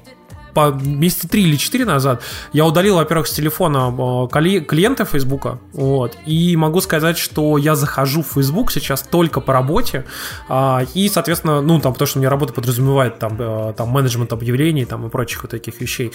[0.53, 2.21] по месяца три или четыре назад
[2.53, 8.23] я удалил, во-первых, с телефона коли- клиента Фейсбука, вот, и могу сказать, что я захожу
[8.23, 10.05] в Facebook сейчас только по работе,
[10.49, 14.33] а, и, соответственно, ну, там, потому что у меня работа подразумевает там, э, там менеджмент
[14.33, 16.11] объявлений там и прочих вот таких вещей.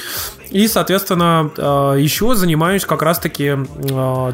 [0.50, 3.56] И, соответственно, э, еще занимаюсь как раз-таки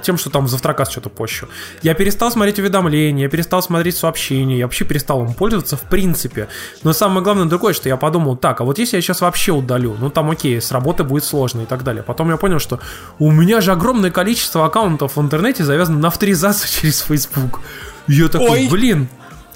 [0.02, 1.46] тем, что там завтракас что-то пощу.
[1.82, 6.48] Я перестал смотреть уведомления, я перестал смотреть сообщения, я вообще перестал им пользоваться в принципе.
[6.82, 9.91] Но самое главное другое, что я подумал, так, а вот если я сейчас вообще удалю,
[9.98, 12.02] ну там окей, с работы будет сложно и так далее.
[12.02, 12.80] Потом я понял, что
[13.18, 17.60] у меня же огромное количество аккаунтов в интернете завязано на авторизацию через Facebook.
[18.08, 18.68] И Я такой, Ой.
[18.68, 19.08] блин,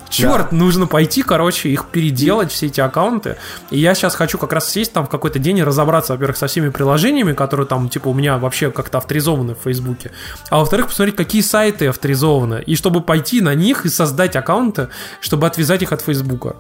[0.09, 3.37] Черт, нужно пойти, короче, их переделать, все эти аккаунты.
[3.70, 6.47] И я сейчас хочу как раз сесть там в какой-то день и разобраться, во-первых, со
[6.47, 10.12] всеми приложениями, которые там, типа, у меня вообще как-то авторизованы в Фейсбуке.
[10.49, 12.62] А во-вторых, посмотреть, какие сайты авторизованы.
[12.66, 14.89] И чтобы пойти на них и создать аккаунты,
[15.20, 16.57] чтобы отвязать их от Фейсбука.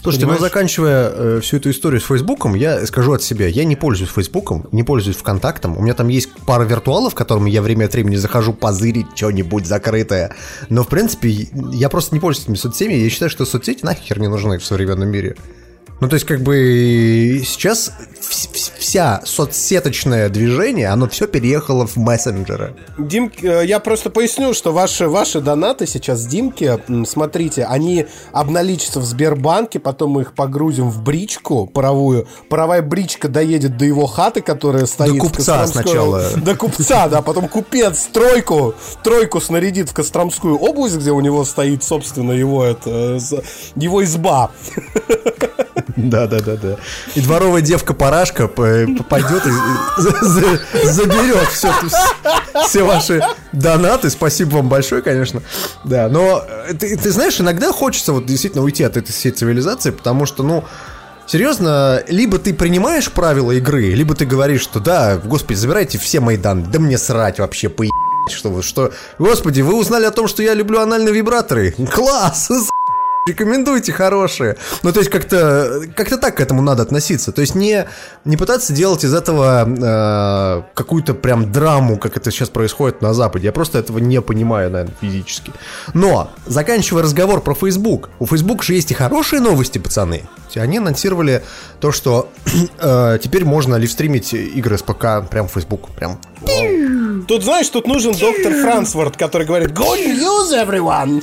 [0.00, 0.40] Слушайте, Понимаешь?
[0.40, 4.10] ну заканчивая э, всю эту историю с Фейсбуком, я скажу от себя, я не пользуюсь
[4.10, 5.76] Фейсбуком, не пользуюсь ВКонтактом.
[5.76, 10.36] У меня там есть пара виртуалов, которыми я время от времени захожу позырить что-нибудь закрытое.
[10.68, 12.94] Но, в принципе, я просто не пользуюсь этими соцсетями.
[12.94, 15.36] Я считаю, что соцсети нахер не нужны в современном мире.
[16.00, 22.74] Ну, то есть, как бы сейчас вся соцсеточное движение, оно все переехало в мессенджеры.
[22.98, 29.00] Дим, э, я просто поясню, что ваши, ваши донаты сейчас Димке, м, смотрите, они обналичатся
[29.00, 32.26] в Сбербанке, потом мы их погрузим в бричку паровую.
[32.48, 35.14] Паровая бричка доедет до его хаты, которая стоит...
[35.14, 36.24] в купца Костромской- сначала.
[36.36, 41.82] До купца, да, потом купец тройку, тройку снарядит в Костромскую область, где у него стоит,
[41.84, 43.42] собственно, его, это, з-
[43.76, 44.50] его изба.
[45.96, 46.76] Да, да, да, да.
[47.14, 48.07] И дворовая девка парашка
[48.48, 49.50] п- пойдет и
[50.00, 51.72] за- за- заберет все,
[52.66, 54.10] все ваши донаты.
[54.10, 55.42] Спасибо вам большое, конечно.
[55.84, 59.90] Да, но э, ты, ты знаешь, иногда хочется вот действительно уйти от этой всей цивилизации,
[59.90, 60.64] потому что, ну,
[61.26, 66.38] Серьезно, либо ты принимаешь правила игры, либо ты говоришь, что да, господи, забирайте все мои
[66.38, 67.84] данные, да мне срать вообще, по
[68.30, 68.92] что вы, что...
[69.18, 71.72] Господи, вы узнали о том, что я люблю анальные вибраторы?
[71.92, 72.48] Класс!
[73.28, 74.56] Рекомендуйте хорошие.
[74.82, 77.30] Ну, то есть как-то как так к этому надо относиться.
[77.32, 77.86] То есть не,
[78.24, 83.46] не пытаться делать из этого э, какую-то прям драму, как это сейчас происходит на Западе.
[83.46, 85.52] Я просто этого не понимаю, наверное, физически.
[85.94, 90.22] Но, заканчивая разговор про Facebook, у Facebook же есть и хорошие новости, пацаны.
[90.56, 91.42] Они анонсировали
[91.80, 92.30] то, что
[92.80, 95.90] э, теперь можно ливстримить игры с ПК прям в Facebook.
[95.90, 96.18] Прям.
[97.28, 101.22] Тут, знаешь, тут нужен доктор Франсворт, который говорит «Good news, everyone!»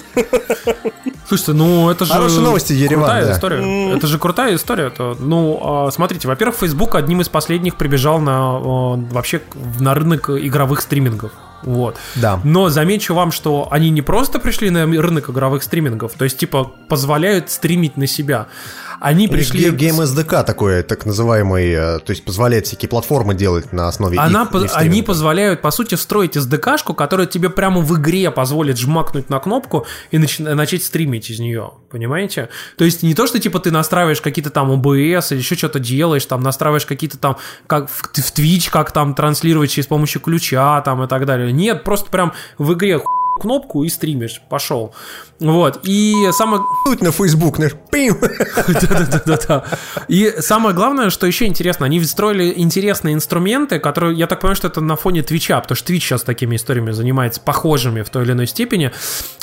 [1.27, 3.31] Слушайте, ну это же Хорошие новости, Ереван, крутая да.
[3.33, 3.95] история.
[3.95, 4.91] Это же крутая история.
[4.91, 9.41] То, ну, а, смотрите, во-первых, Facebook одним из последних прибежал на а, вообще
[9.79, 11.31] на рынок игровых стримингов.
[11.63, 11.97] Вот.
[12.15, 12.39] Да.
[12.43, 16.71] Но замечу вам, что они не просто пришли на рынок игровых стримингов, то есть, типа,
[16.87, 18.45] позволяют стримить на себя.
[19.05, 19.69] Они пришли...
[19.69, 24.43] Game SDK такой, так называемый, э, то есть позволяет всякие платформы делать на основе Она,
[24.43, 29.29] их по- они позволяют, по сути, встроить SDK-шку, которая тебе прямо в игре позволит жмакнуть
[29.29, 31.71] на кнопку и нач- начать стримить из нее.
[31.91, 32.49] Понимаете?
[32.77, 36.25] То есть не то, что типа ты настраиваешь какие-то там OBS или еще что-то делаешь,
[36.25, 37.37] там настраиваешь какие-то там,
[37.67, 41.51] как в, в Twitch, как там транслировать через помощью ключа там и так далее.
[41.51, 43.05] Нет, просто прям в игре ху-
[43.39, 44.41] кнопку и стримишь.
[44.49, 44.93] Пошел.
[45.39, 45.79] Вот.
[45.83, 46.63] И самое...
[47.01, 48.17] На Facebook, знаешь, пим.
[48.67, 49.65] Да-да-да-да.
[50.07, 54.67] И самое главное, что еще интересно, они встроили интересные инструменты, которые, я так понимаю, что
[54.67, 58.31] это на фоне Твича, потому что Twitch сейчас такими историями занимается, похожими в той или
[58.31, 58.91] иной степени.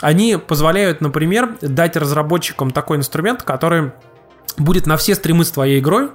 [0.00, 3.92] Они позволяют, например, дать разработчикам такой инструмент, который
[4.58, 6.10] будет на все стримы с твоей игрой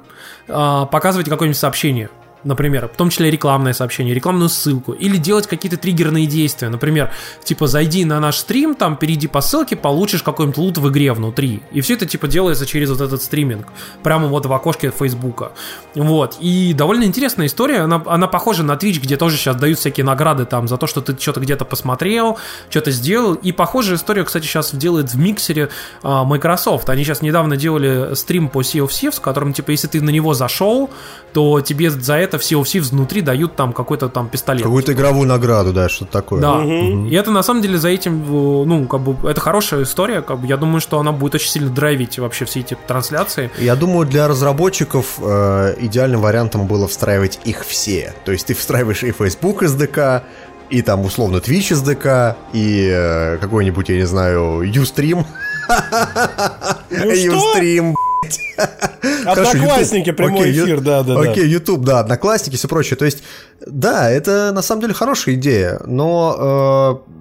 [0.48, 2.10] а, показывать какое-нибудь сообщение.
[2.48, 6.70] Например, в том числе рекламное сообщение, рекламную ссылку, или делать какие-то триггерные действия.
[6.70, 7.12] Например,
[7.44, 11.62] типа зайди на наш стрим, там перейди по ссылке, получишь какой-нибудь лут в игре внутри.
[11.74, 13.68] И все это типа делается через вот этот стриминг,
[14.02, 15.52] прямо вот в окошке Фейсбука.
[15.94, 16.38] Вот.
[16.40, 17.80] И довольно интересная история.
[17.80, 21.02] Она, она похожа на Twitch, где тоже сейчас дают всякие награды там за то, что
[21.02, 22.38] ты что-то где-то посмотрел,
[22.70, 23.34] что-то сделал.
[23.34, 25.68] И похожая история, кстати, сейчас делает в миксере
[26.02, 26.90] а, Microsoft.
[26.90, 30.12] Они сейчас недавно делали стрим по Sea of Thieves, в котором, типа, если ты на
[30.12, 30.90] него зашел,
[31.34, 34.64] то тебе за это где-то в Sea внутри дают там какой-то там пистолет.
[34.64, 36.42] Какую-то игровую награду, да, что-то такое.
[36.42, 36.64] Да.
[36.64, 40.22] И это на самом деле за этим, э, ну, как бы, это хорошая история.
[40.22, 43.50] Как бы, я думаю, что она будет очень сильно драйвить вообще все эти трансляции.
[43.58, 48.14] Я думаю, для разработчиков э, идеальным вариантом было встраивать их все.
[48.26, 50.22] То есть ты встраиваешь и Facebook SDK,
[50.70, 55.26] и там условно Twitch SDK, и э, какой-нибудь, я не знаю, Ustream.
[56.90, 57.94] Ustream,
[59.26, 61.32] Одноклассники, прямой Окей, эфир, да, да, да.
[61.32, 62.98] Окей, YouTube, да, Одноклассники, все прочее.
[62.98, 63.24] То есть,
[63.66, 67.12] да, это на самом деле хорошая идея, но, э,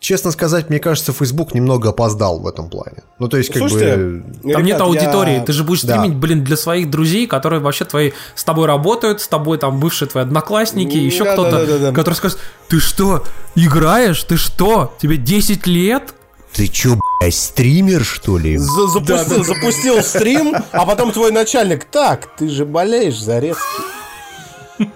[0.00, 3.02] честно сказать, мне кажется, Facebook немного опоздал в этом плане.
[3.18, 4.22] Ну, то есть, как Слушайте, бы...
[4.42, 5.98] Там ребят, нет я- аудитории, ты же будешь Да.
[5.98, 10.08] стримить, блин, для своих друзей, которые вообще твои с тобой работают, с тобой там бывшие
[10.08, 11.92] твои одноклассники, еще Да, кто-то, да, да, да, да.
[11.92, 12.38] который скажет,
[12.68, 13.24] ты что,
[13.56, 14.22] играешь?
[14.24, 14.94] Ты что?
[15.00, 16.14] Тебе 10 лет?
[16.52, 18.56] Ты чё, блядь, стример, что ли?
[18.56, 23.62] За- запустил, запустил стрим, а потом твой начальник, так, ты же болеешь за резкий.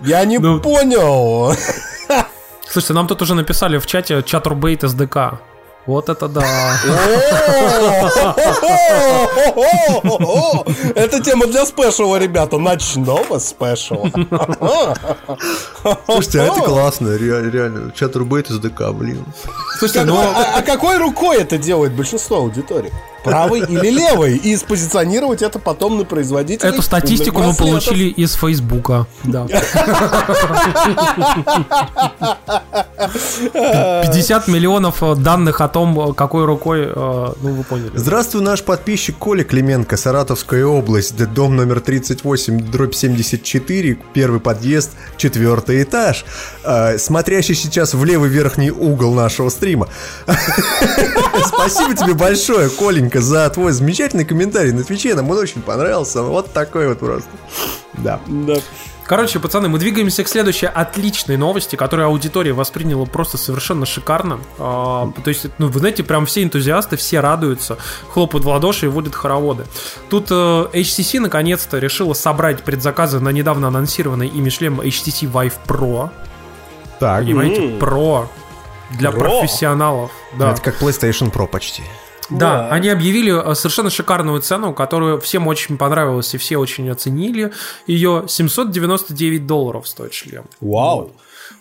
[0.03, 0.61] Я не Ну.
[0.61, 1.55] понял.
[2.69, 5.41] Слушайте, нам тут уже написали в чате чатурбейт СДК.
[5.87, 6.45] Вот это да.
[10.95, 14.11] Это тема для спешала, ребята, ночного спешала.
[16.05, 17.93] Слушайте, а это классно, реально.
[17.93, 19.25] Чат Рубейт из ДК, блин.
[19.79, 20.11] Слушайте.
[20.11, 22.93] А какой рукой это делает большинство аудитории?
[23.25, 24.37] Правой или левой?
[24.37, 26.71] И спозиционировать это потом на производителя.
[26.71, 29.07] Эту статистику мы получили из Фейсбука.
[29.25, 29.47] Да.
[34.03, 37.93] 50 миллионов данных о том, э, какой рукой, э, ну вы поняли.
[37.95, 45.83] Здравствуй, наш подписчик Коля Клименко, Саратовская область, дом номер 38, дробь 74, первый подъезд, четвертый
[45.83, 46.25] этаж,
[46.63, 49.89] Э, смотрящий сейчас в левый верхний угол нашего стрима.
[51.47, 56.53] Спасибо тебе большое, Коленька, за твой замечательный комментарий на Твиче, нам он очень понравился, вот
[56.53, 57.31] такой вот просто.
[57.95, 58.21] Да.
[58.27, 58.57] Да.
[59.11, 64.39] Короче, пацаны, мы двигаемся к следующей отличной новости, которую аудитория восприняла просто совершенно шикарно.
[64.57, 67.77] А, то есть, ну, вы знаете, прям все энтузиасты, все радуются,
[68.11, 69.65] хлопают в ладоши и водят хороводы.
[70.11, 76.11] Тут э, HTC наконец-то решила собрать предзаказы на недавно анонсированный ими шлем HTC Vive Pro.
[77.01, 77.63] Так, Понимаете.
[77.81, 78.29] Pro
[78.93, 79.19] для Pro.
[79.19, 80.13] профессионалов.
[80.39, 80.53] Да.
[80.53, 81.83] это как PlayStation Pro почти.
[82.31, 82.69] Да, Да.
[82.71, 87.53] они объявили э, совершенно шикарную цену, которую всем очень понравилась и все очень оценили.
[87.87, 90.45] Ее 799 долларов стоит шлем.
[90.61, 91.13] Вау.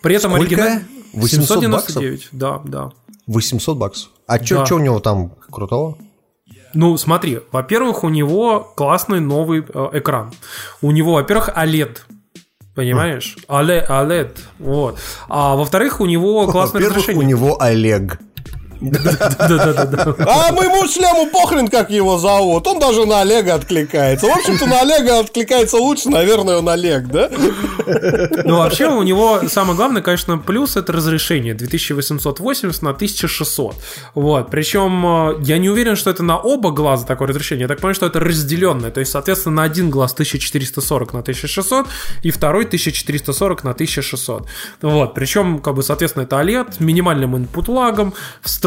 [0.02, 0.46] При этом Сколько?
[0.56, 0.80] оригинал...
[1.14, 2.92] 800 799, да, да.
[3.28, 4.10] 800 баксов.
[4.28, 4.66] А Да.
[4.66, 5.98] что у него там крутого?
[6.76, 10.32] Ну, смотри, во-первых, у него классный новый э, экран.
[10.84, 11.98] У него, во-первых, OLED.
[12.76, 13.38] Понимаешь?
[13.48, 14.38] OLED, OLED.
[14.60, 15.00] Вот.
[15.28, 17.26] А во-вторых, у него классное Во-первых, у разрешение.
[17.28, 18.20] него Олег.
[18.82, 22.66] А моему шлему похрен, как его зовут.
[22.68, 24.28] Он даже на Олега откликается.
[24.28, 27.30] В общем-то, на Олега откликается лучше, наверное, он Олег, да?
[28.46, 33.76] Ну, вообще, у него самое главное, конечно, плюс это разрешение 2880 на 1600.
[34.16, 34.52] Вот.
[34.52, 37.64] Причем э, я не уверен, что это на оба глаза такое разрешение.
[37.64, 38.92] Я так понимаю, что это разделенное.
[38.92, 41.88] То есть, соответственно, на один глаз 1440 на 1600
[42.24, 44.48] и второй 1440 на 1600.
[44.82, 45.14] Вот.
[45.14, 48.14] Причем, как бы, соответственно, это OLED, минимальным input лагом,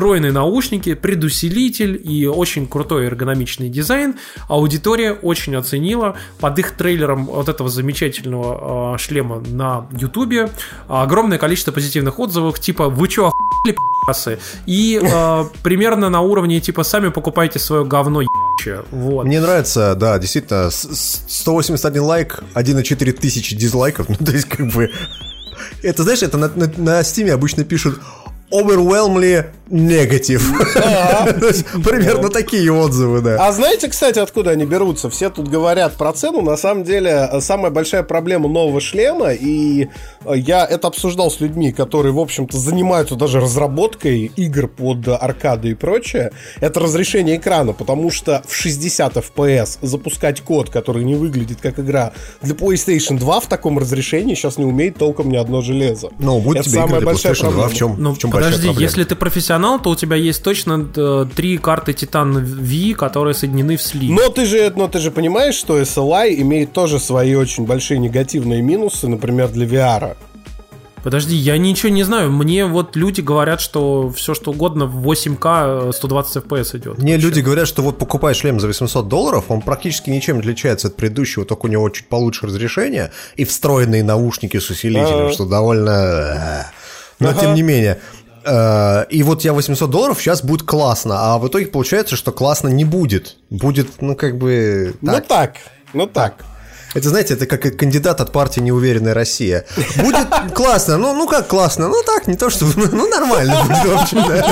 [0.03, 4.17] встроенные наушники, предусилитель и очень крутой эргономичный дизайн.
[4.49, 6.17] Аудитория очень оценила.
[6.41, 10.49] Под их трейлером вот этого замечательного э, шлема на Ютубе
[10.89, 13.77] огромное количество позитивных отзывов, типа «Вы чё, охуели,
[14.09, 18.83] пи***сы?» И э, примерно на уровне типа «Сами покупайте свое говно, ебучее».
[18.91, 19.25] Вот.
[19.25, 24.67] Мне нравится, да, действительно, с- с- 181 лайк, 1,4 тысячи дизлайков, ну, то есть, как
[24.67, 24.91] бы,
[25.85, 28.01] это, знаешь, это на, на, на Steam обычно пишут
[28.53, 29.47] overwhelmingly
[31.47, 33.47] есть, Примерно такие отзывы, да.
[33.47, 35.09] А знаете, кстати, откуда они берутся?
[35.09, 36.43] Все тут говорят про цену.
[36.43, 39.89] На самом деле, самая большая проблема нового шлема, и
[40.25, 45.71] э, я это обсуждал с людьми, которые, в общем-то, занимаются даже разработкой игр под аркады
[45.71, 51.61] и прочее, это разрешение экрана, потому что в 60 FPS запускать код, который не выглядит
[51.63, 56.11] как игра, для PlayStation 2 в таком разрешении сейчас не умеет толком ни одно железо.
[56.19, 57.69] Ну, будет это тебе самая игры для большая PlayStation 2, проблема.
[57.69, 58.83] в чем, Ну, в чем большая подожди, проблема?
[58.83, 63.77] если ты профессионал, то у тебя есть точно э, три карты Titan V, которые соединены
[63.77, 64.11] в слив.
[64.11, 68.63] Но ты же, но ты же понимаешь, что SLI имеет тоже свои очень большие негативные
[68.63, 70.17] минусы, например, для VR.
[71.03, 72.31] Подожди, я ничего не знаю.
[72.31, 76.99] Мне вот люди говорят, что все что угодно в 8К э, 120 FPS идет.
[76.99, 77.27] Мне Вообще.
[77.27, 80.95] люди говорят, что вот покупай шлем за 800 долларов, он практически ничем не отличается от
[80.97, 85.33] предыдущего, только у него чуть получше разрешение и встроенные наушники с усилителем, Ага.
[85.33, 85.91] что довольно...
[85.91, 86.63] э,
[87.19, 87.99] Но тем не менее...
[88.45, 92.69] э, И вот я 800 долларов, сейчас будет классно, а в итоге получается, что классно
[92.69, 93.37] не будет.
[93.51, 94.95] Будет, ну, как бы...
[95.01, 95.27] Ну так.
[95.27, 95.55] так,
[95.93, 96.45] ну так.
[96.95, 99.65] Это, знаете, это как кандидат от партии «Неуверенная Россия».
[99.97, 104.03] Будет классно, ну, ну как классно, ну так, не то что, ну нормально будет, в
[104.03, 104.45] общем, да.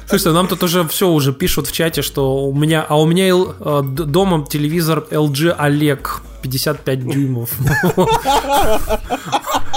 [0.08, 3.28] Слушайте, нам тут уже все уже пишут в чате, что у меня, а у меня
[3.28, 7.50] э, дома телевизор LG Олег 55 дюймов.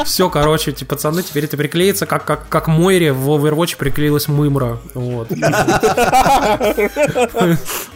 [0.06, 4.80] Все, короче, эти пацаны, теперь это приклеится, как, как, как Мойре в Overwatch приклеилась Мымра.
[4.94, 5.30] Вот.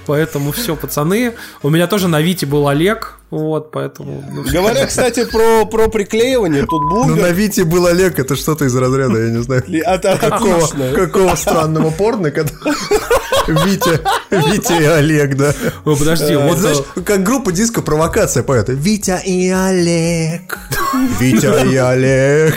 [0.06, 1.34] Поэтому все, пацаны.
[1.64, 4.24] У меня тоже на Вите был Олег, вот, поэтому...
[4.32, 4.44] ну.
[4.44, 7.32] Говоря, кстати, про, про приклеивание, тут Ну, на.
[7.32, 9.64] Вите был Олег, это что-то из разряда, я не знаю.
[9.68, 12.54] Это Какого, какого странного порно, когда
[13.48, 14.02] Витя,
[14.32, 15.54] Витя и Олег, да.
[15.86, 16.58] Ой, подожди, Вот вот...
[16.58, 18.74] знаешь, э, как группа диско провокация поэта.
[18.74, 20.58] Витя и Олег.
[21.20, 22.56] Витя и Олег.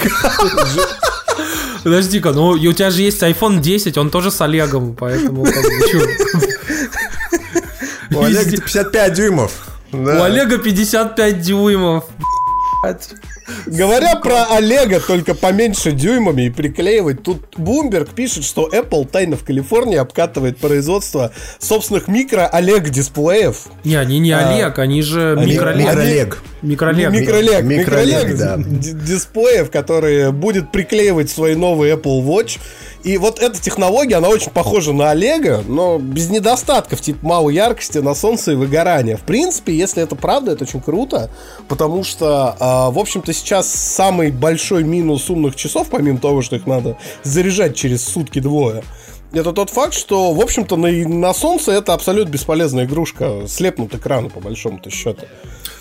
[1.83, 6.07] Подожди-ка, ну у тебя же есть iPhone 10, он тоже с Олегом, поэтому как бы?
[8.13, 9.53] У Олега Везде- 55 дюймов.
[9.93, 10.25] У Да.
[10.25, 12.05] Олега 55 дюймов.
[12.83, 13.11] блядь.
[13.67, 19.45] Говоря про Олега, только поменьше дюймами и приклеивать, тут Bloomberg пишет, что Apple тайно в
[19.45, 23.67] Калифорнии обкатывает производство собственных микро-Олег-дисплеев.
[23.85, 25.87] Не, они не Олег, они же они- микролег.
[25.87, 26.43] Микролег.
[26.63, 27.11] Микролег.
[27.13, 28.57] Микролег, Ми- микролег, микролег, да.
[28.59, 32.59] дисплеев, которые будет приклеивать свои новые Apple Watch.
[33.03, 37.97] И вот эта технология, она очень похожа на Олега, но без недостатков, типа малой яркости
[37.97, 39.17] на солнце и выгорания.
[39.17, 41.31] В принципе, если это правда, это очень круто,
[41.67, 46.67] потому что, а, в общем-то, сейчас самый большой минус умных часов, помимо того, что их
[46.67, 48.83] надо заряжать через сутки-двое,
[49.33, 53.45] это тот факт, что, в общем-то, на, на солнце это абсолютно бесполезная игрушка.
[53.47, 55.27] Слепнут экраны, по большому-то счету.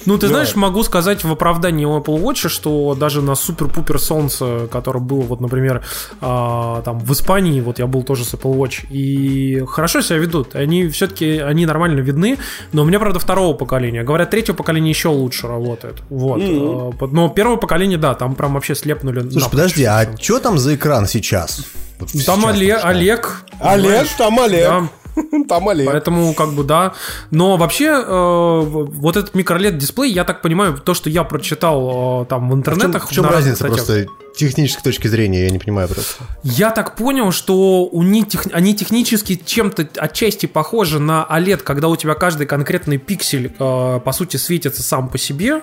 [0.05, 4.67] Ну, ты знаешь, могу сказать в оправдании у Apple Watch, что даже на супер-пупер солнце,
[4.71, 5.83] которое было, вот, например,
[6.21, 10.55] а, там в Испании, вот я был тоже с Apple Watch, и хорошо себя ведут.
[10.55, 12.37] Они все-таки, они нормально видны,
[12.71, 14.03] но у меня, правда, второго поколения.
[14.03, 15.97] Говорят, третьего поколения еще лучше работает.
[16.09, 16.97] Вот.
[16.97, 19.19] Под- Но первое поколение, да, там прям вообще слепнули.
[19.21, 21.65] Слушай, напрочь подожди, а что там за экран сейчас?
[21.99, 22.97] Вот Там сейчас Олег, начинаем.
[22.97, 23.45] Олег.
[23.59, 24.69] Олег, там Олег.
[24.69, 24.89] Да.
[25.49, 25.87] Там Олег.
[25.87, 26.93] Поэтому, как бы, да.
[27.31, 32.25] Но вообще, э, вот этот микролет дисплей, я так понимаю, то, что я прочитал э,
[32.25, 33.09] там в А В чем, интернетах.
[33.09, 34.05] в чем разница статьях, просто
[34.35, 36.23] технической точки зрения, я не понимаю просто.
[36.43, 41.87] Я так понял, что у них тех- они технически чем-то отчасти похожи на OLED, когда
[41.89, 45.61] у тебя каждый конкретный пиксель, э, по сути, светится сам по себе.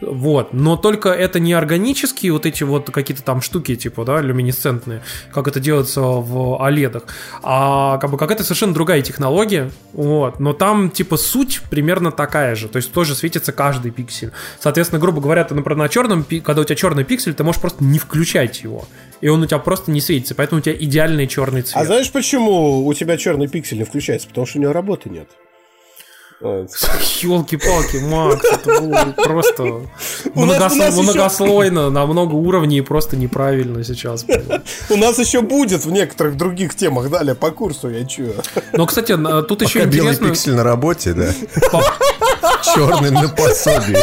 [0.00, 5.02] Вот, но только это не органические вот эти вот какие-то там штуки, типа, да, люминесцентные,
[5.32, 7.02] как это делается в OLED,
[7.42, 12.68] а как бы какая-то совершенно другая технология, вот, но там, типа, суть примерно такая же,
[12.68, 14.32] то есть тоже светится каждый пиксель.
[14.60, 17.82] Соответственно, грубо говоря, ты, например, на черном, когда у тебя черный пиксель, ты можешь просто
[17.82, 18.86] не включать его,
[19.22, 21.82] и он у тебя просто не светится, поэтому у тебя идеальный черный цвет.
[21.82, 24.28] А знаешь, почему у тебя черный пиксель не включается?
[24.28, 25.28] Потому что у него работы нет.
[26.40, 29.62] Елки-палки, Макс, это было просто
[30.34, 34.26] многослойно, на много уровней и просто неправильно сейчас.
[34.90, 38.34] У нас еще будет в некоторых других темах далее по курсу, я чую.
[38.72, 39.16] Но, кстати,
[39.48, 40.28] тут еще Пока белый интересно...
[40.28, 41.32] пиксель на работе, да.
[42.62, 43.96] Черный на пособии.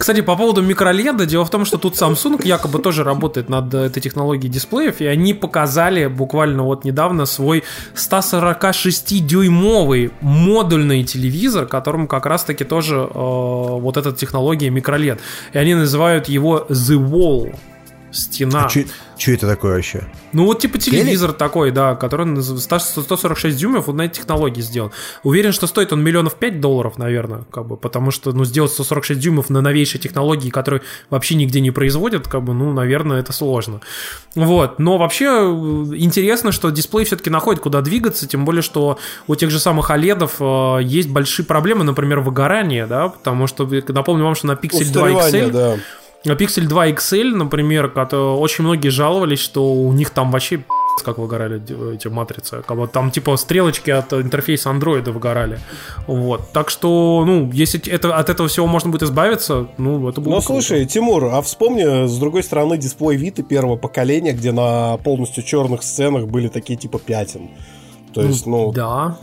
[0.00, 4.00] Кстати, по поводу микроледа, дело в том, что тут Samsung якобы тоже работает над этой
[4.00, 12.64] технологией дисплеев, и они показали буквально вот недавно свой 146-дюймовый модульный телевизор, которым как раз-таки
[12.64, 15.20] тоже э, вот эта технология микролед.
[15.52, 17.54] И они называют его The Wall.
[18.12, 18.62] Стена.
[19.18, 20.08] Что это такое вообще?
[20.32, 24.62] Ну вот типа телевизор такой, да, который наз- 100 146 дюймов вот на этой технологии
[24.62, 24.92] сделан.
[25.22, 29.20] Уверен, что стоит он миллионов 5 долларов, наверное, как бы, потому что, ну, сделать 146
[29.20, 33.80] дюймов на новейшей технологии, которую вообще нигде не производят, как бы, ну, наверное, это сложно.
[34.34, 39.34] Вот, но вообще э, интересно, что дисплей все-таки находит, куда двигаться, тем более, что у
[39.34, 44.24] тех же самых OLED э, есть большие проблемы, например, выгорание, да, потому что, э, напомню
[44.24, 45.76] вам, что на Pixel 2 Устаревание, XL да.
[46.26, 50.62] А Pixel 2 XL, например, очень многие жаловались, что у них там вообще
[51.02, 51.62] как выгорали
[51.94, 52.62] эти матрицы.
[52.92, 55.58] Там типа стрелочки от интерфейса андроида выгорали.
[56.06, 56.50] Вот.
[56.52, 60.40] Так что, ну, если это, от этого всего можно будет избавиться, ну, это будет Ну,
[60.42, 65.82] слушай, Тимур, а вспомни, с другой стороны, дисплей Вита первого поколения, где на полностью черных
[65.82, 67.48] сценах были такие типа пятен.
[68.12, 69.16] То есть, ну, Да.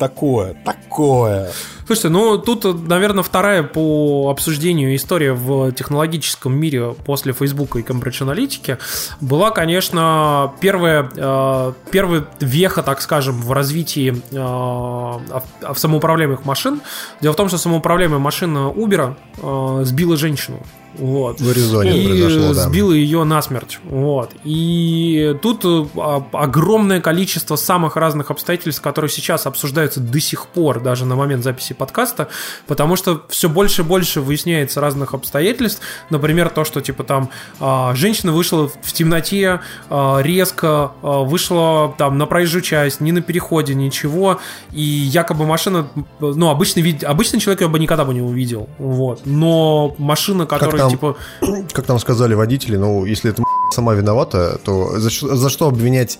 [0.00, 1.50] Такое, такое.
[1.86, 8.20] Слушайте, ну тут, наверное, вторая по обсуждению история в технологическом мире после Фейсбука и Cambridge
[8.24, 8.78] Analytica
[9.20, 16.80] была, конечно, первая, э, первая веха, так скажем, в развитии э, ав- ав- самоуправляемых машин.
[17.20, 20.60] Дело в том, что самоуправляемая машина Uber э, сбила женщину.
[21.00, 21.40] Вот.
[21.40, 22.68] В Аризоне и произошло, да.
[22.68, 23.78] сбила ее насмерть.
[23.84, 24.32] Вот.
[24.44, 30.80] И тут э, а- огромное количество самых разных обстоятельств, которые сейчас обсуждаются до сих пор,
[30.80, 32.28] даже на момент записи подкаста,
[32.66, 35.80] потому что все больше и больше выясняется разных обстоятельств.
[36.10, 37.30] Например, то, что типа там
[37.60, 43.74] а, женщина вышла в темноте а, резко, вышла там на проезжую часть, не на переходе,
[43.74, 44.38] ничего,
[44.72, 45.88] и якобы машина,
[46.20, 49.22] ну, обычный, обычный человек ее бы никогда бы не увидел, вот.
[49.24, 51.14] Но машина, которая там?
[51.40, 51.66] типа...
[51.72, 53.42] Как нам сказали водители, ну, если это
[53.74, 56.18] сама виновата, то за, что- за что обвинять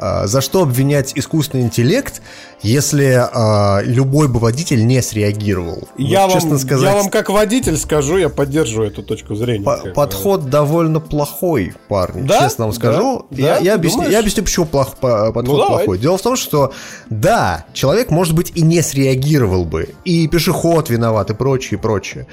[0.00, 2.22] а, за что обвинять искусственный интеллект,
[2.62, 5.88] если а, любой бы водитель не среагировал?
[5.96, 9.64] Я, Вот, вам, честно сказать, я вам как водитель скажу, я поддерживаю эту точку зрения.
[9.64, 12.22] по- подход довольно плохой, парни.
[12.22, 12.40] Да?
[12.42, 13.26] Честно вам скажу.
[13.30, 13.36] Да?
[13.42, 13.60] Я, Да?
[13.60, 14.12] я, объясню, думаешь?
[14.12, 15.76] я объясню, почему плох- по- подход Ну, давай.
[15.84, 15.98] плохой.
[15.98, 16.72] Дело в том, что
[17.10, 22.26] да, человек, может быть, и не среагировал бы, и пешеход виноват, и прочее, и прочее.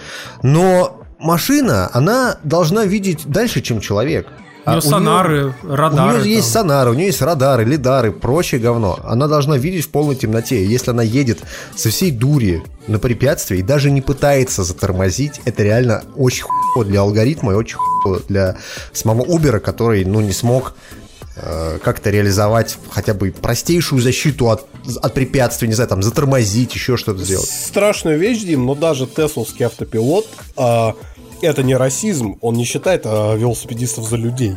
[0.44, 4.28] Но машина, она должна видеть дальше, чем человек.
[4.66, 6.22] У нее А сонары, радары.
[6.22, 6.64] У нее есть там.
[6.64, 9.00] сонары, у нее есть радары, лидары, прочее говно.
[9.04, 10.66] Она должна видеть в полной темноте.
[10.66, 11.40] Если она едет
[11.76, 17.02] со всей дури на препятствие и даже не пытается затормозить, это реально очень хуево для
[17.02, 18.58] алгоритма и очень хуево для
[18.92, 20.74] самого Uber, который, ну, не смог
[21.36, 24.66] э, как-то реализовать хотя бы простейшую защиту от,
[25.00, 27.48] от препятствий, не знаю, там, затормозить, еще что-то сделать.
[27.48, 30.26] Страшную вещь, Дим, но даже тесловский автопилот
[30.58, 30.96] а,
[31.42, 34.56] это не расизм, он не считает а, велосипедистов за людей.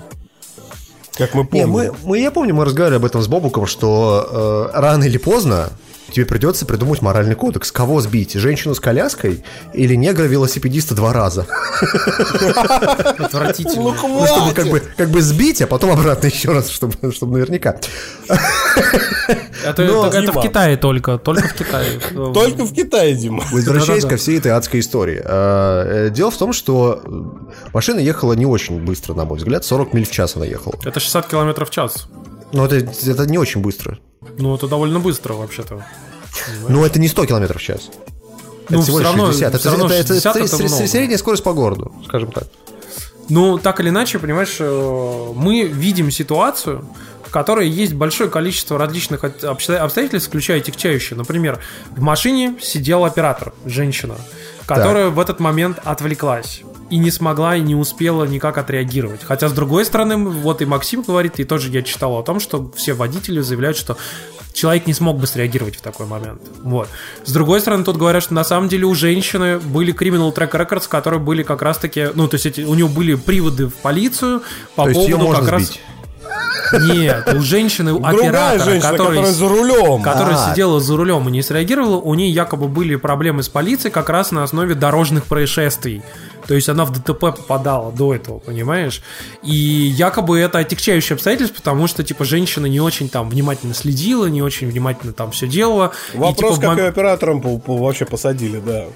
[1.17, 1.71] Как мы Не, помним.
[1.71, 5.71] мы, мы, я помню, мы разговаривали об этом с Бобуком, что э, рано или поздно
[6.13, 7.71] тебе придется придумать моральный кодекс.
[7.73, 8.35] Кого сбить?
[8.35, 9.43] Женщину с коляской
[9.75, 11.47] или негра-велосипедиста два раза?
[13.19, 13.83] Отвратительно.
[13.83, 17.33] Ну, Ну, чтобы как бы, как бы сбить, а потом обратно еще раз, чтобы, чтобы
[17.39, 17.77] наверняка.
[19.65, 20.43] Это, Но- это- это в.
[20.43, 22.01] Китае только, только в Китае.
[22.35, 23.43] Только в Китае, Дима.
[23.53, 25.21] Возвращаясь ко всей этой адской истории.
[25.25, 27.03] Э, э, Дело в том, что
[27.73, 29.65] машина ехала не очень быстро, на мой взгляд.
[29.65, 30.75] 40 миль в час она ехала.
[30.85, 32.07] Это 60 километров в час.
[32.53, 33.99] Но это, это не очень быстро.
[34.39, 35.85] Ну, это довольно быстро вообще-то.
[36.69, 37.91] Но это не 100 километров в час.
[38.69, 39.55] Ну, это всего лишь равно- 60.
[39.55, 40.87] Это, равно это- это 60 это сре- много.
[40.87, 42.45] средняя скорость по городу, скажем так.
[43.29, 46.87] Ну, так или иначе, понимаешь, э, мы видим ситуацию,
[47.27, 51.17] в которой есть большое количество различных обстоятельств, включая тягчающие.
[51.17, 51.59] Например,
[51.95, 54.15] в машине сидел оператор, женщина,
[54.67, 59.23] которая в этот момент отвлеклась и не смогла и не успела никак отреагировать.
[59.25, 62.71] Хотя, с другой стороны, вот и Максим говорит, и тоже я читал о том, что
[62.77, 63.97] все водители заявляют, что
[64.53, 66.41] человек не смог бы среагировать в такой момент.
[66.63, 66.89] Вот.
[67.25, 70.89] С другой стороны, тут говорят, что на самом деле у женщины были criminal track records,
[70.89, 74.43] которые были как раз-таки, ну, то есть эти, у нее были приводы в полицию
[74.75, 75.63] по То поводу как раз...
[75.63, 75.81] сбить.
[76.73, 80.03] Нет, у женщины, у оператора, женщина, который, которая за рулем.
[80.03, 80.51] которая А.
[80.51, 84.33] сидела за рулем и не среагировала, у нее якобы были проблемы с полицией как раз
[84.33, 86.03] на основе дорожных происшествий.
[86.49, 89.03] То есть она в ДТП попадала до этого, понимаешь?
[89.43, 94.41] И якобы это отягчающее обстоятельство, потому что, типа, женщина не очень там внимательно следила, не
[94.43, 95.93] очень внимательно там все делала.
[96.15, 98.87] И, Вопрос, типа, в как мом- ее оператором по- по- вообще посадили, да.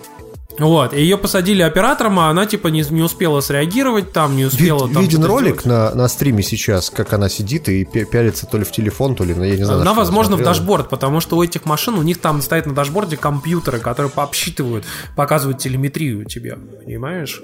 [0.58, 4.52] Вот, и ее посадили оператором, а она, типа, не, не успела среагировать там, не Вид-
[4.52, 5.64] успела там виден ролик сделать.
[5.64, 9.24] на, на стриме сейчас, как она сидит и пя- пялится то ли в телефон, то
[9.24, 9.78] ли, ну, я не знаю.
[9.78, 10.54] на Она, возможно, в смотрела.
[10.54, 14.84] дашборд, потому что у этих машин, у них там стоят на дашборде компьютеры, которые пообсчитывают,
[15.16, 17.40] показывают телеметрию тебе, понимаешь?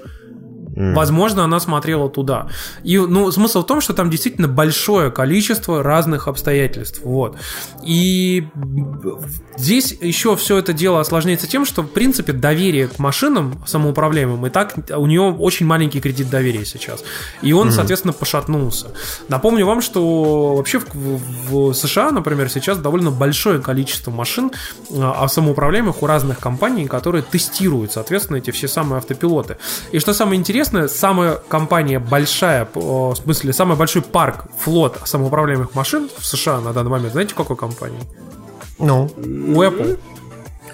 [0.79, 2.47] Возможно, она смотрела туда.
[2.83, 7.01] И, ну, смысл в том, что там действительно большое количество разных обстоятельств.
[7.03, 7.35] Вот.
[7.83, 8.47] И
[9.57, 14.49] здесь еще все это дело осложняется тем, что, в принципе, доверие к машинам самоуправляемым, и
[14.49, 17.03] так у нее очень маленький кредит доверия сейчас.
[17.41, 18.87] И он, соответственно, пошатнулся.
[19.27, 24.51] Напомню вам, что вообще в, в- в США, например, сейчас довольно большое количество машин
[24.95, 29.57] а, самоуправляемых у разных компаний, которые тестируют, соответственно, эти все самые автопилоты.
[29.91, 36.09] И что самое интересное, самая компания большая, в смысле, самый большой парк, флот самоуправляемых машин
[36.17, 37.99] в США на данный момент, знаете, какой компании?
[38.79, 39.99] Ну, У Apple.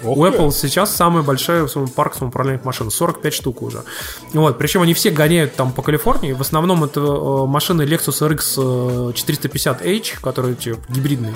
[0.05, 0.25] Ох У.
[0.25, 3.83] Apple сейчас самый большой парк самоуправляемых машин, 45 штук уже.
[4.33, 6.33] Вот, причем они все гоняют там по Калифорнии.
[6.33, 11.35] В основном это э, машины Lexus RX э, 450H, которые типа, гибридные.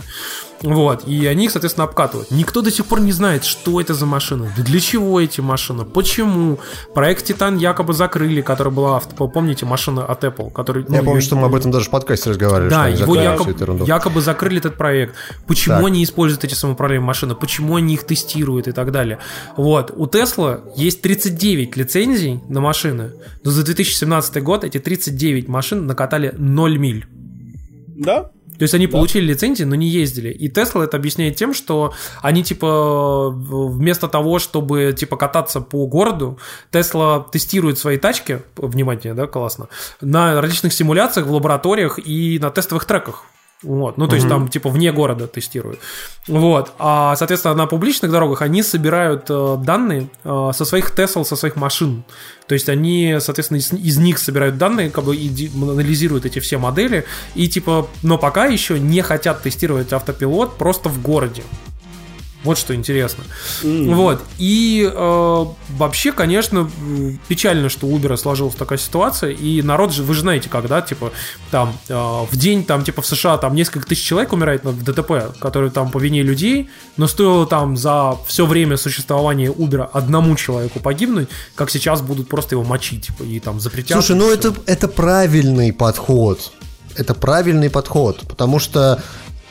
[0.62, 2.32] Вот, и они их, соответственно, обкатывают.
[2.32, 6.60] Никто до сих пор не знает, что это за машина, для чего эти машины, почему.
[6.94, 10.84] Проект Титан якобы закрыли, который была, авто- помните, машина от Apple, который...
[10.84, 12.70] я ну, помню, её- что мы об этом даже в подкасте разговаривали.
[12.70, 15.16] да, его якобы, якобы закрыли этот проект.
[15.48, 15.86] Почему Так.
[15.86, 17.36] они используют эти самоуправляемые машины?
[17.36, 19.20] Почему они их тестируют и так далее?
[19.58, 19.92] Вот.
[19.96, 23.12] У Тесла есть 39 лицензий на машины,
[23.44, 27.08] но за 2017 год эти 39 машин накатали 0 миль.
[27.88, 28.32] Да?
[28.60, 30.30] То есть они получили лицензии, но не ездили.
[30.30, 36.38] И Tesla это объясняет тем, что они типа вместо того, чтобы типа кататься по городу,
[36.72, 39.70] Tesla тестирует свои тачки, внимание, да, классно,
[40.02, 43.24] на различных симуляциях в лабораториях и на тестовых треках.
[43.62, 45.80] Вот, ну, то есть там типа вне города тестируют.
[46.28, 51.36] Вот, а, соответственно, на публичных дорогах они собирают э, данные э, со своих Тесл, со
[51.36, 52.06] своих машин.
[52.48, 56.58] То есть они, соответственно, из, из них собирают данные, как бы и анализируют эти все
[56.58, 57.06] модели,
[57.36, 61.44] и типа, но пока еще не хотят тестировать автопилот просто в городе.
[62.44, 63.26] Вот что интересно.
[63.64, 64.22] Вот.
[64.38, 66.70] И э, вообще, конечно,
[67.28, 69.32] печально, что у Uber сложилась такая ситуация.
[69.32, 71.12] И народ же, вы же знаете, когда, типа,
[71.52, 75.38] там э, в день, там, типа, в США там несколько тысяч человек умирает в ДТП,
[75.40, 80.80] которые там по вине людей, но стоило там за все время существования Uber одному человеку
[80.80, 83.98] погибнуть, как сейчас будут просто его мочить типа, и там запретят.
[83.98, 86.52] Слушай, ну это, это правильный подход.
[86.96, 89.02] Это правильный подход, потому что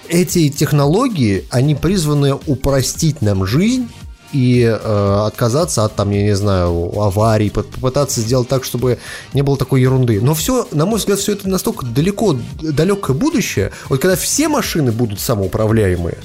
[0.08, 3.88] эти технологии, они призваны упростить нам жизнь
[4.32, 8.98] и э, отказаться от, там, я не знаю, аварий, по- попытаться сделать так, чтобы
[9.32, 10.20] не было такой ерунды.
[10.20, 13.72] Но все, на мой взгляд, все это настолько далеко, далекое будущее.
[13.88, 16.18] Вот когда все машины будут самоуправляемые,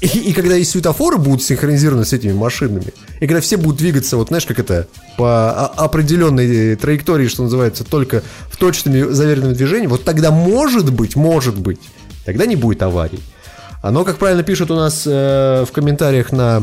[0.00, 4.16] и, и когда и светофоры будут синхронизированы с этими машинами, и когда все будут двигаться,
[4.16, 10.04] вот знаешь, как это, по определенной траектории, что называется, только в точными заверенными движениями, вот
[10.04, 11.78] тогда может быть, может быть,
[12.24, 13.20] тогда не будет аварий.
[13.82, 16.62] Оно, как правильно пишут у нас э, в комментариях на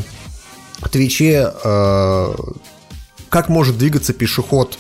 [0.90, 2.34] Твиче, э,
[3.28, 4.78] как может двигаться пешеход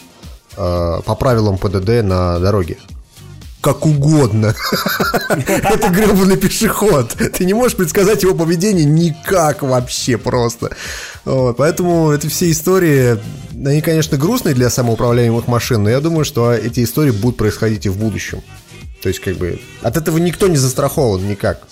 [0.55, 2.77] э, по правилам ПДД на дороге?
[3.59, 4.55] Как угодно.
[5.29, 7.09] Это гребаный пешеход.
[7.09, 10.69] Ты не можешь предсказать его поведение никак вообще просто.
[11.25, 13.19] Вот, Поэтому это все истории,
[13.53, 17.89] они, конечно, грустные для самоуправляемых машин, но я думаю, что эти истории будут происходить и
[17.89, 18.41] в будущем.
[19.01, 21.67] То есть, как бы, от этого никто не застрахован никак.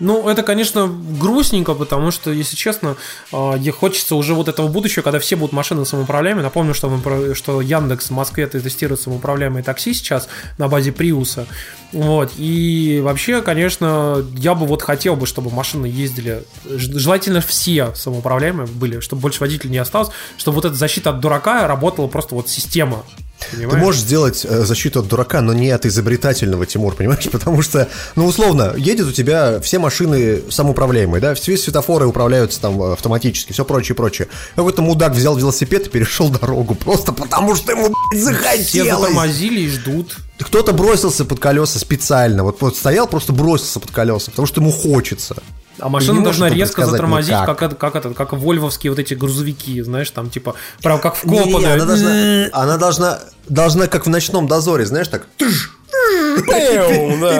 [0.00, 2.96] Ну, это, конечно, грустненько, потому что, если честно,
[3.32, 6.42] э, хочется уже вот этого будущего, когда все будут машины самоуправляемые.
[6.42, 11.46] Напомню, что, мы что Яндекс в Москве тестирует самоуправляемые такси сейчас на базе Приуса.
[11.92, 12.32] Вот.
[12.38, 19.00] И вообще, конечно, я бы вот хотел бы, чтобы машины ездили, желательно все самоуправляемые были,
[19.00, 20.08] чтобы больше водителей не осталось,
[20.38, 23.04] чтобы вот эта защита от дурака работала просто вот система.
[23.50, 23.80] Ты Понимаешь?
[23.80, 27.28] можешь сделать э, защиту от дурака, но не от изобретательного, Тимур, понимаешь?
[27.32, 32.80] Потому что, ну, условно, едет у тебя все машины самоуправляемые, да, все светофоры управляются там
[32.82, 34.28] э, автоматически, все прочее, прочее.
[34.56, 39.00] Какой-то мудак взял велосипед и перешел дорогу, просто потому что ему, блядь, Все захотелось.
[39.00, 40.16] затормозили и ждут.
[40.38, 44.70] Кто-то бросился под колеса специально, вот, вот стоял, просто бросился под колеса, потому что ему
[44.72, 45.36] хочется.
[45.80, 47.58] А машина должна резко затормозить, никак.
[47.58, 51.74] как, как, это, как вольвовские вот эти грузовики, знаешь, там типа, прям как Не, вкопанные.
[51.74, 55.46] она должна, она должна, должна как в ночном дозоре, знаешь, так и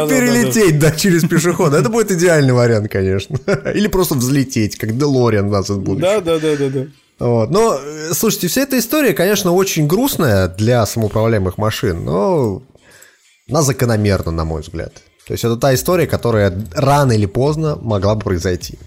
[0.09, 1.79] перелететь, да, через пешехода.
[1.79, 3.39] Это будет идеальный вариант, конечно.
[3.75, 6.21] Или просто взлететь, как Делориан в будущее.
[6.21, 6.87] Да, да, да, да, да.
[7.19, 7.51] Вот.
[7.51, 12.63] Но, э, слушайте, вся эта история, конечно, очень грустная для самоуправляемых машин, но
[13.49, 14.95] она закономерна, на мой взгляд.
[15.31, 18.81] То есть это та история, которая рано или поздно могла бы произойти.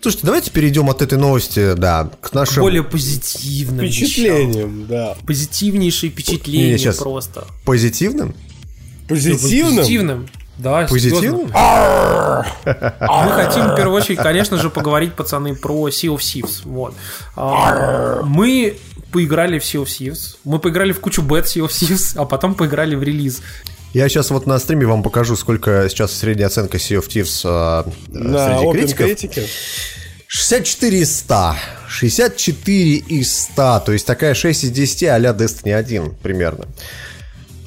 [0.00, 4.06] Слушайте, давайте перейдем от этой новости, да, к нашим Более позитивным вещам.
[4.06, 5.16] Впечатлением, да.
[5.26, 6.96] Позитивнейшие впечатления Не, щас.
[6.96, 7.44] просто.
[7.66, 8.34] позитивным.
[9.06, 9.76] Позитивным?
[9.76, 10.28] Позитивным.
[10.56, 11.48] Да, Позитивным?
[11.48, 12.46] серьезно.
[12.64, 16.62] Мы хотим, в первую очередь, конечно же, поговорить, пацаны, про Sea of Thieves.
[16.64, 16.94] Вот.
[17.36, 18.78] А, Мы
[19.12, 20.36] поиграли в Sea of Thieves.
[20.44, 23.42] Мы поиграли в кучу бет Sea of Thieves, а потом поиграли в релиз.
[23.92, 27.90] Я сейчас вот на стриме вам покажу, сколько сейчас средняя оценка Sea of Thieves э,
[28.16, 29.06] На среди Open критиков.
[29.06, 29.46] критике.
[30.28, 31.54] 64 из 100.
[31.88, 33.82] 64 из 100.
[33.86, 36.66] То есть такая 6 из 10 а-ля Destiny 1 примерно.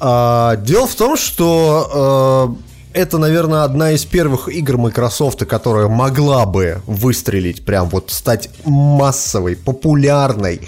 [0.00, 2.56] А, дело в том, что
[2.94, 8.48] э, это, наверное, одна из первых игр Microsoft, которая могла бы выстрелить, прям вот стать
[8.64, 10.62] массовой, популярной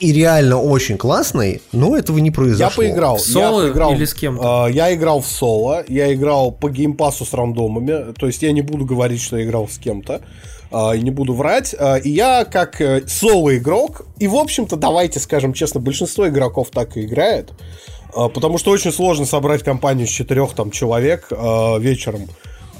[0.00, 2.82] и реально очень классной, но этого не произошло.
[2.82, 3.16] Я поиграл.
[3.16, 4.66] В соло я поиграл, или с кем-то?
[4.68, 8.62] э, я играл в соло, я играл по геймпасу с рандомами, то есть я не
[8.62, 10.20] буду говорить, что я играл с кем-то,
[10.70, 11.74] э, и не буду врать.
[11.78, 16.96] э, и я как э, соло-игрок, и в общем-то, давайте скажем честно, большинство игроков так
[16.96, 17.52] и играет,
[18.14, 22.28] э, потому что очень сложно собрать компанию из четырех там человек э, вечером,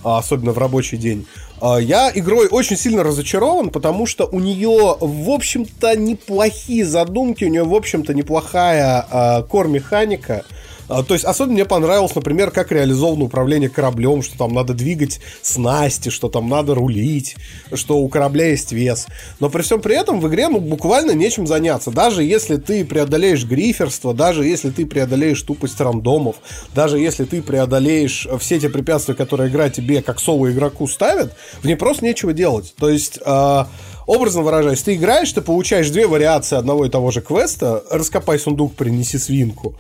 [0.07, 1.27] особенно в рабочий день.
[1.61, 7.49] А, Я игрой очень сильно разочарован, потому что у нее, в общем-то, неплохие задумки, у
[7.49, 13.25] нее, в общем-то, неплохая а, кор-механика, А, То есть особенно мне понравилось, например, как реализовано
[13.25, 17.37] управление кораблем, что там надо двигать снасти, что там надо рулить,
[17.73, 19.07] что у корабля есть вес.
[19.41, 21.91] Но при всем при этом в игре ну, буквально нечем заняться.
[21.91, 26.37] Даже если ты преодолеешь гриферство, даже если ты преодолеешь тупость рандомов,
[26.75, 31.33] даже если ты преодолеешь все те препятствия, которые игра тебе как соло-игроку ставит,
[31.63, 32.75] в ней просто нечего делать.
[32.79, 33.19] То есть...
[33.25, 33.69] а,
[34.07, 37.83] Образно выражаясь, ты играешь, ты получаешь две вариации одного и того же квеста.
[37.91, 39.75] Раскопай сундук, принеси свинку.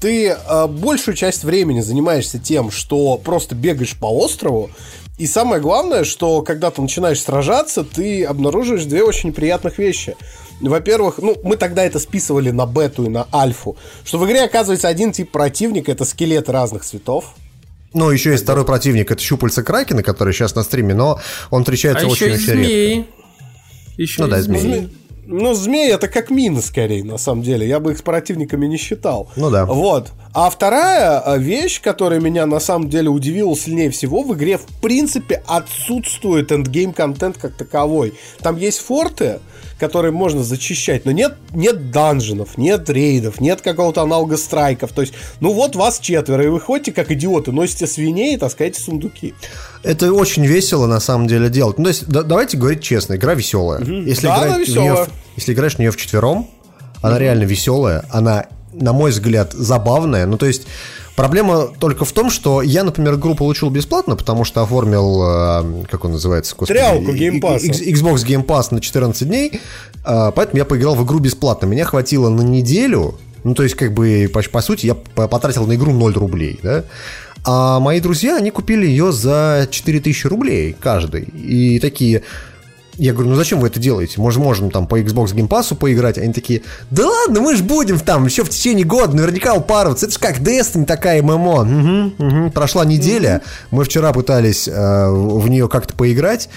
[0.00, 4.70] Ты э, большую часть времени занимаешься тем, что просто бегаешь по острову.
[5.18, 10.14] И самое главное, что когда ты начинаешь сражаться, ты обнаруживаешь две очень приятных вещи.
[10.60, 14.88] Во-первых, ну, мы тогда это списывали на бету и на альфу, что в игре оказывается
[14.88, 17.34] один тип противника, это скелеты разных цветов.
[17.94, 21.18] Ну, еще есть второй противник, это щупальца Кракена, который сейчас на стриме, но
[21.50, 22.52] он А встречается и очень-очень редко.
[22.52, 23.06] змеи.
[23.96, 24.90] Еще Ну да, змеи.
[25.28, 27.66] Ну, змеи это как мины, скорее, на самом деле.
[27.66, 29.28] Я бы их с противниками не считал.
[29.36, 29.66] Ну да.
[29.66, 30.12] Вот.
[30.32, 34.66] А вторая э, вещь, которая меня на самом деле удивила сильнее всего, в игре в
[34.80, 38.14] принципе отсутствует эндгейм контент как таковой.
[38.40, 39.40] Там есть форты,
[39.78, 44.92] которые можно зачищать, но нет, нет данженов, нет рейдов, нет какого-то аналога страйков.
[44.92, 48.80] То есть, ну вот вас четверо, и вы ходите как идиоты, носите свиней и таскаете
[48.80, 49.34] сундуки.
[49.82, 51.76] Это очень весело на самом деле делать.
[51.78, 53.80] Ну, то есть, да- давайте говорить честно, игра веселая.
[53.84, 55.04] Если, Да, играть она веселая.
[55.04, 56.48] в- если играешь в нее в четвером,
[57.02, 60.26] она реально веселая, она, на мой взгляд, забавная.
[60.26, 60.66] Ну, то есть,
[61.16, 66.04] проблема только в том, что я, например, игру получил бесплатно, потому что оформил, э, как
[66.04, 67.62] он называется, господи, Тряпку и- Game Pass.
[67.64, 69.60] Xbox Game Pass на 14 дней,
[70.04, 71.66] э, поэтому я поиграл в игру бесплатно.
[71.66, 75.74] Меня хватило на неделю, ну, то есть, как бы, по, по сути, я потратил на
[75.74, 76.84] игру 0 рублей, да.
[77.44, 81.22] А мои друзья, они купили ее за 4000 рублей каждый.
[81.22, 82.22] И такие...
[82.98, 84.20] Я говорю, ну зачем вы это делаете?
[84.20, 86.18] Может, можем там по Xbox Game Pass поиграть?
[86.18, 90.06] Они такие, да ладно, мы ж будем там еще в течение года наверняка упарываться.
[90.06, 91.64] Это ж как Destiny такая ММО.
[91.64, 92.50] Мгм, мгм.
[92.52, 96.48] Прошла неделя, мы вчера пытались э, в нее как-то поиграть,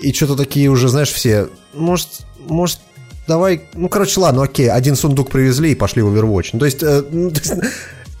[0.00, 2.08] и что-то такие уже, знаешь, все, может,
[2.46, 2.80] может,
[3.26, 6.50] давай, ну, короче, ладно, окей, один сундук привезли и пошли в Overwatch.
[6.52, 7.54] Ну, то есть, э, ну, то есть,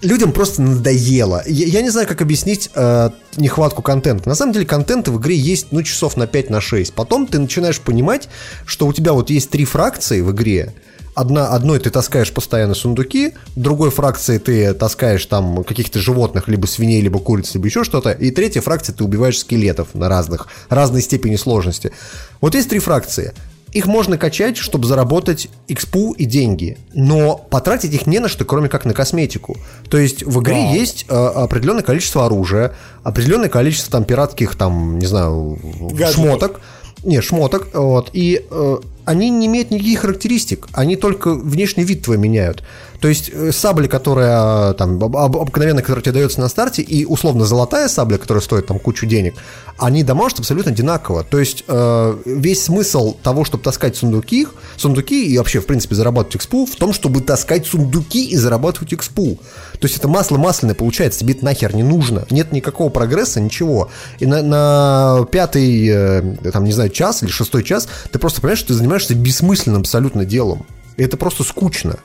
[0.02, 1.42] людям просто надоело.
[1.46, 4.28] Я, я не знаю, как объяснить э, нехватку контента.
[4.28, 6.92] На самом деле, контента в игре есть, ну, часов на 5 на 6.
[6.92, 8.28] Потом ты начинаешь понимать,
[8.66, 10.74] что у тебя вот есть три фракции в игре,
[11.14, 17.02] Одна, одной ты таскаешь постоянно сундуки, другой фракции ты таскаешь там каких-то животных, либо свиней,
[17.02, 21.36] либо куриц, либо еще что-то, и третья фракция ты убиваешь скелетов на разных, разной степени
[21.36, 21.92] сложности.
[22.40, 23.34] Вот есть три фракции.
[23.72, 28.68] Их можно качать, чтобы заработать экспу и деньги, но потратить их не на что, кроме
[28.68, 29.56] как на косметику.
[29.88, 30.72] То есть в игре Да.
[30.74, 36.14] есть э, определенное количество оружия, определенное количество там пиратских, там, не знаю, Гаджетов.
[36.14, 36.60] шмоток,
[37.02, 38.76] не, шмоток, вот, и э,
[39.06, 42.62] они не имеют никаких характеристик, они только внешний вид твой меняют.
[43.02, 46.82] То есть э, сабля, которая э, там об- об- обыкновенно, которая тебе дается на старте,
[46.82, 49.34] и условно золотая сабля, которая стоит там кучу денег,
[49.76, 51.24] они дамажат абсолютно одинаково.
[51.24, 54.46] То есть э, весь смысл того, чтобы таскать сундуки,
[54.76, 59.36] сундуки и вообще, в принципе, зарабатывать экспу, в том, чтобы таскать сундуки и зарабатывать экспу.
[59.80, 62.24] То есть это масло масляное получается, тебе это нахер не нужно.
[62.30, 63.90] Нет никакого прогресса, ничего.
[64.20, 66.22] И на, на пятый, э,
[66.52, 70.24] там, не знаю, час или шестой час ты просто понимаешь, что ты занимаешься бессмысленным абсолютно
[70.24, 70.64] делом.
[70.96, 71.96] И это просто скучно.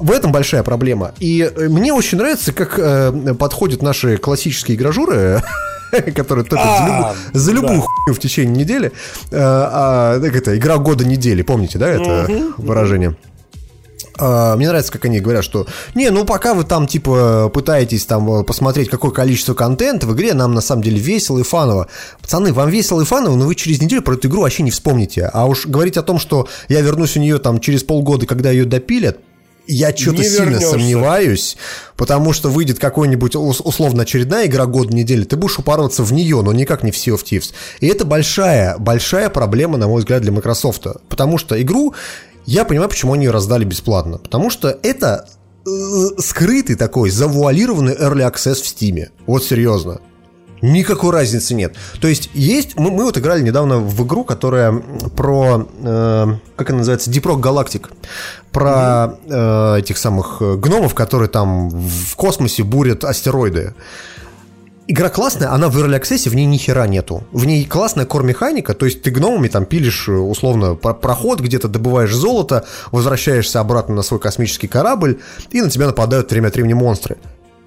[0.00, 1.12] В этом большая проблема.
[1.20, 5.42] И э, мне очень нравится, как э, подходят наши классические игражуры,
[6.14, 7.84] которые топят за, А, любую- за любую да.
[7.86, 8.92] хуйню в течение недели.
[9.30, 13.14] Э, а, так это, игра года недели, помните, да, это выражение?
[14.18, 18.40] А, Мне нравится, как они говорят, что не, ну пока вы там типа пытаетесь там
[18.40, 21.88] э, посмотреть, какое количество контента в игре, нам на самом деле весело и фаново.
[22.22, 25.28] Пацаны, вам весело и фаново, но вы через неделю про эту игру вообще не вспомните.
[25.32, 28.64] А уж говорить о том, что я вернусь у нее там через полгода, когда ее
[28.64, 29.18] допилят,
[29.66, 30.70] я что-то сильно вернешься.
[30.70, 31.56] сомневаюсь,
[31.96, 36.42] потому что выйдет какой-нибудь ус- условно очередная игра года недели, ты будешь упарываться в нее,
[36.42, 37.52] но никак не в Sea of Thieves.
[37.80, 40.86] И это большая, большая проблема, на мой взгляд, для Microsoft.
[41.08, 41.94] Потому что игру,
[42.46, 44.18] я понимаю, почему они ее раздали бесплатно.
[44.18, 45.28] Потому что это
[45.66, 45.70] э,
[46.18, 49.08] скрытый такой, завуалированный early access в Steam.
[49.26, 50.00] Вот серьезно.
[50.62, 51.74] Никакой разницы нет.
[52.00, 52.76] То есть есть...
[52.76, 54.72] Мы, мы вот играли недавно в игру, которая
[55.16, 55.66] про...
[55.82, 56.26] э,
[56.56, 57.10] как она называется?
[57.10, 57.90] Deep Rock Galactic.
[58.52, 63.74] Про э, этих самых э, гномов, которые там в космосе бурят астероиды.
[64.86, 67.22] Игра классная, она в Early Access, в ней ни хера нету.
[67.30, 71.68] В ней классная кор-механика, то есть ты гномами там пилишь, э, условно, про- проход, где-то
[71.68, 75.20] добываешь золото, возвращаешься обратно на свой космический корабль,
[75.52, 77.18] и на тебя нападают время от времени монстры.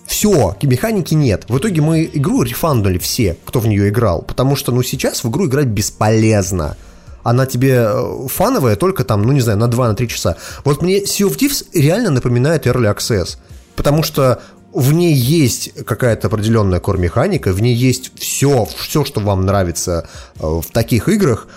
[0.05, 1.45] Все, механики нет.
[1.47, 5.29] В итоге мы игру рефанднули все, кто в нее играл, потому что, ну, сейчас в
[5.29, 6.77] игру играть бесполезно.
[7.23, 10.35] Она тебе э, фановая только там, ну, не знаю, на 2-3 часа.
[10.65, 13.37] Вот мне Sea of Thieves реально напоминает Early Access.
[13.75, 14.41] потому что
[14.73, 20.09] в ней есть какая-то определенная кор-механика, в ней есть все, все, что вам нравится
[20.39, 21.47] э, в таких играх,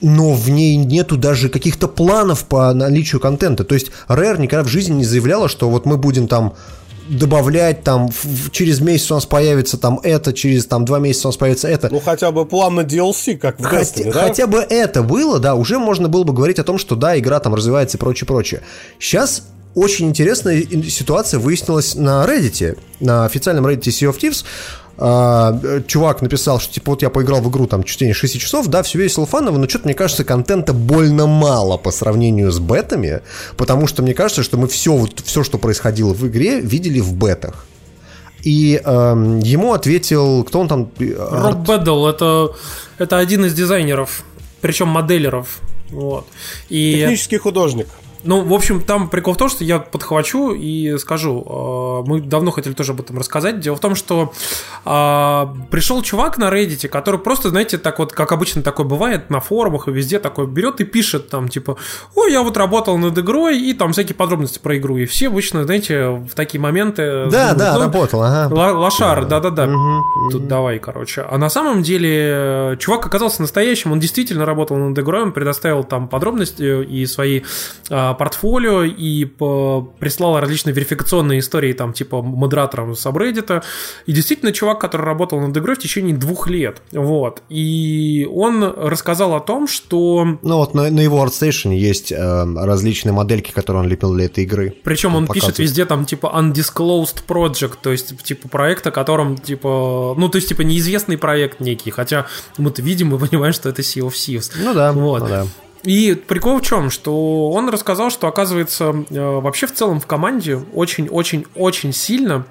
[0.00, 3.64] но в ней нету даже каких-то планов по наличию контента.
[3.64, 6.54] То есть Rare никогда в жизни не заявляла, что вот мы будем там
[7.08, 11.30] добавлять там в- через месяц у нас появится там это, через там два месяца у
[11.30, 11.88] нас появится это.
[11.90, 14.20] Ну, хотя бы план на DLC, как в Хотя, Destiny, да?
[14.28, 17.40] хотя бы это было, да, уже можно было бы говорить о том, что да, игра
[17.40, 18.62] там развивается и прочее, прочее.
[18.98, 19.44] Сейчас
[19.74, 24.44] очень интересная ин- ситуация выяснилась на Reddit, на официальном Reddit Sea of Thieves.
[25.00, 28.40] А, э, чувак написал, что типа вот я поиграл в игру там чуть не 6
[28.40, 32.58] часов, да, все весело, фаново, но что-то мне кажется контента больно мало по сравнению с
[32.58, 33.20] бетами,
[33.56, 37.12] потому что мне кажется, что мы все вот все, что происходило в игре, видели в
[37.14, 37.66] бетах.
[38.42, 40.90] И эм, ему ответил, кто он там?
[40.98, 42.50] э, Роб Бэддл это,
[42.98, 44.24] это один из дизайнеров,
[44.60, 45.60] причем моделеров.
[45.90, 46.26] Вот.
[46.68, 47.86] И Технический художник.
[48.24, 52.02] Ну, в общем, там прикол в том, что я подхвачу и скажу.
[52.04, 53.60] э, Мы давно хотели тоже об этом рассказать.
[53.60, 54.32] Дело в том, что
[54.84, 59.40] э, пришел чувак на Reddit, который просто, знаете, так вот, как обычно такое бывает на
[59.40, 61.76] форумах и везде такой берет и пишет там, типа,
[62.14, 64.96] ой, я вот работал над игрой, и там всякие подробности про игру.
[64.96, 67.26] И все обычно, знаете, в такие моменты...
[67.30, 68.72] Да, думают, да, «Ну, работал, ага.
[68.78, 69.68] Лошар, да-да-да.
[70.30, 71.22] Тут давай, короче.
[71.22, 72.10] А на самом деле,
[72.72, 77.42] э, чувак оказался настоящим, он действительно работал над игрой, он предоставил там подробности и свои
[77.90, 83.62] а, портфолио, и по- прислал различные верификационные истории, там, типа, модераторам с Subreddit.
[84.06, 86.82] И действительно, чувак, который работал над игрой в течение двух лет.
[86.92, 87.42] Вот.
[87.48, 92.16] И он рассказал о том, что Ну вот на, на его ArtStation есть э,
[92.54, 94.74] различные модельки, которые он лепил для этой игры.
[94.84, 95.58] Причем он пишет Показывает.
[95.58, 100.48] везде там типа undisclosed project, то есть типа проект, о котором типа, ну то есть
[100.48, 102.26] типа неизвестный проект некий, хотя
[102.56, 104.52] мы-то видим и понимаем, что это Sea of Thieves.
[104.58, 105.22] Ну да, Вот.
[105.22, 105.46] ну да.
[105.84, 110.56] И прикол в чем, что он рассказал, что оказывается э, вообще в целом в команде
[110.74, 112.46] очень-очень-очень сильно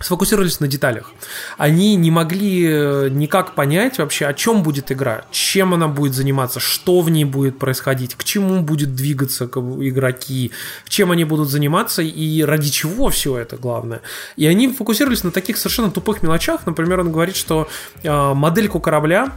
[0.00, 1.12] сфокусировались на деталях.
[1.56, 6.58] Они не могли э, никак понять вообще, о чем будет игра, чем она будет заниматься,
[6.58, 10.50] что в ней будет происходить, к чему будет двигаться игроки,
[10.88, 14.02] чем они будут заниматься и ради чего все это главное.
[14.36, 16.66] И они фокусировались на таких совершенно тупых мелочах.
[16.66, 17.68] Например, он говорит, что
[18.02, 19.32] э, модельку корабля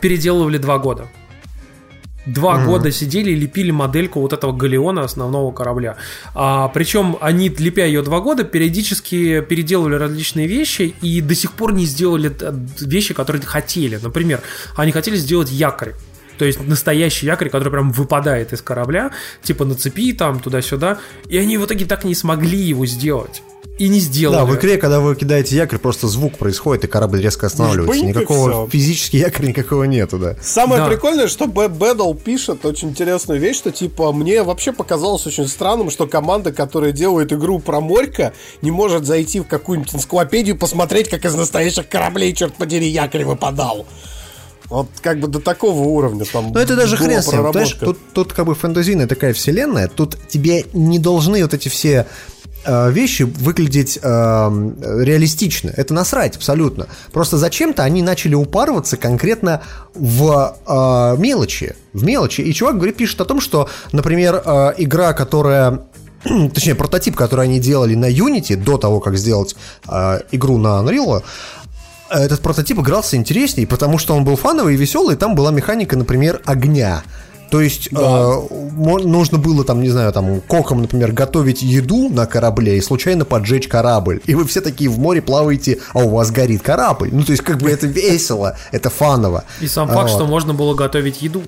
[0.00, 1.08] переделывали два года.
[2.26, 5.96] Два года сидели и лепили модельку вот этого галеона основного корабля.
[6.34, 11.72] А, причем они, лепя ее два года, периодически переделывали различные вещи и до сих пор
[11.72, 12.32] не сделали
[12.80, 13.98] вещи, которые хотели.
[14.00, 14.40] Например,
[14.76, 15.94] они хотели сделать якорь.
[16.38, 19.10] То есть настоящий якорь, который прям выпадает из корабля,
[19.42, 20.98] типа на цепи там туда-сюда.
[21.28, 23.42] И они в итоге так не смогли его сделать.
[23.78, 24.36] И не сделали.
[24.36, 28.04] Да, в игре, когда вы кидаете якорь, просто звук происходит, и корабль резко останавливается.
[28.04, 28.68] Никакого всё.
[28.70, 30.36] физически якоря никакого нету, да.
[30.42, 30.88] Самое Да.
[30.88, 35.90] прикольное, что Б- Бэддл пишет очень интересную вещь, что типа мне вообще показалось очень странным,
[35.90, 41.24] что команда, которая делает игру про морька, не может зайти в какую-нибудь энциклопедию посмотреть, как
[41.24, 43.86] из настоящих кораблей, черт подери, якорь выпадал.
[44.72, 46.50] Вот как бы до такого уровня там.
[46.52, 47.44] Но это даже хрен с ним.
[47.44, 47.84] Понимаешь, проработка.
[47.84, 52.06] тут, тут как бы фэнтезийная такая вселенная, тут тебе не должны вот эти все
[52.64, 55.74] э, вещи выглядеть э, реалистично.
[55.76, 56.86] Это насрать абсолютно.
[57.12, 59.60] Просто зачем-то они начали упарываться конкретно
[59.94, 61.76] в э, мелочи.
[61.92, 62.40] В мелочи.
[62.40, 65.82] И чувак говорит, пишет о том, что, например, э, игра, которая
[66.54, 69.54] точнее, прототип, который они делали на Unity до того, как сделать
[69.86, 71.22] э, игру на Unreal,
[72.18, 75.96] этот прототип игрался интересней, потому что он был фановый и веселый, и там была механика,
[75.96, 77.02] например, огня.
[77.50, 82.24] То есть э, мо- нужно было там, не знаю, там коком, например, готовить еду на
[82.24, 84.22] корабле и случайно поджечь корабль.
[84.24, 87.10] И вы все такие в море плаваете, а у вас горит корабль.
[87.12, 89.44] Ну, то есть, как бы это весело, это фаново.
[89.60, 90.16] И сам факт, Вот.
[90.16, 91.42] что можно было готовить еду.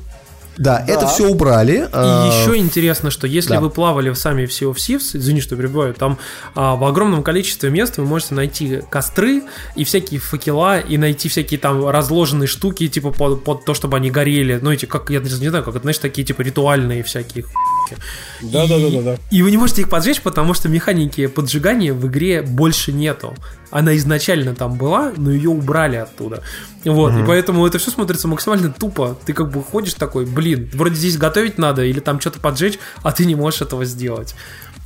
[0.56, 1.72] Да, это все убрали.
[1.72, 3.60] И э, еще интересно, что если да.
[3.60, 6.18] вы плавали сами в Sea of Thieves, извини, что перебиваю, там
[6.54, 9.42] а, в огромном количестве мест вы можете найти костры
[9.74, 14.10] и всякие факела, и найти всякие там разложенные штуки, типа под, под то, чтобы они
[14.10, 14.58] горели.
[14.62, 17.44] Ну, эти, как, я не знаю, как это, знаешь, такие типа ритуальные всякие.
[18.42, 19.16] Да, да, да, да, да.
[19.30, 23.34] И вы не можете их поджечь, потому что механики поджигания в игре больше нету.
[23.70, 26.42] Она изначально там была, но ее убрали оттуда.
[26.84, 29.18] Вот, и поэтому это все смотрится максимально тупо.
[29.24, 33.10] Ты как бы ходишь такой, блин, вроде здесь готовить надо или там что-то поджечь, а
[33.12, 34.34] ты не можешь этого сделать.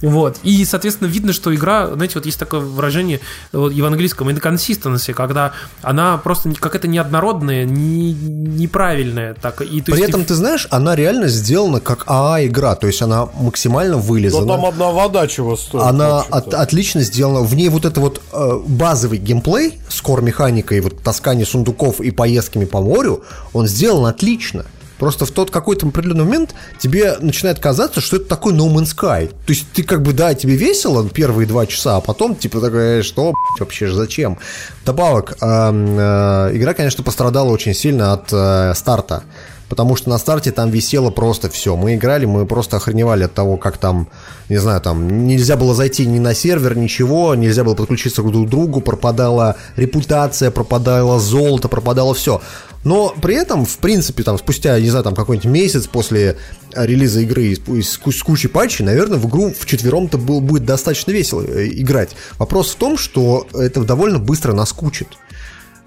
[0.03, 0.39] Вот.
[0.43, 3.21] И, соответственно, видно, что игра, знаете, вот есть такое выражение
[3.53, 5.53] вот, и в английском inconsistency, когда
[5.83, 9.35] она просто какая-то неоднородная, не, неправильная.
[9.35, 13.03] Так, и, то При есть этом, ты знаешь, она реально сделана как АА-игра, то есть
[13.03, 14.47] она максимально Но вылезана.
[14.47, 15.83] там одна вода чего стоит.
[15.83, 17.41] Она от- отлично сделана.
[17.41, 22.65] В ней вот это вот э, базовый геймплей с кор-механикой, вот таскание сундуков и поездками
[22.65, 24.65] по морю, он сделан отлично.
[24.99, 29.29] Просто в тот какой-то определенный момент тебе начинает казаться, что это такой No Man's Sky.
[29.29, 33.03] То есть ты как бы, да, тебе весело первые два часа, а потом типа такая,
[33.03, 34.39] что блядь, вообще же зачем?
[34.85, 39.23] Добавок, э, э, игра, конечно, пострадала очень сильно от э, старта.
[39.69, 41.77] Потому что на старте там висело просто все.
[41.77, 44.09] Мы играли, мы просто охреневали от того, как там,
[44.49, 48.51] не знаю, там нельзя было зайти ни на сервер, ничего, нельзя было подключиться друг к
[48.51, 52.41] другу, пропадала репутация, пропадало золото, пропадало все.
[52.85, 56.37] Но при этом, в принципе, там, спустя, не знаю, там, какой-нибудь месяц после
[56.75, 61.43] релиза игры с, с кучей патчей, наверное, в игру в четвером-то был, будет достаточно весело
[61.43, 62.11] э, играть.
[62.39, 65.09] Вопрос в том, что это довольно быстро наскучит.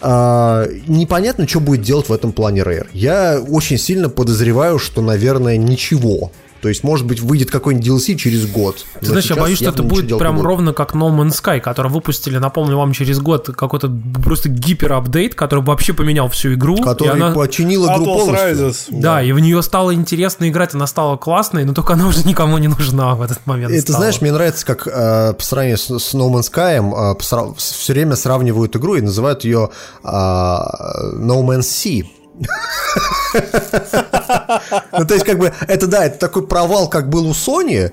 [0.02, 2.88] А, непонятно, что будет делать в этом плане Rare.
[2.94, 6.32] Я очень сильно подозреваю, что, наверное, ничего.
[6.62, 8.86] То есть, может быть, выйдет какой-нибудь DLC через год.
[9.00, 10.46] Ты знаешь, я боюсь, что это будет прям будет.
[10.46, 13.92] ровно как No Man's Sky, который выпустили, напомню вам, через год какой-то
[14.24, 16.78] просто гипер-апдейт, который вообще поменял всю игру.
[16.78, 17.32] Который она...
[17.32, 18.50] починил игру полностью.
[18.50, 18.76] Rises.
[18.90, 22.24] Да, да, и в нее стало интересно играть, она стала классной, но только она уже
[22.24, 23.74] никому не нужна в этот момент.
[23.74, 27.94] Это, знаешь, мне нравится, как э, по сравнению с, с No Man's Sky э, все
[27.94, 29.70] время сравнивают игру и называют ее
[30.04, 32.06] э, No Man's Sea
[33.34, 37.92] ну, то есть, как бы, это да, это такой провал, как был у Sony,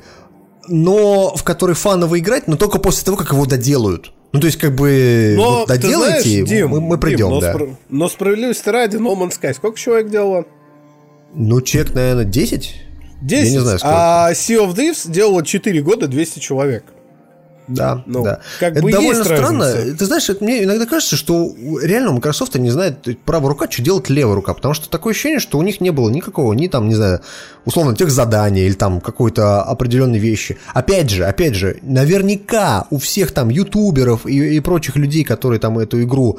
[0.68, 4.12] но в который фаново играть, но только после того, как его доделают.
[4.32, 7.40] Ну, то есть, как бы, но, вот доделайте, знаешь, Дим, мы, мы придем, Дим, но
[7.40, 7.52] да.
[7.52, 7.76] Спро...
[7.88, 10.44] Но справедливости ради, No Man's Sky, сколько человек делало?
[11.34, 12.74] Ну, человек, наверное, 10?
[13.22, 14.26] 10, Я не знаю, сколько.
[14.26, 16.84] а Sea of Thieves делало 4 года 200 человек.
[17.68, 18.40] Да, ну, да.
[18.58, 19.72] Как это бы довольно странно.
[19.72, 19.98] Разница.
[19.98, 23.82] Ты знаешь, это мне иногда кажется, что реально у Microsoft не знает правая рука, что
[23.82, 26.88] делать левая рука, потому что такое ощущение, что у них не было никакого, ни там,
[26.88, 27.20] не знаю,
[27.64, 30.58] условно, тех заданий или там какой-то определенной вещи.
[30.72, 35.78] Опять же, опять же, наверняка у всех там ютуберов и, и прочих людей, которые там
[35.78, 36.38] эту игру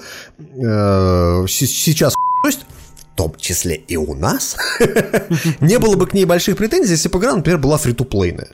[0.55, 4.55] э, сейчас в том числе и у нас,
[5.59, 8.49] не было бы к ней больших претензий, если бы игра, например, была фри-то-плейная.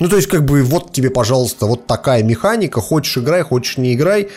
[0.00, 3.94] Ну, то есть, как бы, вот тебе, пожалуйста, вот такая механика, хочешь играй, хочешь не
[3.94, 4.28] играй.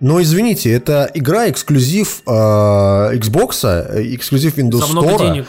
[0.00, 5.32] Но извините, это игра эксклюзив э, Xbox, эксклюзив Windows За много Store.
[5.32, 5.46] денег.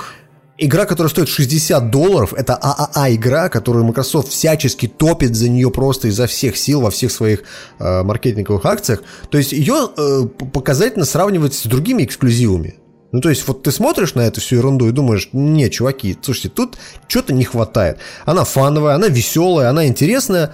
[0.60, 6.08] Игра, которая стоит 60 долларов, это ААА игра, которую Microsoft всячески топит за нее просто
[6.08, 7.44] изо всех сил во всех своих
[7.78, 9.04] э, маркетинговых акциях.
[9.30, 12.76] То есть ее э, показательно сравнивать с другими эксклюзивами.
[13.12, 16.50] Ну, то есть, вот ты смотришь на эту всю ерунду и думаешь, не, чуваки, слушайте,
[16.50, 16.78] тут
[17.08, 18.00] что-то не хватает.
[18.26, 20.54] Она фановая, она веселая, она интересная.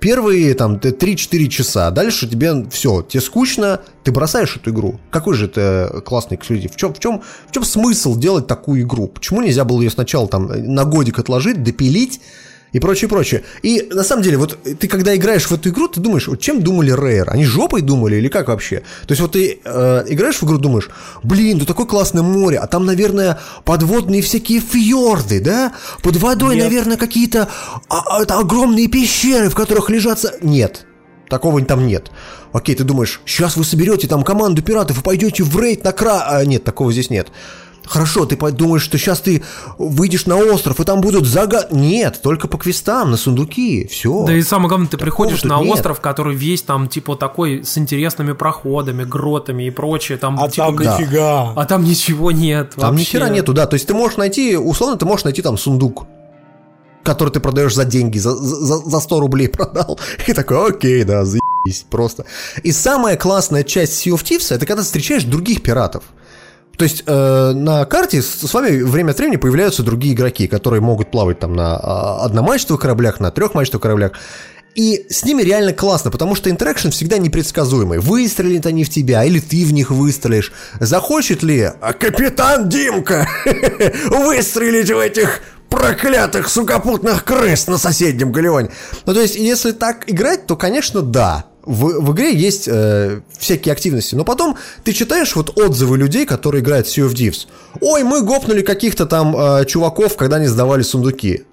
[0.00, 5.00] Первые там 3-4 часа, дальше тебе все, тебе скучно, ты бросаешь эту игру.
[5.10, 6.74] Какой же это классный эксклюзив?
[6.74, 9.06] В чем, в чем, в чем смысл делать такую игру?
[9.06, 12.20] Почему нельзя было ее сначала там на годик отложить, допилить,
[12.74, 13.44] и прочее, прочее.
[13.62, 16.60] И на самом деле, вот ты когда играешь в эту игру, ты думаешь, вот чем
[16.60, 17.28] думали Rare?
[17.28, 18.80] Они жопой думали или как вообще?
[19.06, 20.90] То есть вот ты э, играешь в игру, думаешь,
[21.22, 25.72] блин, тут такое классное море, а там, наверное, подводные всякие фьорды, да?
[26.02, 26.64] Под водой, Нет.
[26.64, 27.48] наверное, какие-то
[27.88, 30.34] а, а, огромные пещеры, в которых лежатся...
[30.42, 30.84] Нет,
[31.28, 32.10] Такого там нет.
[32.52, 36.24] Окей, ты думаешь, сейчас вы соберете там команду пиратов и пойдете в рейд на кра...
[36.28, 37.28] А, нет, такого здесь нет.
[37.86, 39.42] Хорошо, ты думаешь, что сейчас ты
[39.78, 41.72] выйдешь на остров, и там будут загад...
[41.72, 44.24] Нет, только по квестам, на сундуки, все.
[44.24, 45.72] Да и самое главное, ты приходишь на нет.
[45.72, 50.18] остров, который весь там, типа, такой, с интересными проходами, гротами и прочее.
[50.18, 50.98] Там, а типа, там да.
[50.98, 51.52] нифига.
[51.54, 53.00] А там ничего нет Там вообще.
[53.00, 53.66] ни хера нету, да.
[53.66, 56.06] То есть ты можешь найти, условно, ты можешь найти там сундук,
[57.02, 59.98] который ты продаешь за деньги, за, за, за 100 рублей продал.
[60.26, 62.24] И такой, окей, да, заебись просто.
[62.62, 66.04] И самая классная часть Sea of Thieves, это когда ты встречаешь других пиратов.
[66.76, 70.80] То есть э, на карте с, с вами время от времени появляются другие игроки, которые
[70.80, 74.12] могут плавать там на э, одномачтовых кораблях, на трехмачтовых кораблях.
[74.74, 78.00] И с ними реально классно, потому что интеракшн всегда непредсказуемый.
[78.00, 80.52] Выстрелят они в тебя, или ты в них выстрелишь.
[80.80, 83.28] Захочет ли а капитан Димка
[84.08, 88.70] выстрелить в этих проклятых сукопутных крыс на соседнем галеоне?
[89.06, 93.72] Ну, то есть, если так играть, то, конечно, да в, в игре есть э, всякие
[93.72, 97.46] активности, но потом ты читаешь вот отзывы людей, которые играют в Sea of Thieves.
[97.80, 101.44] Ой, мы гопнули каких-то там э, чуваков, когда они сдавали сундуки.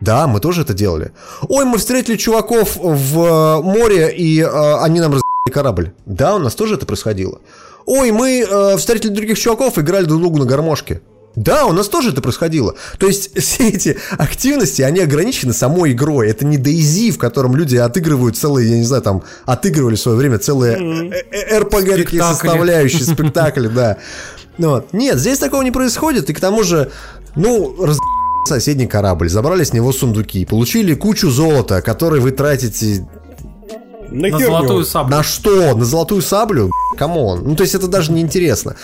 [0.00, 1.12] Да, мы тоже это делали.
[1.48, 5.92] Ой, мы встретили чуваков в э, море, и э, они нам разъебали корабль.
[6.06, 7.40] Да, у нас тоже это происходило.
[7.86, 11.02] Ой, мы э, встретили других чуваков, играли друг другу на гармошке.
[11.34, 12.74] Да, у нас тоже это происходило.
[12.98, 16.28] То есть все эти активности, они ограничены самой игрой.
[16.28, 20.18] Это не DayZ, в котором люди отыгрывают целые, я не знаю, там, отыгрывали в свое
[20.18, 23.98] время целые RPG такие составляющие, спектакли, да.
[24.58, 24.92] Ну вот.
[24.92, 26.90] Нет, здесь такого не происходит, и к тому же,
[27.36, 27.96] ну, раз
[28.46, 33.08] соседний корабль, забрали с него сундуки, получили кучу золота, который вы тратите
[34.10, 35.16] на, на золотую саблю.
[35.16, 35.74] На что?
[35.74, 36.70] На золотую саблю?
[36.98, 37.42] Come on.
[37.44, 38.76] Ну, то есть это даже не интересно.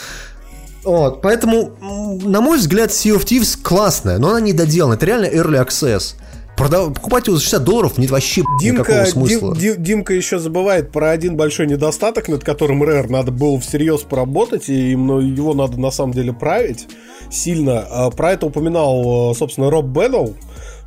[0.84, 4.94] Вот, поэтому, на мой взгляд, Sea of Thieves классная, но она не доделана.
[4.94, 6.14] Это реально early access.
[6.56, 9.55] Продав- Покупать его за 60 долларов нет вообще никакого Димка, смысла.
[9.55, 14.00] Дим- Дим- Димка еще забывает про один большой недостаток, над которым Rare надо было всерьез
[14.00, 16.88] поработать, и ну, его надо на самом деле править
[17.30, 17.86] сильно.
[17.88, 20.34] А, Про это упоминал, э, собственно, Роб Беннелл,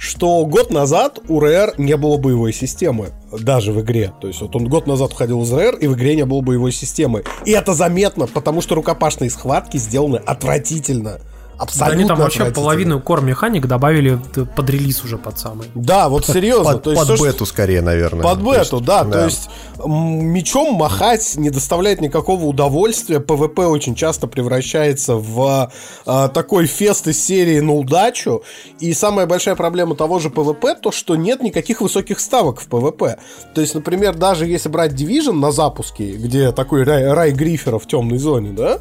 [0.02, 4.12] что год назад у Rare не было боевой системы, даже в игре.
[4.20, 6.72] То есть вот он год назад уходил из Rare, и в игре не было боевой
[6.72, 7.24] системы.
[7.46, 11.20] И это заметно, потому что рукопашные схватки сделаны отвратительно.
[11.62, 14.20] Да Абсолютно они там вообще половину core механик добавили
[14.56, 15.68] под релиз уже под самый.
[15.76, 16.74] Да, вот серьезно.
[16.74, 18.24] Под, то есть под то, бету скорее, наверное.
[18.24, 19.50] Под То есть, бету, да, То есть
[19.86, 23.20] мечом махать не доставляет никакого удовольствия.
[23.20, 25.72] PvP очень часто превращается в
[26.08, 28.42] а, такой фест из серии на удачу.
[28.80, 33.20] И самая большая проблема того же PvP, то что нет никаких высоких ставок в PvP.
[33.54, 37.86] То есть, например, даже если брать Division на запуске, где такой рай, рай грифера в
[37.86, 38.80] темной зоне, да,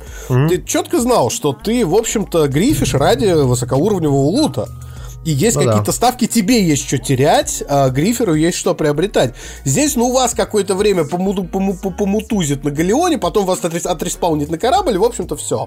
[0.49, 4.69] ты четко знал, что ты, в общем-то, грифишь ради высокоуровневого лута.
[5.25, 5.69] И есть Ну да.
[5.73, 9.35] какие-то ставки, тебе есть что терять, а Гриферу есть что приобретать.
[9.67, 13.87] Здесь, ну, у вас какое-то время помуду- пому- по- помутузит на галеоне, потом вас отрес-
[13.87, 15.67] отреспаунит на корабль, и, в общем-то, все.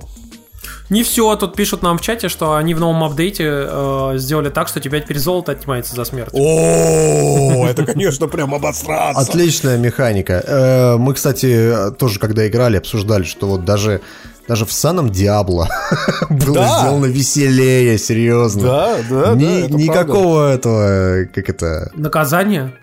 [0.90, 4.68] Не все, тут пишут нам в чате, что они в новом апдейте э, сделали так,
[4.70, 6.30] что тебя теперь золото отнимается за смерть.
[6.34, 9.22] О, это, конечно, прям обосраться.
[9.22, 10.44] Отличная механика.
[10.46, 14.02] Э, Мы, кстати, тоже когда играли, обсуждали, что вот даже
[14.48, 15.70] даже в самом Диабло
[16.30, 16.80] было Да.
[16.82, 18.62] сделано веселее, серьезно.
[18.64, 22.74] Да, да, Ни- да, это Никакого этого, как это, Наказание?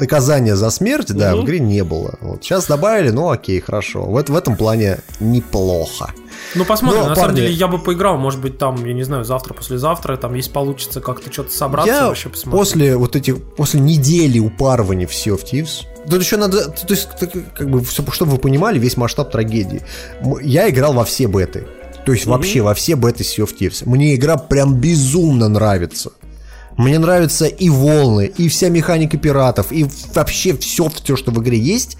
[0.00, 2.14] наказания за смерть, да, в игре не было.
[2.20, 4.02] Вот сейчас добавили, ну окей, хорошо.
[4.06, 6.10] В, эт- в этом плане неплохо.
[6.54, 7.00] Ну, посмотрим.
[7.02, 9.54] Но, На самом парни- деле, я бы поиграл, может быть, там, я не знаю, завтра,
[9.54, 12.58] послезавтра, там, если получится как-то что-то собраться, Я вообще посмотрим.
[12.58, 17.08] после вот этих, после недели упарывания в Sea of Thieves, тут еще надо, то есть,
[17.56, 19.82] как бы, чтобы вы понимали весь масштаб трагедии.
[20.42, 21.66] Я играл во все беты.
[22.06, 23.82] То есть вообще во все беты Sea of Thieves.
[23.88, 26.12] Мне игра прям безумно нравится.
[26.76, 31.56] Мне нравятся и волны, и вся механика пиратов, и вообще все, все, что в игре
[31.58, 31.96] есть,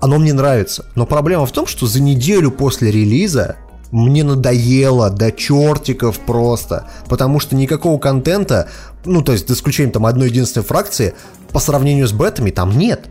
[0.00, 0.84] оно мне нравится.
[0.94, 3.56] Но проблема в том, что за неделю после релиза
[3.90, 6.88] мне надоело до чертиков просто.
[7.08, 8.68] Потому что никакого контента,
[9.04, 11.14] ну, то есть, за исключением там одной единственной фракции,
[11.52, 13.06] по сравнению с бетами там нет.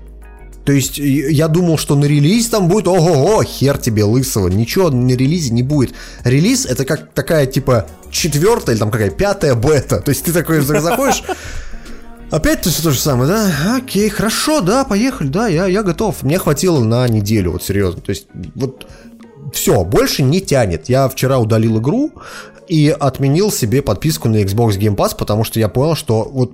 [0.65, 4.47] То есть, я думал, что на релизе там будет ого-го, хер тебе лысого.
[4.47, 5.93] Ничего на релизе не будет.
[6.23, 9.99] Релиз это как такая, типа, четвертая или там какая, пятая бета.
[9.99, 11.23] То есть, ты такой заходишь,
[12.31, 13.77] Опять то, то же самое, да?
[13.77, 16.23] Окей, хорошо, да, поехали, да, я, я готов.
[16.23, 18.01] Мне хватило на неделю, вот серьезно.
[18.01, 18.87] То есть, вот
[19.53, 20.89] все, больше не тянет.
[20.89, 22.11] Я вчера удалил игру
[22.67, 26.53] и отменил себе подписку на Xbox Game Pass, потому что я понял, что вот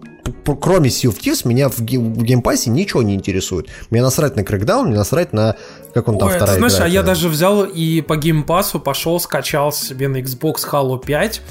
[0.59, 3.67] кроме Sea of Thieves меня в, в Pass ничего не интересует.
[3.89, 5.55] Мне насрать на Crackdown, мне насрать на...
[5.93, 9.19] Как он там Ой, вторая знаешь, игра, а я даже взял и по геймпасу пошел,
[9.19, 11.41] скачал себе на Xbox Halo 5,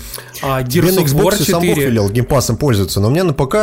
[0.43, 1.87] а, Gears на of War Xbox и сам Бог 4.
[1.87, 3.57] велел геймпасом пользоваться, но у меня на ПК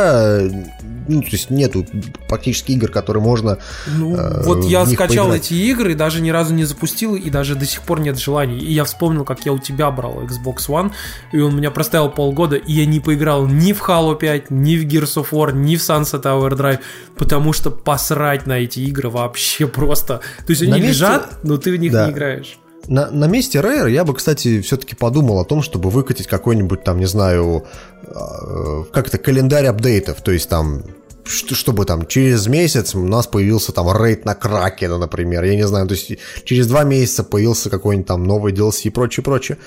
[1.08, 1.86] ну, то есть нету
[2.28, 5.46] практически игр, которые можно Ну, э, вот я скачал поиграть.
[5.46, 8.58] эти игры, даже ни разу не запустил, и даже до сих пор нет желаний.
[8.58, 10.92] И я вспомнил, как я у тебя брал Xbox One,
[11.32, 14.86] и он меня простоял полгода, и я не поиграл ни в Halo 5, ни в
[14.86, 16.78] Gears of War, ни в Sunset Overdrive,
[17.16, 20.20] потому что посрать на эти игры вообще просто.
[20.46, 22.06] То есть они На месте- лежат, но ты в них Да.
[22.06, 22.58] не играешь.
[22.86, 26.98] На, на месте Rare я бы, кстати, все-таки подумал о том, чтобы выкатить какой-нибудь там,
[26.98, 27.64] не знаю,
[28.02, 30.22] э, как это, календарь апдейтов.
[30.22, 30.82] То есть там,
[31.24, 35.44] что- чтобы там через месяц у нас появился там рейд на Кракена, например.
[35.44, 36.12] Я не знаю, то есть
[36.44, 39.58] через два месяца появился какой-нибудь там новый DLC и прочее, прочее.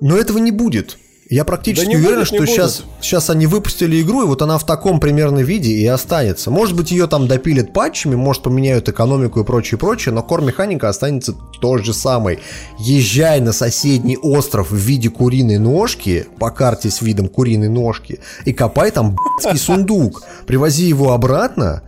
[0.00, 0.96] Но этого не будет.
[1.30, 2.48] Я практически Да не уверен, будет, что будет.
[2.48, 6.50] сейчас, сейчас они выпустили игру, и вот она в таком примерно виде и останется.
[6.50, 11.34] Может быть, ее там допилят патчами, может, поменяют экономику и прочее, прочее, но кор-механика останется
[11.60, 12.38] той же самой.
[12.78, 18.54] Езжай на соседний остров в виде куриной ножки, по карте с видом куриной ножки, и
[18.54, 20.22] копай там б***ский сундук.
[20.46, 21.82] Привози его обратно,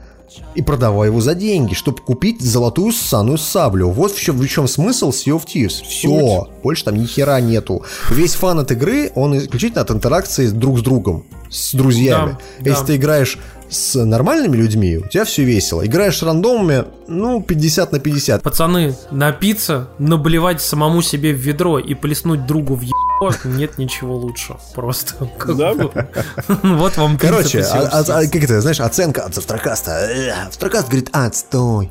[0.55, 3.91] и продавай его за деньги, чтобы купить золотую ссаную саблю.
[3.91, 5.83] Вот в чем, в чем смысл Sea of Thieves.
[5.85, 7.85] Все, больше там ни хера нету.
[8.11, 12.37] Весь фан от игры, он исключительно от интеракции друг с другом, с друзьями.
[12.61, 12.87] Да, Если да.
[12.87, 13.39] ты играешь
[13.71, 15.87] с нормальными людьми, у тебя все весело.
[15.87, 18.43] Играешь с рандомами, ну, 50 на 50.
[18.43, 24.57] Пацаны, напиться, наблевать самому себе в ведро и плеснуть другу в ебо, нет ничего лучше.
[24.75, 25.15] Просто.
[25.47, 25.75] Да?
[25.75, 25.91] бы.
[26.63, 30.09] Вот вам Короче, а- а- а, как это, знаешь, оценка от завтракаста.
[30.51, 31.91] Завтракаст говорит, отстой.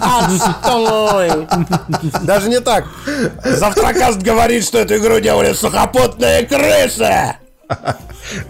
[0.00, 1.46] Отстой!
[2.22, 2.84] Даже не так.
[3.44, 7.36] Завтракаст говорит, что эту игру делали сухопутные крысы!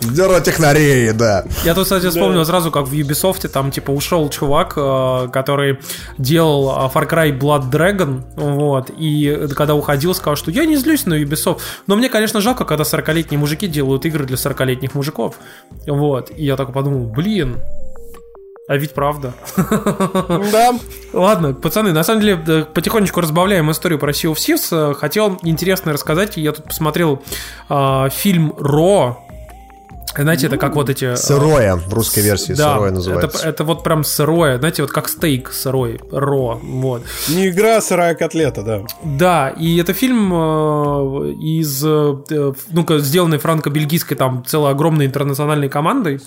[0.01, 1.45] Здорово, технарей, да.
[1.65, 5.79] Я тут, кстати, вспомнил сразу, как в Ubisoft там, типа, ушел чувак, э, который
[6.19, 11.07] делал э, Far Cry Blood Dragon, вот, и когда уходил, сказал, что я не злюсь
[11.07, 15.37] на Ubisoft, но мне, конечно, жалко, когда 40-летние мужики делают игры для 40-летних мужиков,
[15.87, 17.59] вот, и я так подумал, блин,
[18.69, 19.35] а ведь правда.
[20.53, 20.79] Да.
[21.13, 24.95] Ладно, пацаны, на самом деле э, потихонечку разбавляем историю про Sea of Thieves.
[24.95, 26.37] Хотел интересно рассказать.
[26.37, 27.23] Я тут посмотрел
[27.69, 29.28] э, фильм «Ро»,
[30.17, 31.15] знаете, это как вот эти...
[31.17, 33.39] Сырое в русской версии, Да, сырое называется.
[33.39, 37.03] Это, это вот прям сырое, знаете, вот как стейк сырой, ро, вот.
[37.29, 38.83] Не игра, а сырая котлета, да.
[39.05, 46.21] Да, и это фильм э, из, э, ну-ка, сделанный франко-бельгийской там целой огромной интернациональной командой.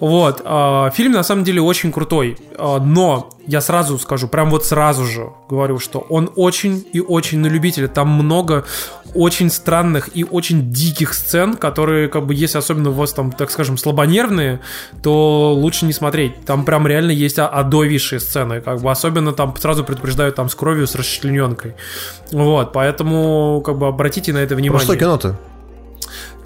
[0.00, 4.66] Вот, э, фильм на самом деле очень крутой, э, но я сразу скажу, прям вот
[4.66, 7.88] сразу же говорю, что он очень и очень на любителя.
[7.88, 8.66] Там много
[9.14, 13.50] очень странных и очень диких сцен, которые, как бы, если особенно у вас там, так
[13.50, 14.60] скажем, слабонервные,
[15.02, 16.44] то лучше не смотреть.
[16.44, 20.86] Там прям реально есть адовейшие сцены, как бы, особенно там сразу предупреждают там с кровью,
[20.86, 21.74] с расчлененкой.
[22.30, 24.84] Вот, поэтому, как бы, обратите на это Про внимание.
[24.84, 25.38] что кино-то?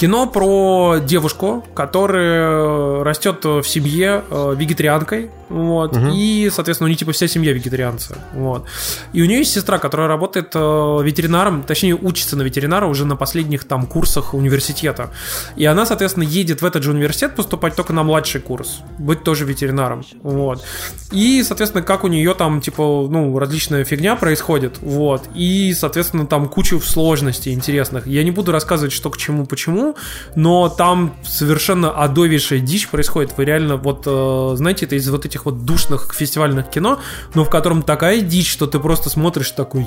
[0.03, 7.13] Кино про девушку, которая растет в семье э, вегетарианкой, вот, и, соответственно, у нее типа
[7.13, 8.65] вся семья вегетарианцы, вот.
[9.13, 10.59] И у нее есть сестра, которая работает э,
[11.05, 15.11] ветеринаром, точнее, учится на ветеринара уже на последних там курсах университета.
[15.55, 19.45] И она, соответственно, едет в этот же университет поступать только на младший курс, быть тоже
[19.45, 20.65] ветеринаром, вот.
[21.13, 25.29] И, соответственно, как у нее там, типа, ну, различная фигня происходит, вот.
[25.35, 28.09] И, соответственно, там кучу сложностей интересных.
[28.09, 29.92] Я не буду рассказывать, что к чему, почему,
[30.35, 33.37] но там совершенно адовейшая дичь происходит.
[33.37, 37.01] Вы реально, вот, э, знаете, это из вот этих вот душных фестивальных кино,
[37.35, 39.87] но в котором такая дичь, что ты просто смотришь такой,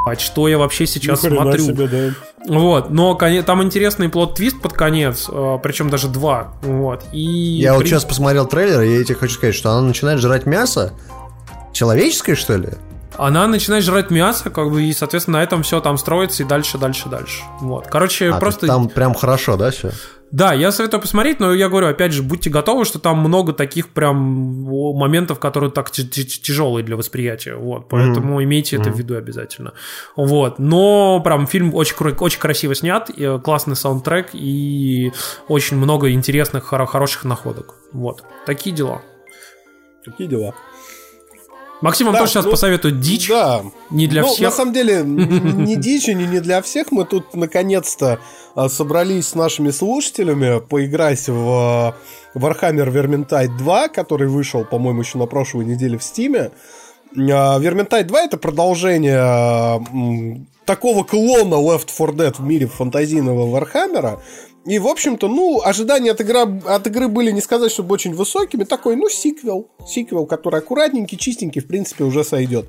[0.00, 1.64] «Ебать, что я вообще сейчас смотрю.
[1.64, 2.14] себе, да.
[2.48, 7.04] Вот, но там интересный плод-твист под конец, э, причем даже два, вот.
[7.12, 10.46] И Я вот сейчас посмотрел трейлер, и я тебе хочу сказать, что она начинает жрать
[10.46, 10.94] мясо.
[11.72, 12.70] Человеческое, что ли?
[13.26, 16.78] Она начинает жрать мясо, как бы, и, соответственно, на этом все там строится и дальше,
[16.78, 17.42] дальше, дальше.
[17.60, 17.86] Вот.
[17.86, 18.66] Короче, А, то просто...
[18.66, 19.90] там прям хорошо, да, все?
[20.30, 23.88] Да, я советую посмотреть, но я говорю, опять же, будьте готовы, что там много таких
[23.88, 27.56] прям моментов, которые так тяжелые для восприятия.
[27.56, 29.72] Вот, поэтому имейте это в виду обязательно.
[30.14, 35.12] Вот, но прям фильм очень, очень красиво снят, э, классный саундтрек и
[35.48, 37.74] очень много интересных, хоро- хороших находок.
[37.92, 39.02] Вот, такие дела.
[40.04, 40.54] Такие дела.
[41.80, 43.28] Максим вам Да, тоже сейчас ну, посоветует дичь.
[43.28, 43.62] Да.
[43.90, 44.50] Не для ну, всех.
[44.50, 46.92] На самом деле, не дичь не не для всех.
[46.92, 48.20] Мы тут наконец-то
[48.54, 51.94] а, собрались с нашими слушателями поиграть в а,
[52.34, 56.50] Warhammer Vermintide 2, который вышел, по-моему, еще на прошлой неделе в Стиме.
[57.16, 59.80] Vermintide 2 это продолжение а,
[60.66, 64.20] такого клона Left 4 Dead в мире фантазийного Вархаммера.
[64.66, 68.64] И, в общем-то, ну, ожидания от, игра, от игры были не сказать, чтобы очень высокими.
[68.64, 69.68] Такой, ну, сиквел.
[69.86, 72.66] Сиквел, который аккуратненький, чистенький, в принципе, уже сойдет.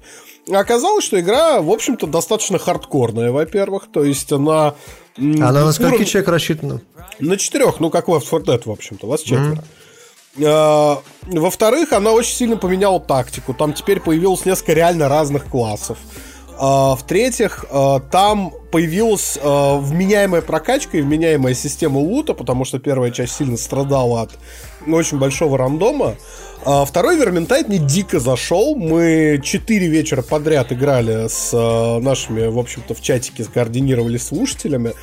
[0.50, 3.88] Оказалось, что игра, в общем-то, достаточно хардкорная, во-первых.
[3.92, 4.76] То есть она...
[5.18, 6.82] Она на сколько уровень- человек рассчитана?
[7.20, 9.64] на четырех, ну, как Left 4 Dead, в общем-то, вас четверо.
[10.44, 13.54] А, Во-вторых, она очень сильно поменяла тактику.
[13.54, 15.98] Там теперь появилось несколько реально разных классов.
[16.64, 23.10] А, В-третьих, а, там появилась а, вменяемая прокачка и вменяемая система лута, потому что первая
[23.10, 24.38] часть сильно страдала от
[24.88, 26.16] очень большого рандома.
[26.64, 28.76] Второй Верментайт мне дико зашел.
[28.76, 31.52] Мы четыре вечера подряд играли с
[32.00, 34.94] нашими, в общем-то, в чатике скоординировали слушателями.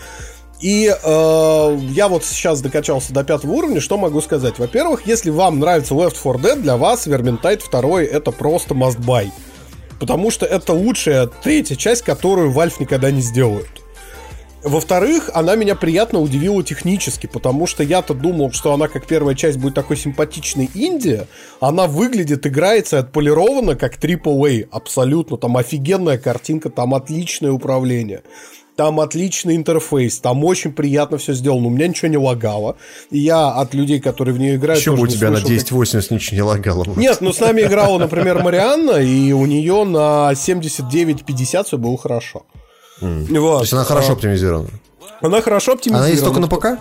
[0.61, 4.59] И э, я вот сейчас докачался до пятого уровня, что могу сказать?
[4.59, 9.31] Во-первых, если вам нравится Left 4 Dead, для вас Vermintide 2 это просто must buy.
[9.99, 13.69] Потому что это лучшая третья часть, которую Valve никогда не сделают.
[14.65, 19.57] Во-вторых, она меня приятно удивила технически, потому что я-то думал, что она как первая часть
[19.57, 21.27] будет такой симпатичной инди.
[21.61, 24.69] Она выглядит, играется и отполирована как AAA.
[24.73, 25.37] Абсолютно.
[25.37, 28.23] Там офигенная картинка, там отличное управление.
[28.79, 31.67] Там отличный интерфейс, там очень приятно все сделано.
[31.67, 32.77] У меня ничего не лагало.
[33.11, 34.79] И я от людей, которые в нее играют...
[34.79, 36.85] Почему у тебя на слышал, как- 1080 ничего не лагало?
[36.95, 42.47] нет, ну с нами играла, например, Марианна, и у нее на 79-50 все было хорошо.
[43.01, 43.57] Вот.
[43.57, 44.69] То есть она хорошо оптимизирована.
[45.23, 46.05] Она хорошо оптимизирована.
[46.05, 46.81] Она есть только на ПК?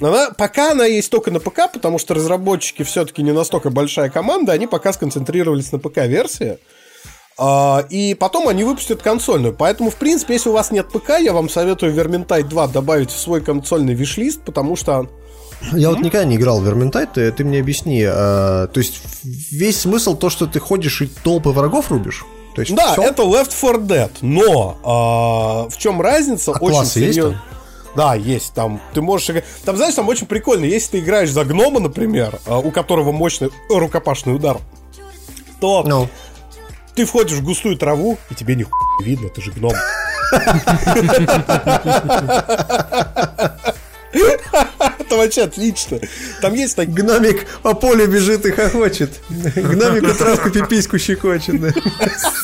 [0.00, 4.52] Она, пока она есть только на ПК, потому что разработчики все-таки не настолько большая команда,
[4.52, 6.52] они пока сконцентрировались на ПК-версии.
[6.52, 6.58] А,
[7.90, 9.54] и потом они выпустят консольную.
[9.54, 13.18] Поэтому, в принципе, если у вас нет ПК, я вам советую Vermintide 2 добавить в
[13.18, 15.06] свой консольный виш-лист, потому что
[15.72, 18.04] Я вот никогда не играл в Vermintide, ты, ты мне объясни.
[18.04, 22.24] а, то есть весь смысл то, что ты ходишь и толпы врагов рубишь?
[22.56, 23.02] То есть Да, всё?
[23.02, 26.50] это Left 4 Dead, но а, в чем разница?
[26.52, 27.40] А классы есть серьез- там?
[27.96, 28.80] Да, есть там.
[28.94, 29.44] Ты можешь играть.
[29.64, 30.64] Там, знаешь, там очень прикольно.
[30.64, 34.58] Если ты играешь за гнома, например, а, у которого мощный рукопашный удар,
[35.60, 36.08] то Ну,
[36.98, 39.72] ты входишь в густую траву, и тебе нихуя не видно, ты же гном.
[44.98, 46.00] Это вообще отлично.
[46.42, 46.88] Там есть так...
[46.88, 49.12] гномик по полю бежит и хохочет.
[49.28, 51.60] Гномик травку пипиську щекочет.
[51.60, 51.72] да.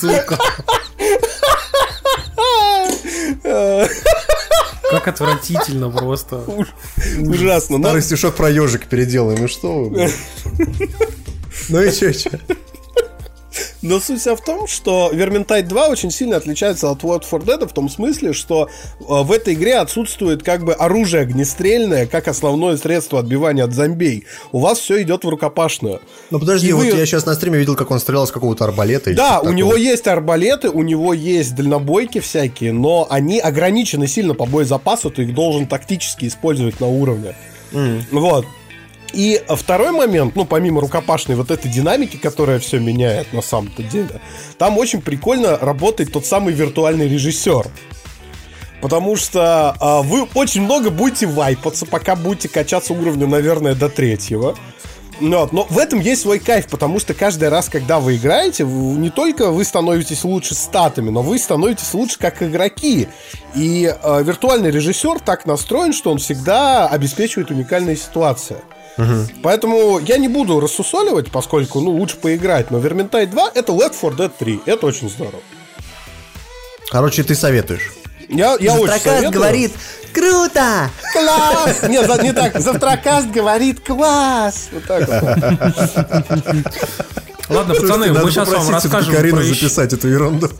[0.00, 0.38] Сука.
[4.88, 6.44] Как отвратительно просто.
[7.18, 7.78] Ужасно.
[7.78, 9.40] Но Старый стишок про ежик переделаем.
[9.40, 10.12] Ну что вы.
[11.68, 12.38] Ну и че, че?
[13.84, 17.68] Но суть вся в том, что Vermintide 2 очень сильно отличается от Left 4 Dead
[17.68, 22.78] в том смысле, что э, в этой игре отсутствует как бы оружие огнестрельное как основное
[22.78, 24.24] средство отбивания от зомбей.
[24.52, 26.00] У вас все идет в рукопашную.
[26.30, 28.64] Ну подожди, И вот вы- я сейчас на стриме видел, как он стрелял с какого-то
[28.64, 29.12] арбалета.
[29.12, 34.46] Да, у него есть арбалеты, у него есть дальнобойки всякие, но они ограничены сильно по
[34.46, 37.36] боезапасу, ты их должен тактически использовать на уровне.
[38.10, 38.46] Вот.
[39.14, 44.20] И второй момент, ну, помимо рукопашной вот этой динамики, которая все меняет на самом-то деле,
[44.58, 47.66] там очень прикольно работает тот самый виртуальный режиссер.
[48.80, 54.56] Потому что а, вы очень много будете вайпаться, пока будете качаться уровню, наверное, до третьего.
[55.20, 58.64] Ну Вот, но в этом есть свой кайф, потому что каждый раз, когда вы играете,
[58.64, 63.08] в- не только вы становитесь лучше статами, но вы становитесь лучше как игроки.
[63.54, 68.56] И э, виртуальный режиссер так настроен, что он всегда обеспечивает уникальные ситуации.
[69.42, 72.70] Поэтому я не буду рассусоливать, поскольку, ну, лучше поиграть.
[72.70, 74.60] Но Vermintide 2 это Left 4 Dead 3.
[74.66, 75.40] Это очень здорово.
[76.90, 77.92] Короче, ты советуешь.
[78.28, 79.32] Я, я очень советую.
[80.12, 80.90] круто!
[81.12, 81.82] Класс!
[81.88, 82.58] Нет, за- не так.
[82.60, 84.68] Завтракаст говорит класс!
[84.72, 85.22] Вот так вот.
[87.50, 90.50] Ладно, пацаны, мы сейчас вам расскажем Карину про записать эту ерунду.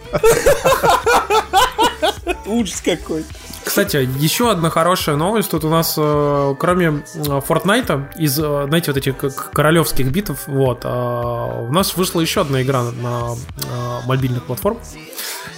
[2.46, 3.24] Ужас какой.
[3.64, 5.50] Кстати, еще одна хорошая новость.
[5.50, 9.16] Тут у нас, э, кроме э, Фортнайта, из, э, знаете, вот этих
[9.52, 14.82] королевских битв, вот, э, у нас вышла еще одна игра на э, мобильных платформах.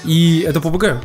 [0.04, 1.00] И это PUBG.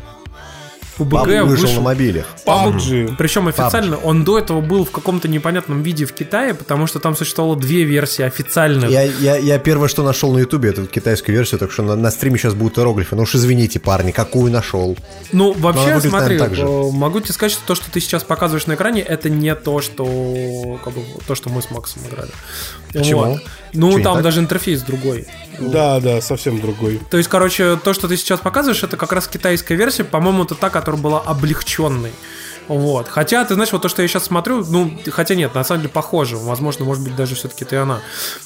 [0.98, 2.26] PUBG вышел вышел на мобилях.
[2.46, 3.16] PUBG.
[3.18, 7.16] Причем официально он до этого был в каком-то непонятном виде в Китае, потому что там
[7.16, 8.90] существовало две версии официальных.
[8.90, 12.12] Я, я, я первое, что нашел на ютубе, это китайскую версию, так что на, на
[12.12, 13.16] стриме сейчас будут иероглифы.
[13.16, 14.98] Ну уж извините, парни, какую нашел?
[15.32, 16.64] Ну, вообще, выглядит, смотри, наверное, так же.
[16.64, 19.82] э, могу тебе сказать, что то, что ты сейчас показываешь на экране, это не то,
[19.82, 22.32] что как бы, то, что мы с Максом играли.
[22.94, 23.24] Почему?
[23.24, 23.42] Вот.
[23.74, 24.24] Ну, не там так?
[24.24, 25.28] даже интерфейс другой.
[25.60, 27.00] Да, да, совсем другой.
[27.10, 30.04] То есть, короче, то, что ты сейчас показываешь, это как раз китайская версия.
[30.04, 32.12] По-моему, это та, которая была облегченной.
[32.68, 33.08] Вот.
[33.10, 35.92] Хотя, ты знаешь, вот то, что я сейчас смотрю, ну, хотя нет, на самом деле
[35.94, 36.38] похоже.
[36.38, 38.00] Возможно, может быть, даже все-таки это и она.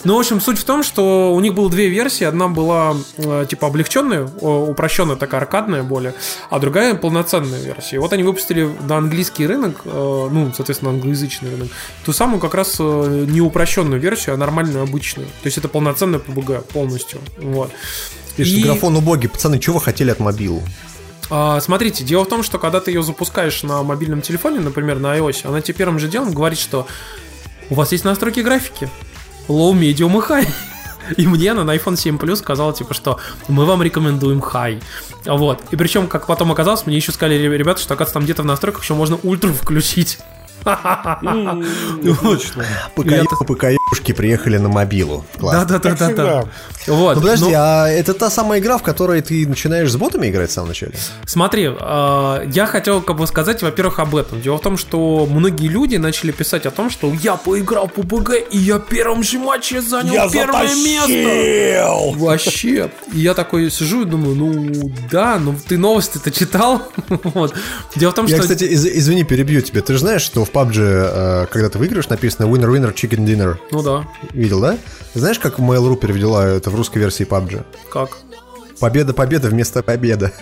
[0.04, 2.24] Ну, в общем, суть в том, что у них было две версии.
[2.24, 6.16] Одна была, э, типа, облегченная, упрощенная такая аркадная более,
[6.50, 7.98] а другая полноценная версия.
[7.98, 9.90] И вот они выпустили на английский рынок, э,
[10.32, 11.68] ну, соответственно, англоязычный рынок,
[12.04, 15.28] ту самую как раз э, не упрощенную версию, а нормальную, обычную.
[15.28, 17.20] То есть это полноценная PUBG полностью.
[17.38, 17.72] Вот.
[18.38, 19.30] Пишет, И- графон убогий.
[19.30, 20.64] Пацаны, чего вы хотели от мобилу?
[21.30, 25.18] А, смотрите, дело в том, что когда ты ее запускаешь на мобильном телефоне, например, на
[25.18, 26.88] iOS, она тебе первым же делом говорит, что
[27.70, 28.90] у вас есть настройки графики.
[29.48, 30.48] Low, medium и high.
[31.18, 34.82] И мне она на iPhone 7 Plus сказала, типа, что мы вам рекомендуем high.
[35.26, 35.62] Вот.
[35.72, 38.46] И причем, как потом оказалось, мне еще сказали ре- ребята, что, оказывается, там где-то в
[38.46, 40.20] настройках еще можно ультра включить.
[40.64, 42.66] Отлично.
[42.96, 45.26] ПК-ПК-шки приехали на мобилу.
[45.40, 46.46] Да-да-да-да.
[46.88, 47.16] Вот.
[47.16, 50.50] Ну подожди, Ну, а это та самая игра, в которой ты начинаешь с ботами играть
[50.50, 50.94] в самом начале?
[51.26, 54.42] Смотри, э, я хотел как бы сказать, во-первых, об этом.
[54.42, 58.50] Дело в том, что многие люди начали писать о том, что я поиграл в PUBG,
[58.52, 62.16] и я в первом же матче занял Я первое место.
[62.20, 62.92] Вообще.
[63.14, 66.82] И я такой сижу и думаю, ну да, ну ты новости-то читал.
[67.10, 67.54] вот.
[67.96, 68.44] Дело в том, Я, что...
[68.44, 69.82] кстати, из- извини, перебью тебя.
[69.82, 73.58] Ты же знаешь, что в PUBG, э, когда ты выиграешь, написано Winner Winner Chicken Dinner.
[73.72, 74.78] Ну да, Видел, да?
[75.14, 77.64] Знаешь, как Mail.ru перевела это в русской версии PUBG?
[77.92, 78.10] как?
[78.80, 80.32] Победа, победа вместо победа.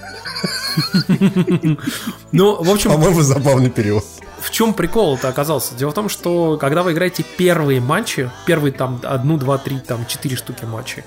[2.32, 4.04] Ну, в общем, По-моему, забавный перевод.
[4.42, 5.76] в чем прикол-то оказался?
[5.76, 10.06] Дело в том, что когда вы играете первые матчи, первые там одну, два, три, там
[10.08, 11.04] четыре штуки матчей,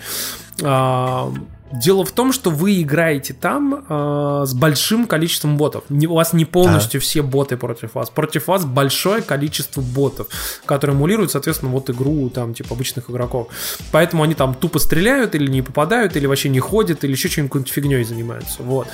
[0.62, 1.32] а,
[1.72, 5.84] Дело в том, что вы играете там а, с большим количеством ботов.
[5.88, 8.08] Не- у вас не полностью все боты против вас.
[8.10, 10.28] Против вас большое количество ботов,
[10.64, 13.48] которые эмулируют, соответственно, вот игру там, типа, обычных игроков.
[13.90, 17.68] Поэтому они там тупо стреляют или не попадают, или вообще не ходят, или еще чем-нибудь
[17.68, 18.62] фигней занимаются.
[18.62, 18.86] Вот.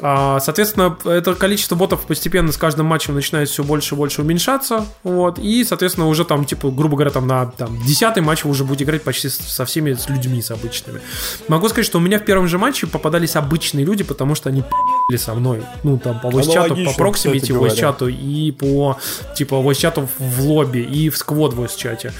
[0.00, 4.84] А, соответственно, это количество ботов постепенно с каждым матчем начинает все больше и больше уменьшаться.
[5.02, 5.38] Вот.
[5.38, 8.84] И, соответственно, уже там, типа, грубо говоря, там на там, 10 матч вы уже будете
[8.84, 11.00] играть почти со всеми с людьми, с обычными.
[11.48, 14.48] Могу сказать, что у меня мне в первом же матче попадались обычные люди, потому что
[14.48, 15.62] они пи***ли со мной.
[15.84, 17.76] Ну, там, по voice чату, по проксимити кстати voice говоря.
[17.76, 18.96] чату и по,
[19.36, 22.12] типа, voice чату в лобби и в сквот voice чате.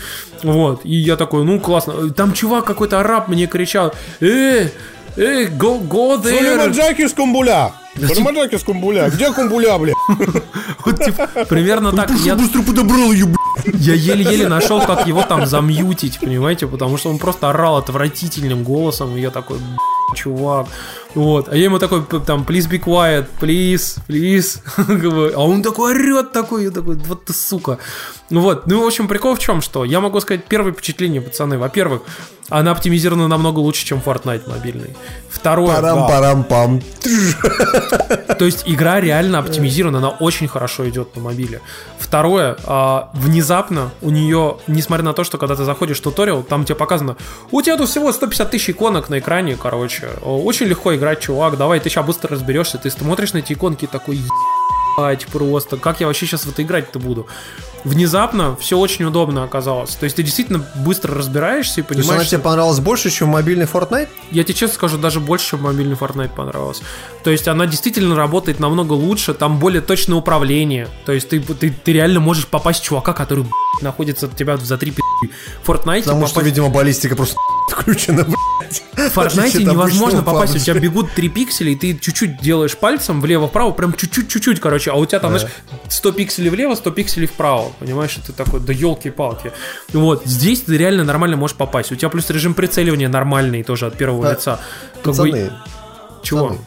[0.42, 0.80] Вот.
[0.84, 2.10] И я такой, ну, классно.
[2.10, 4.68] Там чувак какой-то араб мне кричал, э,
[5.16, 6.38] э, go, go there.
[6.38, 7.72] Сулейманджаки с кумбуля!
[7.96, 9.08] Сулейманджаки с кумбуля!
[9.10, 9.92] Где кумбуля, бля?
[10.84, 12.10] Вот, типа, примерно так.
[12.24, 13.26] Я, быстро подобрал ее,
[13.74, 19.16] я еле-еле нашел, как его там замьютить, понимаете, потому что он просто орал отвратительным голосом,
[19.16, 20.66] и я такой, «Б***ь, чувак,
[21.16, 24.60] вот, а я ему такой, там, please be quiet, please, please,
[25.34, 27.78] а он такой орет такой, я такой, вот ты сука,
[28.28, 32.02] вот, ну, в общем, прикол в чем, что я могу сказать первое впечатление, пацаны, во-первых,
[32.48, 34.96] она оптимизирована намного лучше, чем Fortnite мобильный.
[35.28, 36.80] Второе, Парам-парам-пам.
[38.38, 41.60] то есть игра реально оптимизирована, она очень хорошо идет на мобиле.
[41.98, 46.64] Второе, а, внезапно у нее, несмотря на то, что когда ты заходишь в туториал, там
[46.64, 47.16] тебе показано,
[47.50, 51.78] у тебя тут всего 150 тысяч иконок на экране, короче, очень легко играть, чувак, давай,
[51.78, 54.18] ты сейчас быстро разберешься, ты смотришь на эти иконки такой,
[54.96, 57.26] ебать, просто, как я вообще сейчас в это играть-то буду?
[57.84, 59.94] Внезапно все очень удобно оказалось.
[59.94, 63.28] То есть ты действительно быстро разбираешься и То есть понимаешь, она тебе понравилась больше, чем
[63.28, 64.08] мобильный Fortnite?
[64.32, 66.82] я тебе честно скажу, даже больше, чем мобильный Fortnite понравилось.
[67.22, 70.88] То есть она действительно работает намного лучше, там более точное управление.
[71.04, 73.46] То есть ты, ты, ты реально можешь попасть в чувака, который
[73.82, 75.00] находится от тебя за три пи***.
[75.62, 77.36] В Fortnite Потому что, попасть- видимо, баллистика просто
[77.70, 78.36] включена, блядь.
[78.96, 80.54] В от невозможно попасть.
[80.54, 80.64] У PUBG.
[80.64, 84.90] тебя бегут три пикселя, и ты чуть-чуть делаешь пальцем влево-вправо, прям чуть-чуть-чуть, короче.
[84.90, 85.52] А у тебя там, знаешь,
[85.88, 87.72] 100 пикселей влево, 100 пикселей вправо.
[87.78, 89.52] Понимаешь, и ты такой, да елки-палки.
[89.92, 91.92] Вот, здесь ты реально нормально можешь попасть.
[91.92, 94.60] У тебя плюс режим прицеливания нормальный тоже от первого Да, лица.
[95.02, 95.52] Как бы- Пацаны,
[96.22, 96.48] Чего?
[96.48, 96.60] пацаны,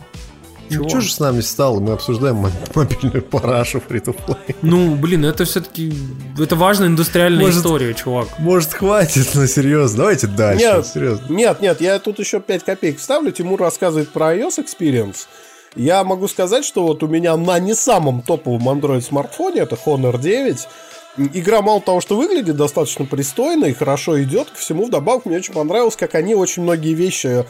[0.70, 0.84] Чего?
[0.84, 1.80] Ну, что же с нами стало?
[1.80, 4.56] Мы обсуждаем мо- мобильную парашу фри to play.
[4.62, 5.94] Ну, блин, это все-таки...
[6.40, 8.28] Это важная индустриальная Может- история, чувак.
[8.40, 9.98] Может, хватит, но серьезно.
[9.98, 10.64] Давайте дальше.
[10.66, 11.26] Нет, Серьезно.
[11.34, 13.32] нет, нет, я тут еще 5 копеек вставлю.
[13.32, 15.28] Тимур рассказывает про iOS Experience.
[15.76, 20.20] Я могу сказать, что вот у меня на не самом топовом Android смартфоне, это Honor
[20.20, 20.68] 9,
[21.34, 25.54] игра мало того, что выглядит достаточно пристойно и хорошо идет, ко всему вдобавок мне очень
[25.54, 27.46] понравилось, как они очень многие вещи,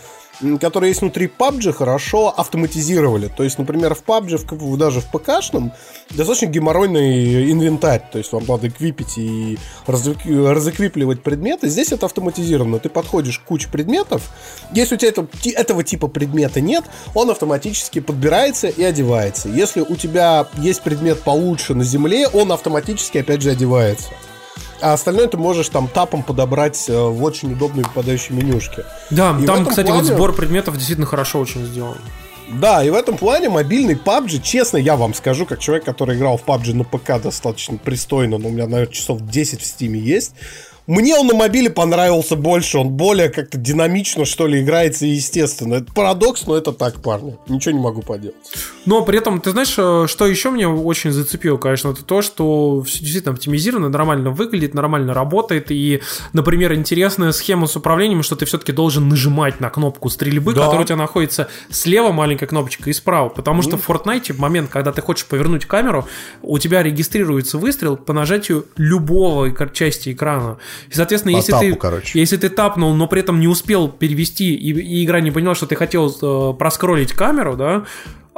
[0.60, 3.28] которые есть внутри PUBG, хорошо автоматизировали.
[3.28, 5.74] То есть, например, в PUBG, в, даже в ПКшном,
[6.12, 8.04] достаточно геморройный инвентарь.
[8.12, 9.58] То есть, вам надо эквипить и
[9.88, 11.68] разэк- разэквипливать предметы.
[11.68, 12.80] Здесь это автоматизировано.
[12.80, 14.22] Ты подходишь к куче предметов.
[14.74, 19.50] Если у тебя это- этого типа предмета нет, он автоматически подбирается и одевается.
[19.50, 24.10] Если у тебя есть предмет получше на земле, он автоматически опять же одевается.
[24.82, 28.86] А остальное ты можешь там тапом подобрать э, в очень удобной попадающей менюшке.
[29.10, 31.98] Да, И там, кстати, вот плане- сбор предметов действительно хорошо очень сделан.
[32.52, 36.38] Да, и в этом плане мобильный PUBG, честно, я вам скажу, как человек, который играл
[36.38, 40.34] в PUBG на ПК достаточно пристойно, но у меня, наверное, часов 10 в стиме есть,
[40.90, 45.76] мне он на мобиле понравился больше, он более как-то динамично, что ли, играется и естественно.
[45.76, 47.38] Это парадокс, но это так, парни.
[47.48, 48.36] Ничего не могу поделать.
[48.88, 52.82] Но при этом, ты знаешь, э, что еще меня очень зацепило, конечно, это то, что
[52.82, 55.70] все действительно оптимизировано, нормально выглядит, нормально работает.
[55.70, 56.02] И,
[56.34, 60.62] например, интересная схема с управлением, что ты все-таки должен нажимать на кнопку стрельбы, Да.
[60.62, 63.30] которая у тебя находится слева маленькая кнопочка и справа.
[63.30, 66.08] Потому что в Fortnite в момент, когда ты хочешь повернуть камеру,
[66.42, 70.58] у тебя регистрируется выстрел по нажатию любого части экрана.
[70.90, 72.20] И, соответственно, По если тапу, ты, короче.
[72.20, 75.66] если ты тапнул, но при этом не успел перевести, и, и игра не поняла, что
[75.66, 77.86] ты хотел э, проскролить камеру, да,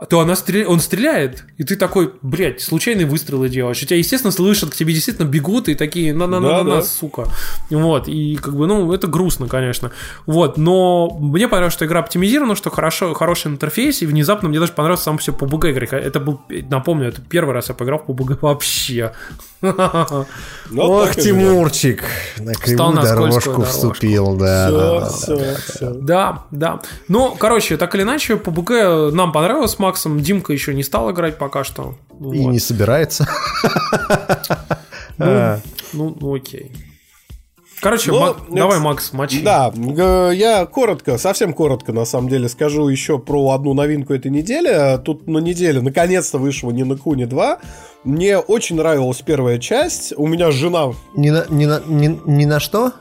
[0.10, 0.68] то она стреля...
[0.68, 3.82] он стреляет, и ты такой, блядь, случайные выстрелы делаешь.
[3.84, 6.82] И тебя, естественно, слышат, к тебе действительно бегут, и такие, на-на-на-на, Да, да.
[6.82, 7.26] сука.
[7.70, 9.92] Вот, и как бы, ну, это грустно, конечно.
[10.26, 14.74] Вот, но мне понравилось, что игра оптимизирована, что хорошо, хороший интерфейс, и внезапно мне даже
[14.74, 15.94] понравился сам все PUBG играть.
[15.94, 19.14] Это был, напомню, это первый раз я поиграл в PUBG вообще.
[19.62, 22.04] Ну, Ох, Тимурчик,
[22.40, 23.62] на кривую дорожку дорожку.
[23.64, 25.10] вступил, да, Все, да, да, да.
[25.10, 25.90] все, все.
[25.92, 26.80] Да, да.
[27.10, 30.20] Ну, короче, так или иначе, PUBG нам понравилось Максом.
[30.22, 31.96] Димка еще не стал играть пока что.
[32.12, 32.52] И Вот.
[32.52, 33.28] не собирается.
[35.18, 35.60] Ну,
[35.94, 36.72] ну, ну, окей.
[37.82, 39.42] Короче, Ну, Мак- это- давай, Макс, мочи.
[39.42, 39.74] Да,
[40.32, 44.98] я коротко, совсем коротко, на самом деле, скажу еще про одну новинку этой недели.
[45.04, 47.58] Тут на неделе наконец-то вышла не на Куни 2.
[48.04, 50.14] Мне очень нравилась первая часть.
[50.16, 50.94] У меня жена...
[51.16, 52.94] Ни на, ни на, ни, ни на что?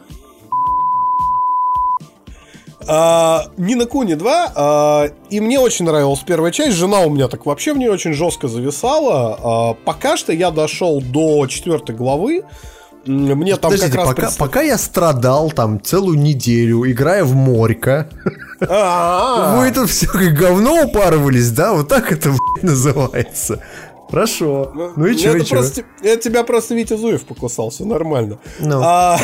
[2.87, 6.77] А, не на Куни 2, а, и мне очень нравилась первая часть.
[6.77, 9.39] Жена у меня так вообще в ней очень жестко зависала.
[9.43, 12.45] А, пока что я дошел до четвертой главы.
[13.07, 14.09] Мне там Подождите, как раз...
[14.09, 18.11] пока, предста- пока я страдал там целую неделю, играя в Морька,
[18.61, 21.73] вы тут все как говно упарывались, да?
[21.73, 23.63] Вот так это называется.
[24.11, 24.93] Хорошо.
[24.97, 25.57] Ну и чё, это и чё?
[25.57, 28.39] просто, это тебя просто Витя Зуев покусал, все нормально.
[28.59, 28.81] Ну.
[28.83, 29.19] А,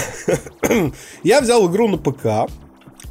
[1.22, 2.50] я взял игру на ПК.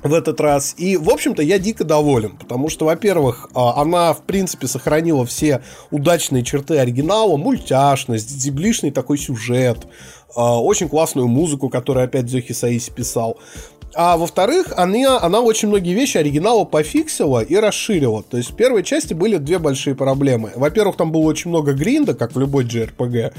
[0.05, 0.75] В этот раз.
[0.77, 5.61] И, в общем-то, я дико доволен, потому что, во-первых, а, она, в принципе, сохранила все
[5.91, 9.87] удачные черты оригинала, мультяшность, зиблишный такой сюжет,
[10.35, 13.37] а, очень классную музыку, которую опять Зохи Саиси писал.
[13.95, 18.23] А во-вторых, она, она очень многие вещи оригинала пофиксила и расширила.
[18.23, 20.51] То есть в первой части были две большие проблемы.
[20.55, 23.33] Во-первых, там было очень много гринда, как в любой JRPG.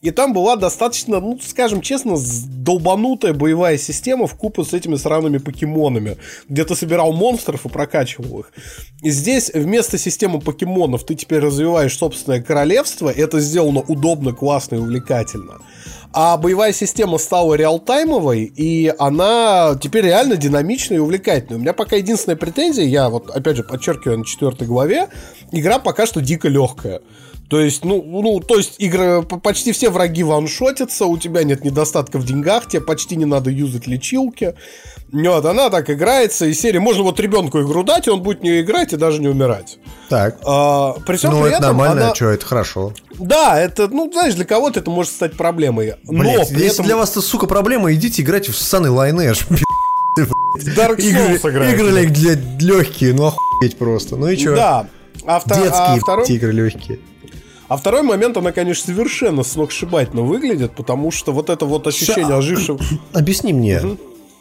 [0.00, 2.14] И там была достаточно, ну, скажем честно,
[2.46, 6.18] долбанутая боевая система в купу с этими сраными покемонами,
[6.48, 8.52] где ты собирал монстров и прокачивал их.
[9.02, 14.78] И здесь вместо системы покемонов ты теперь развиваешь собственное королевство, это сделано удобно, классно и
[14.78, 15.58] увлекательно.
[16.12, 21.58] А боевая система стала реалтаймовой, и она теперь реально динамичная и увлекательная.
[21.58, 25.08] У меня пока единственная претензия, я вот опять же подчеркиваю на четвертой главе,
[25.50, 27.00] игра пока что дико легкая.
[27.48, 32.18] То есть, ну, ну, то есть игры, почти все враги ваншотятся, у тебя нет недостатка
[32.18, 34.54] в деньгах, тебе почти не надо юзать лечилки.
[35.10, 38.60] Вот, она так играется, и серии можно вот ребенку игру дать, и он будет не
[38.60, 39.78] играть и даже не умирать.
[40.10, 40.38] Так.
[40.44, 42.14] А, при всем ну, при это этом нормально, она...
[42.14, 42.92] что, это хорошо.
[43.18, 45.94] Да, это, ну, знаешь, для кого-то это может стать проблемой.
[46.04, 46.84] Но Блять, при если этом...
[46.84, 49.46] для вас это, сука, проблема, идите играйте в ссаный Lineage.
[50.76, 51.74] Dark Игры, Souls играет.
[51.74, 54.16] игры для легкие, ну охуеть просто.
[54.16, 54.54] Ну и что?
[54.54, 54.86] Да.
[55.24, 56.26] А, вто- а второй...
[56.26, 56.98] игры легкие.
[57.68, 62.38] А второй момент, она, конечно, совершенно сногсшибательно выглядит, потому что вот это вот ощущение Ща-
[62.38, 62.78] ожившего...
[63.12, 63.80] Объясни мне,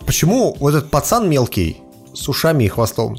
[0.06, 1.78] почему вот этот пацан мелкий
[2.14, 3.18] с ушами и хвостом?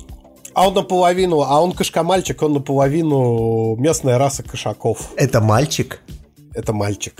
[0.54, 5.10] А он наполовину, а он кошкомальчик, он наполовину местная раса кошаков.
[5.16, 6.00] Это мальчик?
[6.54, 7.14] Это мальчик.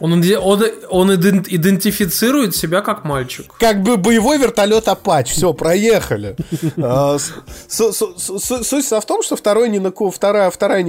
[0.00, 3.46] Он, он, он иден- идентифицирует себя как мальчик.
[3.58, 5.30] Как бы боевой вертолет Апач.
[5.30, 6.36] Все, проехали.
[6.82, 7.18] А,
[7.68, 10.82] Суть в том, что второй не на Ку- вторая, вторая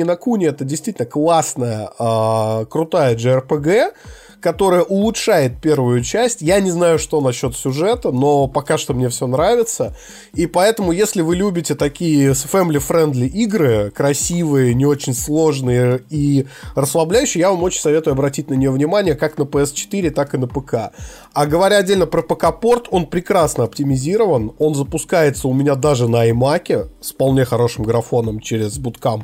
[0.50, 3.92] это действительно классная, а, крутая JRPG,
[4.42, 6.42] которая улучшает первую часть.
[6.42, 9.96] Я не знаю, что насчет сюжета, но пока что мне все нравится.
[10.34, 17.52] И поэтому, если вы любите такие family-friendly игры, красивые, не очень сложные и расслабляющие, я
[17.52, 20.92] вам очень советую обратить на нее внимание как на PS4, так и на ПК.
[21.34, 24.54] А говоря отдельно про ПК-порт, он прекрасно оптимизирован.
[24.58, 29.24] Он запускается у меня даже на iMac с вполне хорошим графоном через Bootcamp.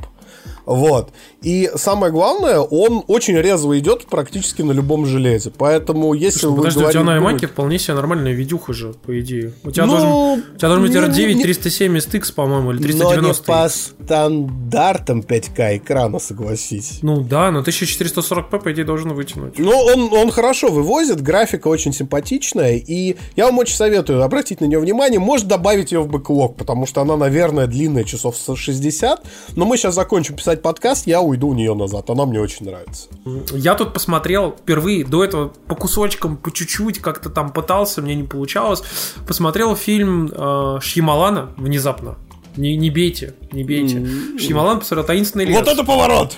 [0.68, 1.12] Вот.
[1.42, 5.50] И самое главное, он очень резво идет практически на любом железе.
[5.58, 8.94] Поэтому, если Слушай, вы подожди, у тебя на говорите- iMac вполне себе нормальная видюха же,
[9.06, 9.54] по идее.
[9.64, 12.88] У тебя, Ну, должен, у тебя должен быть не- R9 не- 370X, по-моему, или Но
[12.88, 13.44] не 390.
[13.46, 17.00] по стандартам 5К экрана, согласись.
[17.02, 19.58] Ну да, но 1440p, по идее, должен вытянуть.
[19.60, 24.66] Ну, он, он хорошо вывозит, графика очень симпатичная, и я вам очень советую обратить на
[24.66, 25.20] нее внимание.
[25.20, 29.24] Может добавить ее в бэклог, потому что она, наверное, длинная, часов со 60.
[29.56, 32.10] Но мы сейчас закончим писать подкаст, я уйду у нее назад.
[32.10, 33.08] Она мне очень нравится.
[33.54, 38.24] Я тут посмотрел впервые, до этого по кусочкам, по чуть-чуть как-то там пытался, мне не
[38.24, 38.84] получалось.
[39.28, 42.16] Посмотрел фильм э, Шьямалана внезапно.
[42.56, 44.06] Не, не бейте, не бейте.
[44.40, 45.58] Шьямалан посмотрел «Таинственный лес».
[45.58, 46.36] Вот это поворот!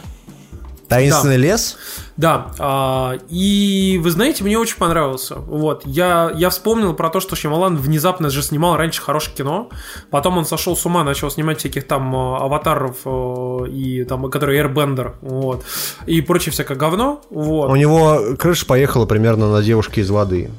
[0.89, 1.77] Таинственный лес?
[2.17, 5.35] Да, а, и вы знаете, мне очень понравился.
[5.35, 9.69] Вот, я, я вспомнил про то, что Шьямалан внезапно же снимал раньше хорошее кино,
[10.09, 14.63] потом он сошел с ума, начал снимать всяких там э, аватаров э, и там, которые
[14.63, 15.63] Airbender, вот,
[16.07, 17.69] и прочее всякое говно, вот.
[17.69, 20.49] У него крыша поехала примерно на девушке из воды.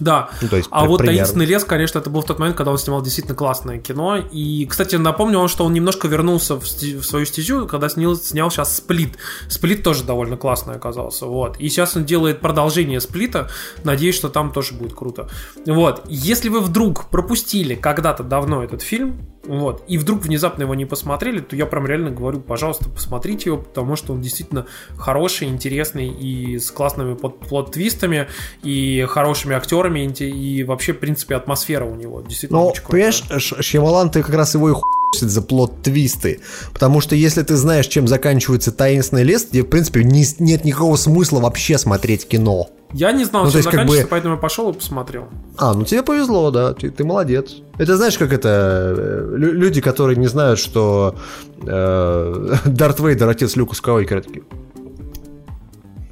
[0.00, 0.30] Да.
[0.42, 1.18] Ну, то есть, а при- вот примерно.
[1.18, 4.16] «Таинственный лес», конечно, это был в тот момент, когда он снимал действительно классное кино.
[4.16, 8.16] И, кстати, напомню вам, что он немножко вернулся в, сти- в свою стезю, когда снял,
[8.16, 9.16] снял сейчас «Сплит».
[9.48, 11.26] «Сплит» тоже довольно классный оказался.
[11.26, 11.56] Вот.
[11.58, 13.48] И сейчас он делает продолжение «Сплита».
[13.84, 15.28] Надеюсь, что там тоже будет круто.
[15.66, 16.02] Вот.
[16.08, 21.40] Если вы вдруг пропустили когда-то давно этот фильм, вот, и вдруг внезапно его не посмотрели,
[21.40, 24.66] то я прям реально говорю, пожалуйста, посмотрите его, потому что он действительно
[24.96, 28.28] хороший, интересный и с классными плот-твистами,
[28.62, 33.12] и хорошими актерами, и, вообще, в принципе, атмосфера у него действительно Ну, очень крутая.
[33.12, 36.40] понимаешь, Шьямалан, ты как раз его и хуй за плод-твисты.
[36.72, 40.96] Потому что если ты знаешь, чем заканчивается таинственный лес, тебе, в принципе, не- нет никакого
[40.96, 42.68] смысла вообще смотреть кино.
[42.92, 45.24] Я не знал, ну, то чем есть, как заканчивается, бы- поэтому я пошел и посмотрел.
[45.58, 47.56] А, ну тебе повезло, да, ты, ты молодец.
[47.78, 51.14] Это знаешь, как это э, лю- люди, которые не знают, что
[51.62, 54.44] э, Дарт Вейдер отец Люка Скайуокера такие.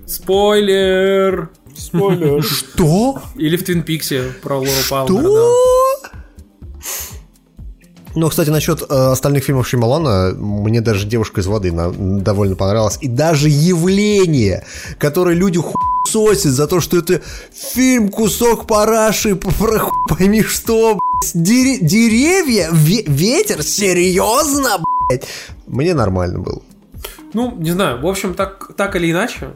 [0.06, 1.50] Спойлер!
[1.76, 2.42] Спойлер.
[2.74, 3.20] Что?
[3.36, 5.20] Или в Твин Пиксе про Лору Палмер.
[5.20, 5.54] Что?
[8.16, 12.96] Ну, кстати, насчет э, остальных фильмов Шималана, мне даже «Девушка из воды» на- довольно понравилась.
[13.02, 14.64] И даже явление,
[14.98, 17.20] которое люди хуесосят за то, что это
[17.54, 20.98] фильм «Кусок параши», про хуй пойми что.
[21.34, 24.78] Дере- деревья, Ве- ветер, серьезно,
[25.10, 25.24] блядь?
[25.66, 26.62] Мне нормально было.
[27.34, 29.50] Ну, не знаю, в общем, так, так или иначе,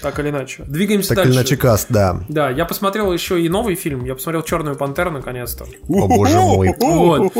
[0.00, 0.64] Так или иначе.
[0.66, 1.30] Двигаемся Так дальше.
[1.30, 2.20] или иначе каст, да.
[2.28, 4.04] Да, я посмотрел еще и новый фильм.
[4.04, 5.64] Я посмотрел Черную пантеру наконец-то.
[5.88, 6.74] О, боже мой.
[6.86, 7.32] Вот.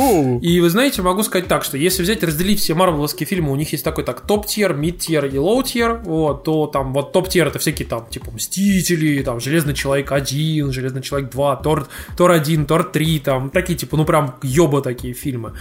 [0.42, 3.72] И вы знаете, могу сказать так, что если взять, разделить все марвеловские фильмы, у них
[3.72, 8.06] есть такой так top-tier, mid-tier и low-tier, вот, то там вот top-tier это всякие там
[8.08, 13.50] типа Мстители, там Железный Человек 1, Железный Человек 2, Тор, Тор 1, Тор 3, там
[13.50, 15.52] такие типа, ну прям ёба такие фильмы.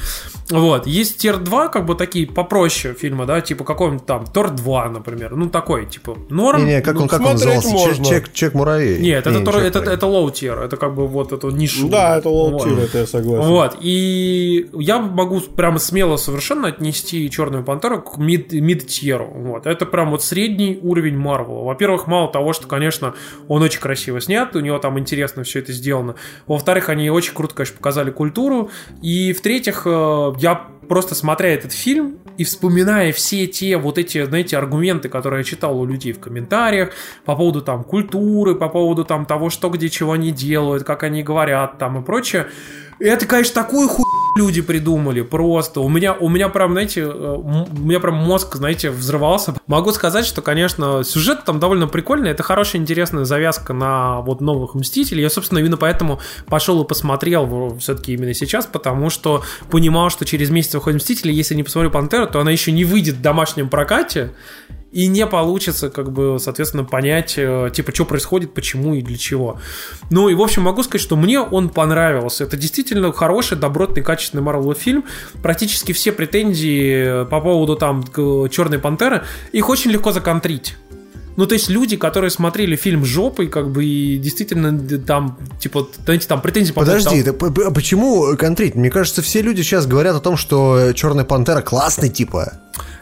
[0.49, 0.87] Вот.
[0.87, 5.35] Есть tier 2, как бы такие попроще фильмы, да, типа какой-нибудь там Тор 2, например,
[5.35, 6.65] ну такой, типа, норм.
[6.65, 7.87] Не-не, как он, как он смотреть назывался?
[7.89, 8.05] можно.
[8.05, 8.99] Чек, чек муравей.
[8.99, 9.97] Нет, это, Не, Тор- Чек это, муравей.
[9.97, 11.89] это low tier, это как бы вот это нишу.
[11.89, 12.65] Да, это Вот.
[12.65, 13.47] low это я согласен.
[13.49, 19.27] Вот, и я могу прямо смело совершенно отнести Черную Пантеру к mid- mid-tier у.
[19.35, 21.63] Вот, это прям вот средний уровень Марвела.
[21.63, 23.13] Во-первых, мало того, что, конечно,
[23.47, 26.15] он очень красиво снят, у него там интересно все это сделано.
[26.47, 28.69] Во-вторых, они очень круто, конечно, показали культуру.
[29.01, 34.57] И в-третьих, э, я просто смотря этот фильм и вспоминая все те вот эти, знаете,
[34.57, 36.91] аргументы, которые я читал у людей в комментариях
[37.25, 41.23] по поводу там культуры, по поводу там того, что где чего они делают, как они
[41.23, 42.47] говорят там и прочее.
[42.99, 45.79] Это, конечно, такую хуй люди придумали просто.
[45.79, 49.55] У меня, у меня прям, знаете, э, у меня прям мозг, знаете, взрывался.
[49.65, 52.31] Могу сказать, что, конечно, сюжет там довольно прикольный.
[52.31, 55.21] Это хорошая, интересная завязка на вот новых Мстителей.
[55.21, 60.49] Я, собственно, именно поэтому пошел и посмотрел все-таки именно сейчас, потому что понимал, что через
[60.49, 61.31] месяц выходит Мстители.
[61.31, 64.33] Если не посмотрю Пантеру, то она еще не выйдет в домашнем прокате.
[64.95, 69.59] И не получится, как бы, соответственно, понять, э, типа, что происходит, почему и для чего.
[70.09, 72.45] Ну, и, в общем, могу сказать, что мне он понравился.
[72.45, 75.03] Это действительно хороший, добротный, качественный Марвел фильм.
[75.43, 78.05] Практически все претензии по поводу, там,
[78.49, 80.77] Черной Пантеры, их очень легко законтрить.
[81.37, 86.27] Ну, то есть люди, которые смотрели фильм жопой, как бы, и действительно там, типа, знаете,
[86.27, 88.75] там претензии по Подожди, п- а почему контрить?
[88.75, 92.53] Мне кажется, все люди сейчас говорят о том, что Черная пантера классный, типа.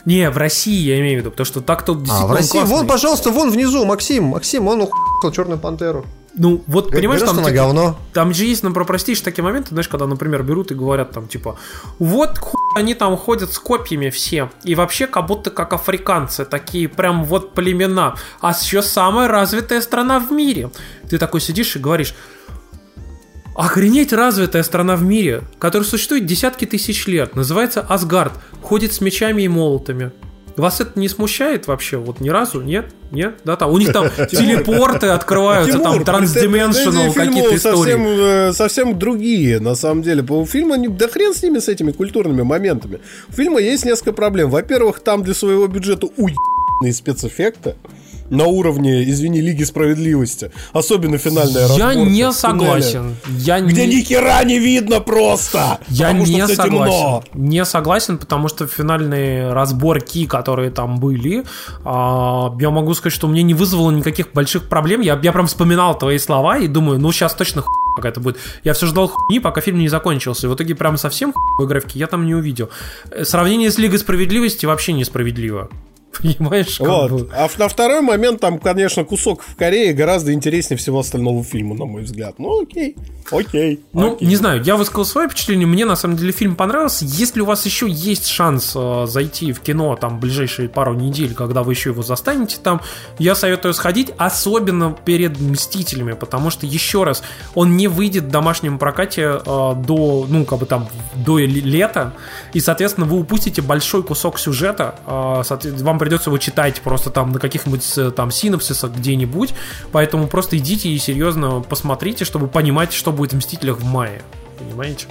[0.05, 2.51] Не, в России я имею в виду, потому что так-то А, действительно в он России,
[2.51, 2.75] классный.
[2.75, 6.03] вон, пожалуйста, вон внизу, Максим, Максим, он ухуял Черную пантеру.
[6.35, 7.99] Ну, вот, понимаешь, Говорят, там, типа, говно.
[8.11, 11.27] Там же есть, ну, про простейшие такие моменты, знаешь, когда, например, берут и говорят там,
[11.27, 11.57] типа,
[11.99, 16.87] вот хуй они там ходят с копьями все, и вообще как будто как африканцы, такие
[16.87, 20.71] прям вот племена, а еще самая развитая страна в мире.
[21.09, 22.15] Ты такой сидишь и говоришь,
[23.55, 28.33] Охренеть развитая страна в мире, которая существует десятки тысяч лет, называется Асгард,
[28.63, 30.11] ходит с мечами и молотами.
[30.57, 31.97] Вас это не смущает вообще?
[31.97, 32.61] Вот ни разу?
[32.61, 32.85] Нет?
[33.11, 33.35] Нет?
[33.43, 37.91] Да, там у них там телепорты открываются, там трансдименшнл какие-то истории.
[37.91, 40.23] Совсем, э, совсем другие, на самом деле.
[40.23, 42.99] У фильма, да хрен с ними, с этими культурными моментами.
[43.29, 44.49] У фильма есть несколько проблем.
[44.49, 47.75] Во-первых, там для своего бюджета уебанные спецэффекты
[48.33, 50.51] на уровне, извини, Лиги Справедливости.
[50.73, 53.15] Особенно финальная Я разборка не в финале, согласен.
[53.29, 53.97] Я Где не...
[53.97, 55.79] ни не видно просто!
[55.89, 56.63] Я потому не согласен.
[56.63, 57.23] темно.
[57.33, 61.45] Не согласен, потому что финальные разборки, которые там были,
[61.85, 65.01] а, я могу сказать, что мне не вызвало никаких больших проблем.
[65.01, 68.37] Я, я прям вспоминал твои слова и думаю, ну сейчас точно хуй какая-то будет.
[68.63, 70.47] Я все ждал хуйни, пока фильм не закончился.
[70.47, 72.69] И в итоге прям совсем хуй графики я там не увидел.
[73.11, 75.69] Э, Сравнение с Лигой Справедливости вообще несправедливо.
[76.21, 76.79] Понимаешь?
[76.79, 77.11] Вот.
[77.11, 77.29] бы.
[77.33, 81.85] А на второй момент там, конечно, кусок в Корее гораздо интереснее всего остального фильма, на
[81.85, 82.35] мой взгляд.
[82.37, 82.95] Ну, окей.
[83.31, 83.79] Окей.
[83.93, 84.27] Ну, окей.
[84.27, 85.65] не знаю, я высказал свое впечатление.
[85.65, 87.05] Мне на самом деле фильм понравился.
[87.05, 91.33] Если у вас еще есть шанс э, зайти в кино там в ближайшие пару недель,
[91.33, 92.81] когда вы еще его застанете там,
[93.19, 97.23] я советую сходить, особенно перед Мстителями, потому что еще раз,
[97.55, 102.13] он не выйдет в домашнем прокате э, до, ну, как бы там, до ле- лета,
[102.53, 105.43] и, соответственно, вы упустите большой кусок сюжета, э,
[105.81, 109.53] вам придется его читать просто там на каких-нибудь э, там синапсисах где-нибудь,
[109.93, 114.21] поэтому просто идите и серьезно посмотрите, чтобы понимать, что будет в Мстителях в мае,
[114.59, 115.07] понимаете?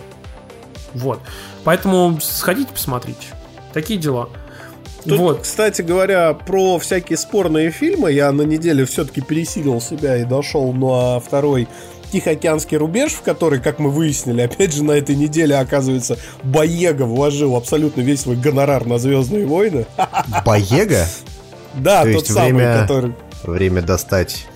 [0.92, 1.20] Вот.
[1.64, 3.28] Поэтому сходите, посмотрите.
[3.72, 4.28] Такие дела.
[5.04, 5.40] Тут, вот.
[5.40, 11.18] кстати говоря, про всякие спорные фильмы, я на неделе все-таки пересилил себя и дошел на
[11.20, 11.68] второй
[12.12, 17.56] Тихоокеанский рубеж, в который, как мы выяснили, опять же на этой неделе, оказывается, Боега вложил
[17.56, 19.86] абсолютно весь свой гонорар на Звездные войны.
[20.44, 21.06] Боега?
[21.74, 23.12] Да, То тот есть самый, время- который...
[23.44, 24.46] Время достать.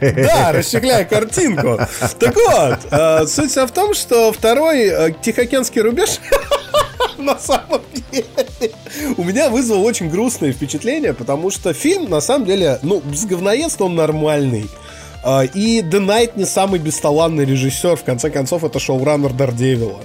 [0.00, 1.78] Да, расщегляя картинку.
[2.18, 6.18] Так вот, э, суть вся в том, что второй э, Тихоокеанский рубеж
[7.18, 8.24] на самом деле
[9.16, 13.84] у меня вызвал очень грустное впечатление, потому что фильм, на самом деле, ну, с говноедства
[13.84, 14.68] он нормальный.
[15.24, 20.00] А, И The Knight не самый бесталанный режиссер, в конце концов, это шоураннер Дардевила.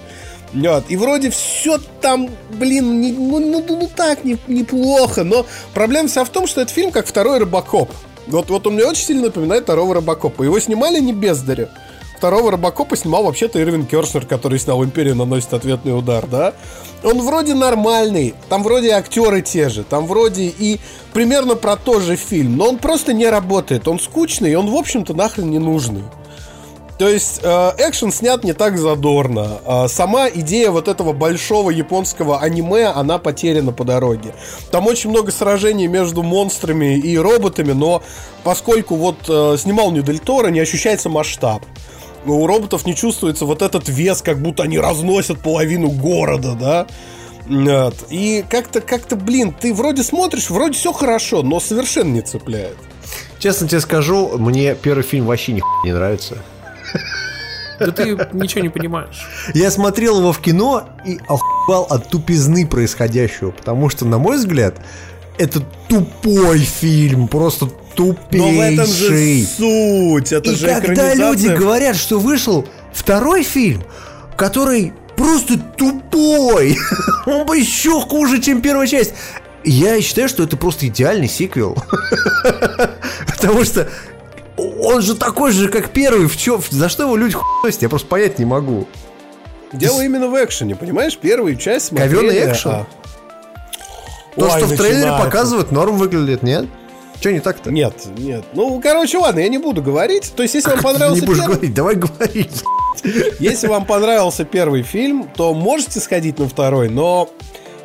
[0.53, 0.85] Вот.
[0.89, 6.07] И вроде все там, блин, не- ну, ну, ну, ну так не- неплохо, но проблема
[6.07, 7.89] вся в том, что этот фильм как второй Робокоп.
[8.27, 10.43] Вот, вот он мне очень сильно напоминает второго Робокопа.
[10.43, 11.67] Его снимали не бездари.
[12.17, 16.53] Второго Робокопа снимал вообще-то Ирвин Кершнер, который снял «Империя наносит ответный удар», да?
[17.03, 20.79] Он вроде нормальный, там вроде актеры те же, там вроде и
[21.13, 24.75] примерно про то же фильм, но он просто не работает, он скучный, и он, в
[24.75, 26.03] общем-то, нахрен не нужный.
[26.97, 29.59] То есть э, экшен снят не так задорно.
[29.65, 34.33] Э, сама идея вот этого большого японского аниме, она потеряна по дороге.
[34.71, 38.01] Там очень много сражений между монстрами и роботами, но
[38.43, 41.63] поскольку вот э, снимал не Дель Торо, не ощущается масштаб.
[42.27, 46.87] У роботов не чувствуется вот этот вес, как будто они разносят половину города, да?
[47.47, 47.95] Вот.
[48.09, 52.77] И как-то, как-то, блин, ты вроде смотришь, вроде все хорошо, но совершенно не цепляет.
[53.39, 56.37] Честно тебе скажу, мне первый фильм вообще ни не нравится.
[57.79, 59.27] Да ты ничего не понимаешь.
[59.53, 64.75] Я смотрел его в кино и охуевал от тупизны происходящего, потому что, на мой взгляд,
[65.37, 68.39] это тупой фильм, просто тупейший.
[68.39, 73.83] Но в этом же суть, это и же когда люди говорят, что вышел второй фильм,
[74.37, 76.77] который просто тупой,
[77.25, 79.13] он бы еще хуже, чем первая часть.
[79.63, 81.75] Я считаю, что это просто идеальный сиквел.
[83.27, 83.89] Потому что
[84.55, 86.27] он же такой же, как первый.
[86.27, 87.81] В чё, за что его люди хуйносят?
[87.81, 88.87] Я просто понять не могу.
[89.73, 91.17] Дело именно в экшене, понимаешь?
[91.17, 92.13] Первую часть смотрели...
[92.15, 92.71] Говёный экшен?
[92.71, 92.87] а-
[94.37, 96.67] То, Ой, что в трейлере показывают, норм выглядит, нет?
[97.19, 97.71] Че не так-то?
[97.71, 98.45] Нет, нет.
[98.53, 100.33] Ну, короче, ладно, я не буду говорить.
[100.35, 102.63] То есть, если вам понравился Не будешь первый, говорить, давай говорить.
[103.39, 107.29] если вам понравился первый фильм, то можете сходить на второй, но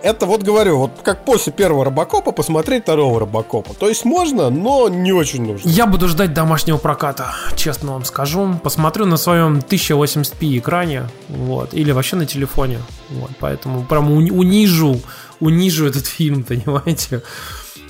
[0.02, 3.72] это вот говорю, вот как после первого Робокопа посмотреть второго Робокопа.
[3.74, 5.68] То есть можно, но не очень нужно.
[5.68, 8.59] Я буду ждать домашнего проката, честно вам скажу.
[8.62, 12.78] Посмотрю на своем 1080p экране, вот, или вообще на телефоне.
[13.10, 15.00] Вот, поэтому прям уни- унижу,
[15.40, 17.22] унижу этот фильм, понимаете.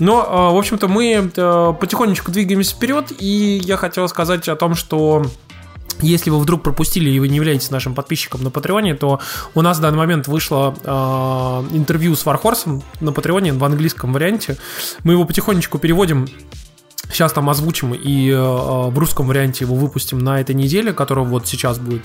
[0.02, 4.74] Но, э, в общем-то, мы э, потихонечку двигаемся вперед, и я хотел сказать о том,
[4.74, 5.22] что
[6.00, 9.20] если вы вдруг пропустили и вы не являетесь нашим подписчиком на Патреоне, то
[9.54, 14.56] у нас в данный момент вышло э, интервью с Вархорсом на Патреоне в английском варианте.
[15.04, 16.26] Мы его потихонечку переводим
[17.08, 21.46] Сейчас там озвучим и э, в русском варианте его выпустим на этой неделе, которая вот
[21.46, 22.02] сейчас будет.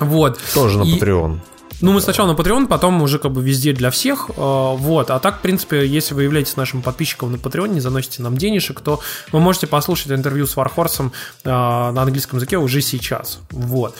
[0.00, 0.38] Вот.
[0.52, 1.38] Тоже на Patreon.
[1.80, 4.28] Ну, мы сначала на Patreon, потом уже как бы везде для всех.
[4.28, 5.10] э, Вот.
[5.10, 8.80] А так, в принципе, если вы являетесь нашим подписчиком на Patreon, не заносите нам денежек,
[8.80, 9.00] то
[9.32, 11.12] вы можете послушать интервью с Вархорсом
[11.44, 13.40] э, на английском языке уже сейчас.
[13.50, 13.96] Вот.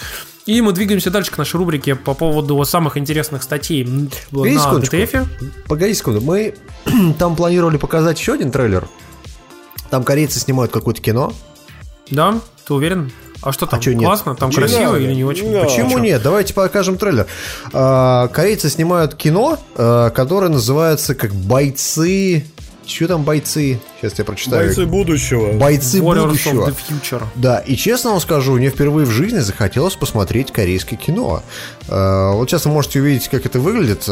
[0.46, 3.84] И мы двигаемся дальше к нашей рубрике по поводу самых интересных статей
[4.30, 4.72] Погоди на.
[4.80, 5.26] DTF.
[5.66, 6.20] Погоди секунду.
[6.20, 6.54] Мы
[7.18, 8.88] там планировали показать еще один трейлер.
[9.90, 11.32] Там корейцы снимают какое-то кино.
[12.10, 12.40] Да?
[12.66, 13.10] Ты уверен?
[13.42, 13.80] А что там?
[13.80, 14.04] чё нет?
[14.04, 14.34] Классно?
[14.34, 15.52] Там Почему красиво или не очень?
[15.52, 15.64] Да.
[15.64, 15.98] Почему чё?
[15.98, 16.22] нет?
[16.22, 17.26] Давайте покажем трейлер.
[17.72, 22.44] А, Корейцы снимают кино, а, которое называется как «Бойцы...»
[22.86, 23.78] Что там «Бойцы»?
[24.00, 24.66] Сейчас я прочитаю.
[24.66, 25.52] Бойцы будущего.
[25.52, 26.66] «Бойцы Warriors будущего».
[26.68, 27.22] of the Future.
[27.36, 31.42] Да, и честно вам скажу, мне впервые в жизни захотелось посмотреть корейское кино.
[31.88, 34.04] Э, Вот сейчас вы можете увидеть, как это выглядит.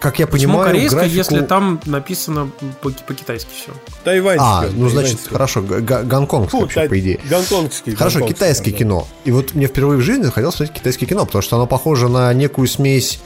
[0.00, 2.50] Как я Почему понимаю, корейское, графику- если там написано
[2.80, 3.72] по- по-китайски все?
[4.04, 4.46] Тайваньский.
[4.46, 5.32] А, ну значит, тайваньский.
[5.32, 7.20] хорошо, г- г- гонконгское Фу, вообще, тай- по идее.
[7.28, 7.94] Гонконгский.
[7.96, 8.78] Хорошо, гонконгский, китайское да.
[8.78, 9.08] кино.
[9.24, 12.32] И вот мне впервые в жизни захотелось смотреть китайское кино, потому что оно похоже на
[12.32, 13.18] некую смесь,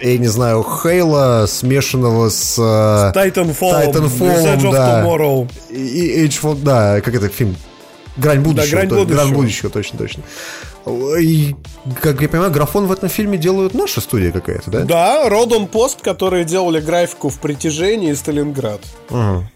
[0.00, 2.56] я не знаю, Хейла, смешанного с...
[2.56, 5.02] э, Titanfall, Titanfall, Edge of да.
[5.04, 5.50] Tomorrow.
[5.70, 7.56] И Age of- да, как это фильм?
[8.16, 8.76] Грань будущего.
[8.76, 9.14] «Грань то- будущего».
[9.16, 10.22] Грань будущего, точно, точно.
[10.86, 11.54] И,
[12.00, 14.80] как я понимаю, графон в этом фильме делают наша студия какая-то, да?
[14.80, 18.80] Да, Родон Пост, которые делали графику в притяжении и Сталинград.
[19.10, 19.48] Мгм.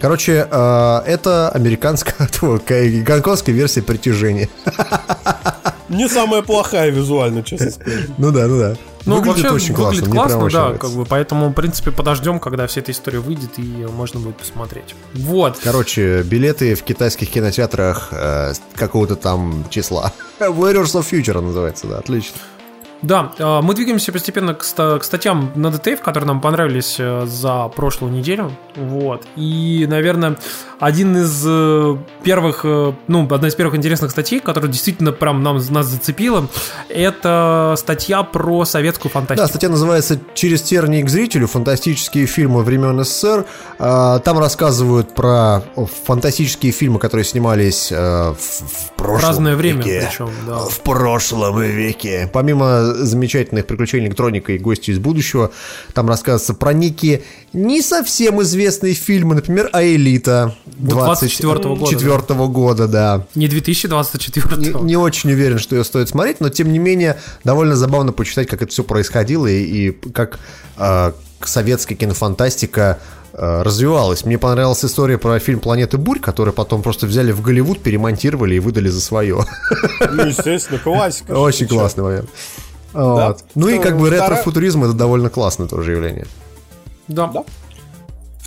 [0.00, 2.28] Короче, э, это американская,
[3.04, 4.48] гонконгская версия притяжения.
[5.88, 8.06] Не самая плохая визуально, честно сказать.
[8.18, 8.76] Ну да, ну да.
[9.06, 10.00] Ну, выглядит вообще, очень классно.
[10.02, 10.86] выглядит классно, очень да, нравится.
[10.86, 14.94] как бы, поэтому, в принципе, подождем, когда вся эта история выйдет, и можно будет посмотреть.
[15.14, 15.58] Вот.
[15.62, 20.12] Короче, билеты в китайских кинотеатрах э, какого-то там числа.
[20.40, 22.38] Warriors of Future называется, да, отлично.
[23.04, 28.14] Да, э, мы двигаемся постепенно к статьям на DTF, которые нам понравились э, за прошлую
[28.14, 28.50] неделю.
[28.76, 29.26] Вот.
[29.36, 30.38] И, наверное,
[30.84, 35.56] один из э, первых, э, ну, одна из первых интересных статей, которая действительно прям нам,
[35.70, 36.46] нас зацепила,
[36.90, 39.48] это статья про советскую Да, фантастику.
[39.48, 41.46] статья называется «Через тернии к зрителю.
[41.46, 43.46] Фантастические фильмы времен СССР».
[43.78, 45.62] А, Там рассказывают про
[46.04, 50.06] фантастические фильмы, которые снимались э, в, в прошлом разное время, веке.
[50.10, 50.58] причем, да.
[50.58, 52.28] В прошлом веке.
[52.30, 55.50] Помимо замечательных приключений электроника и гости из будущего,
[55.94, 57.22] там рассказывается про некие
[57.54, 63.26] не совсем известные фильмы, например, «Аэлита» 24-го года, 24 года, да.
[63.34, 67.76] Не 2024 Не, не очень уверен, что ее стоит смотреть, но тем не менее довольно
[67.76, 70.38] забавно почитать, как это все происходило и, и как,
[70.76, 72.98] э, советская кинофантастика
[73.32, 74.24] э, развивалась.
[74.24, 78.58] Мне понравилась история про фильм «Планеты бурь», который потом просто взяли в Голливуд, перемонтировали и
[78.58, 79.44] выдали за свое.
[80.10, 81.32] Ну, естественно, классика.
[81.32, 82.30] Очень классный момент.
[82.92, 83.44] Вот.
[83.54, 86.26] Ну и Что, как бы вторая- ретро-футуризм это довольно классное тоже явление.
[87.08, 87.26] Да.
[87.26, 87.44] Да.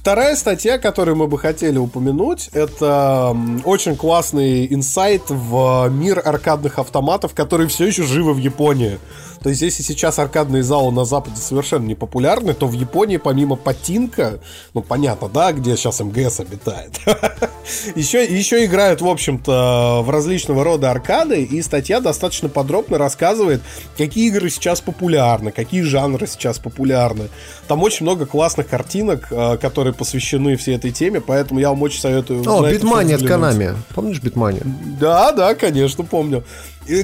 [0.08, 3.36] Вторая статья, которую мы бы хотели упомянуть, это
[3.66, 9.00] очень классный инсайт в мир аркадных автоматов, которые все еще живы в Японии.
[9.42, 13.56] То есть, если сейчас аркадные залы на Западе совершенно не популярны, то в Японии помимо
[13.56, 14.40] Патинко,
[14.74, 17.00] ну понятно, да, где сейчас MGS обитает,
[17.96, 23.62] еще, еще играют, в общем-то, в различного рода аркады, и статья достаточно подробно рассказывает,
[23.98, 27.30] какие игры сейчас популярны, какие жанры сейчас популярны.
[27.68, 32.02] Там очень много классных картинок, э, которые посвящены всей этой теме, поэтому я вам очень
[32.02, 32.42] советую...
[32.42, 33.22] О, на это всё Beatmania от.
[33.22, 33.76] Konami.
[33.94, 34.62] Помнишь Beatmania?
[35.00, 36.44] Да, да, конечно, помню.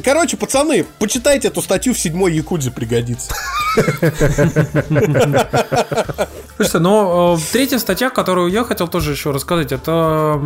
[0.03, 3.33] Короче, пацаны, почитайте эту статью в седьмой Якудзе пригодится.
[6.55, 10.39] Слушайте, но э, третья статья, которую я хотел тоже еще рассказать, это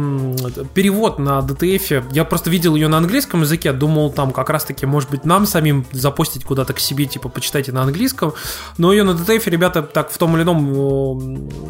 [0.74, 2.06] перевод на DTF.
[2.14, 5.86] Я просто видел ее на английском языке, думал там как раз-таки, может быть, нам самим
[5.92, 8.34] запостить куда-то к себе, типа, почитайте на английском.
[8.78, 10.72] Но ее на DTF ребята так в том или ином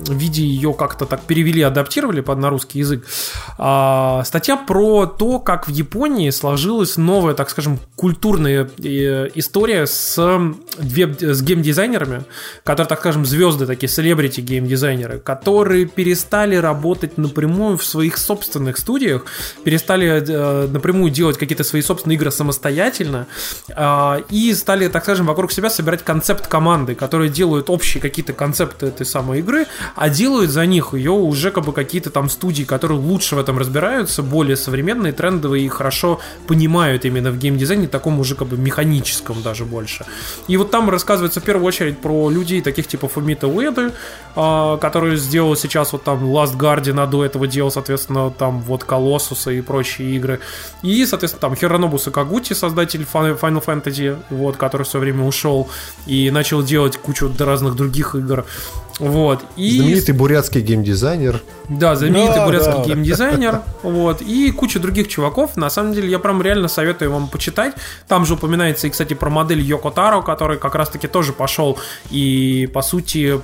[0.07, 3.07] э, виде ее как-то так перевели, адаптировали под на русский язык.
[3.57, 10.15] А, статья про то, как в Японии сложилась новая, так скажем, культурная э, история с,
[10.77, 12.23] веб- с геймдизайнерами,
[12.63, 19.25] которые, так скажем, звезды такие, селебрити геймдизайнеры, которые перестали работать напрямую в своих собственных студиях,
[19.63, 23.25] перестали э, напрямую делать какие-то свои собственные игры самостоятельно
[23.69, 28.85] э, и стали, так скажем, вокруг себя собирать концепт команды, которые делают общие какие-то концепты
[28.85, 29.65] этой самой игры,
[29.95, 33.57] а делают за них ее уже как бы какие-то там студии, которые лучше в этом
[33.57, 37.46] разбираются, более современные, трендовые и хорошо понимают именно в геймдизайне,
[37.87, 40.05] таком уже как бы механическом даже больше.
[40.47, 43.91] И вот там рассказывается в первую очередь про людей таких типа Фумита Уэды,
[44.35, 48.83] а, который сделал сейчас вот там Last Guardian, а до этого делал, соответственно, там вот
[48.83, 50.39] Колоссуса и прочие игры.
[50.81, 55.69] И, соответственно, там Хиронобу Сакагути, создатель Final Fantasy, вот, который все время ушел
[56.05, 58.45] и начал делать кучу разных других игр.
[58.99, 59.43] Вот.
[59.55, 61.41] И Знаменитый бурятский геймдизайнер.
[61.69, 62.83] да, знаменитый Да, бурятский да.
[62.83, 65.55] геймдизайнер, вот, и куча других чуваков.
[65.55, 67.75] На самом деле, я прям реально советую вам почитать.
[68.07, 71.77] Там же упоминается и, кстати, про модель Йоко Таро, который как раз-таки тоже пошел
[72.09, 73.39] и, по сути,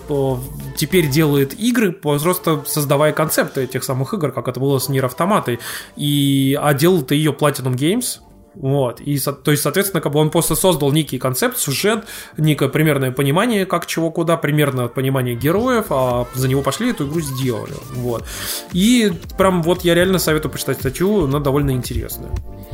[0.75, 5.59] теперь делает игры, просто создавая концепты этих самых игр, как это было с Нир Автоматой.
[5.95, 8.19] И, а делал-то ее Platinum Games,
[8.55, 12.05] вот, и, то есть, соответственно, как бы он просто создал некий концепт, сюжет,
[12.37, 17.21] некое примерное понимание, как чего куда, примерно понимание героев, а за него пошли эту игру
[17.21, 18.23] сделали, вот.
[18.71, 22.31] И прям вот я реально советую почитать статью, она довольно интересная.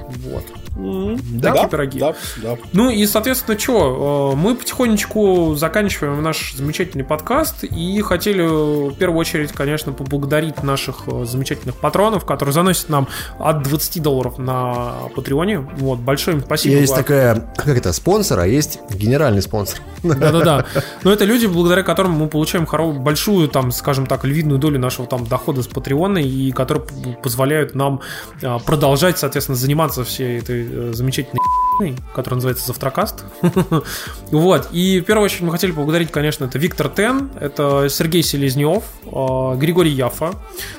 [0.09, 0.43] Вот.
[0.79, 1.99] Да, Такие пироги.
[1.99, 2.57] Да, да.
[2.71, 9.19] Ну и, соответственно, что, мы потихонечку заканчиваем наш замечательный подкаст и хотели э, в первую
[9.19, 13.07] очередь, конечно, поблагодарить наших э, замечательных патронов, которые заносят нам
[13.39, 15.68] от 20 долларов на Патреоне.
[15.77, 16.75] Вот, большое им спасибо.
[16.75, 16.99] Есть вам.
[16.99, 19.79] такая, как это, спонсор, а есть генеральный спонсор.
[20.03, 20.65] Да-да-да.
[21.03, 25.07] Но это люди, благодаря которым мы получаем хоро- большую, там, скажем так, львиную долю нашего
[25.07, 26.85] там дохода с Патреона, и которые
[27.21, 28.01] позволяют нам
[28.41, 31.39] а, продолжать, соответственно, заниматься всей этой э, замечательной
[31.79, 33.25] ***ой, которая называется Завтракаст.
[34.31, 34.69] Вот.
[34.71, 39.55] И в первую очередь мы хотели поблагодарить, конечно, это Виктор Тен, это Сергей Селезнев, э,
[39.57, 40.33] Григорий Яфа,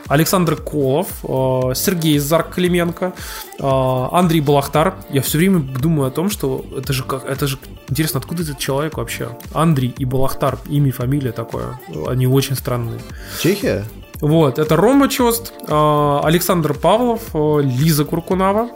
[0.09, 3.13] Александр Колов, э, Сергей Зарк Клименко,
[3.59, 4.95] э, Андрей Балахтар.
[5.11, 7.59] Я все время думаю о том, что это же как, это же
[7.89, 9.31] интересно, откуда этот человек вообще?
[9.53, 11.81] Андрей и Балахтар, имя и фамилия такое.
[12.07, 13.01] Они очень странные.
[13.43, 13.85] Чехия?
[14.21, 18.69] Вот, это Рома Чост, Александр Павлов, Лиза Куркунава,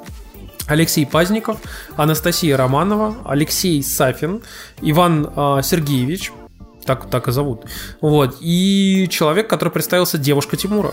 [0.66, 1.59] Алексей Пазников,
[1.97, 4.43] Анастасия Романова, Алексей Сафин,
[4.81, 6.32] Иван э, Сергеевич,
[6.85, 7.65] так, так и зовут.
[8.01, 8.36] Вот.
[8.41, 10.93] И человек, который представился девушка Тимура.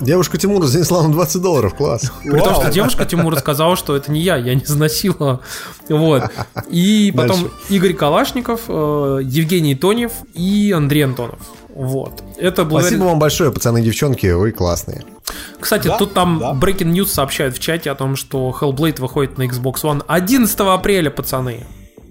[0.00, 2.12] Девушка Тимура занесла вам 20 долларов, класс.
[2.22, 5.40] При том, что девушка Тимура сказала, что это не я, я не изнасиловала.
[5.88, 6.24] Вот.
[6.68, 7.56] И потом Дальше.
[7.68, 11.38] Игорь Калашников, э, Евгений Тонев и Андрей Антонов.
[11.74, 12.22] Вот.
[12.38, 12.88] Это благодаря...
[12.96, 15.04] Спасибо вам большое, пацаны и девчонки, вы классные.
[15.58, 16.52] Кстати, Да, тут там да.
[16.52, 21.10] Breaking News сообщают в чате о том, что Hellblade выходит на Xbox One 11 апреля,
[21.10, 21.66] пацаны.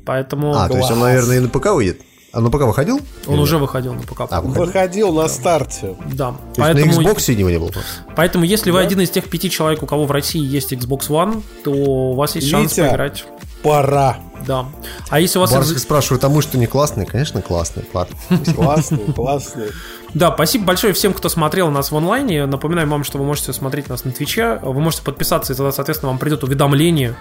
[0.05, 1.07] Поэтому А, то есть он, Класс.
[1.09, 2.01] наверное, и на ПК выйдет.
[2.33, 2.99] А на ПК выходил?
[3.27, 4.21] он уже выходил на ПК.
[4.29, 4.65] А, выходил.
[4.65, 5.95] Выходил на старте.
[6.13, 6.31] Да.
[6.31, 7.89] То есть Поэтому, на Xbox его не было просто.
[8.15, 11.43] поэтому, если вы один из тех пяти человек, у кого в России есть Xbox One,
[11.63, 12.87] то у вас есть шанс Витя.
[12.87, 13.23] поиграть.
[13.63, 14.17] Пора.
[14.45, 14.65] Да.
[15.09, 15.51] А если у вас...
[15.51, 17.05] Барсик спрашивает, а мы что, не классные?
[17.05, 17.85] Конечно, классные.
[17.93, 18.15] Ладно.
[18.53, 19.67] Классный, классный.
[20.13, 22.45] Да, спасибо большое всем, кто смотрел нас в онлайне.
[22.45, 24.59] Напоминаем вам, что вы можете смотреть нас на Твиче.
[24.61, 27.15] Вы можете подписаться, и тогда, соответственно, вам придет уведомление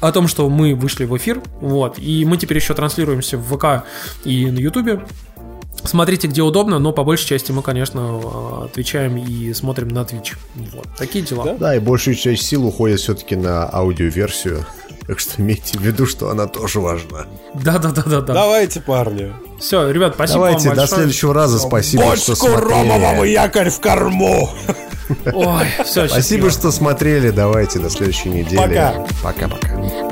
[0.00, 1.42] о том, что мы вышли в эфир.
[1.60, 1.98] Вот.
[1.98, 3.84] И мы теперь еще транслируемся в ВК
[4.24, 5.04] и на Ютубе.
[5.84, 10.36] Смотрите, где удобно, но по большей части мы, конечно, э, отвечаем и смотрим на Twitch.
[10.72, 10.86] Вот.
[10.96, 11.44] Такие дела.
[11.44, 11.54] Да?
[11.54, 14.66] Да, и большая часть сил уходит все-таки на аудиоверсию.
[15.08, 17.24] Так что имейте в виду, что она тоже важна.
[17.54, 18.34] Да-да-да-да-да.
[18.34, 19.32] Давайте, парни.
[19.58, 21.58] Все, ребят, спасибо Давайте, вам до следующего раза.
[21.58, 23.32] Спасибо, что Бочку ромового смотрели.
[23.32, 24.50] якорь в корму.
[25.32, 27.30] Ой, все, Спасибо, что смотрели.
[27.30, 28.58] Давайте, до следующей недели.
[28.58, 29.06] Пока.
[29.22, 30.10] Пока-пока.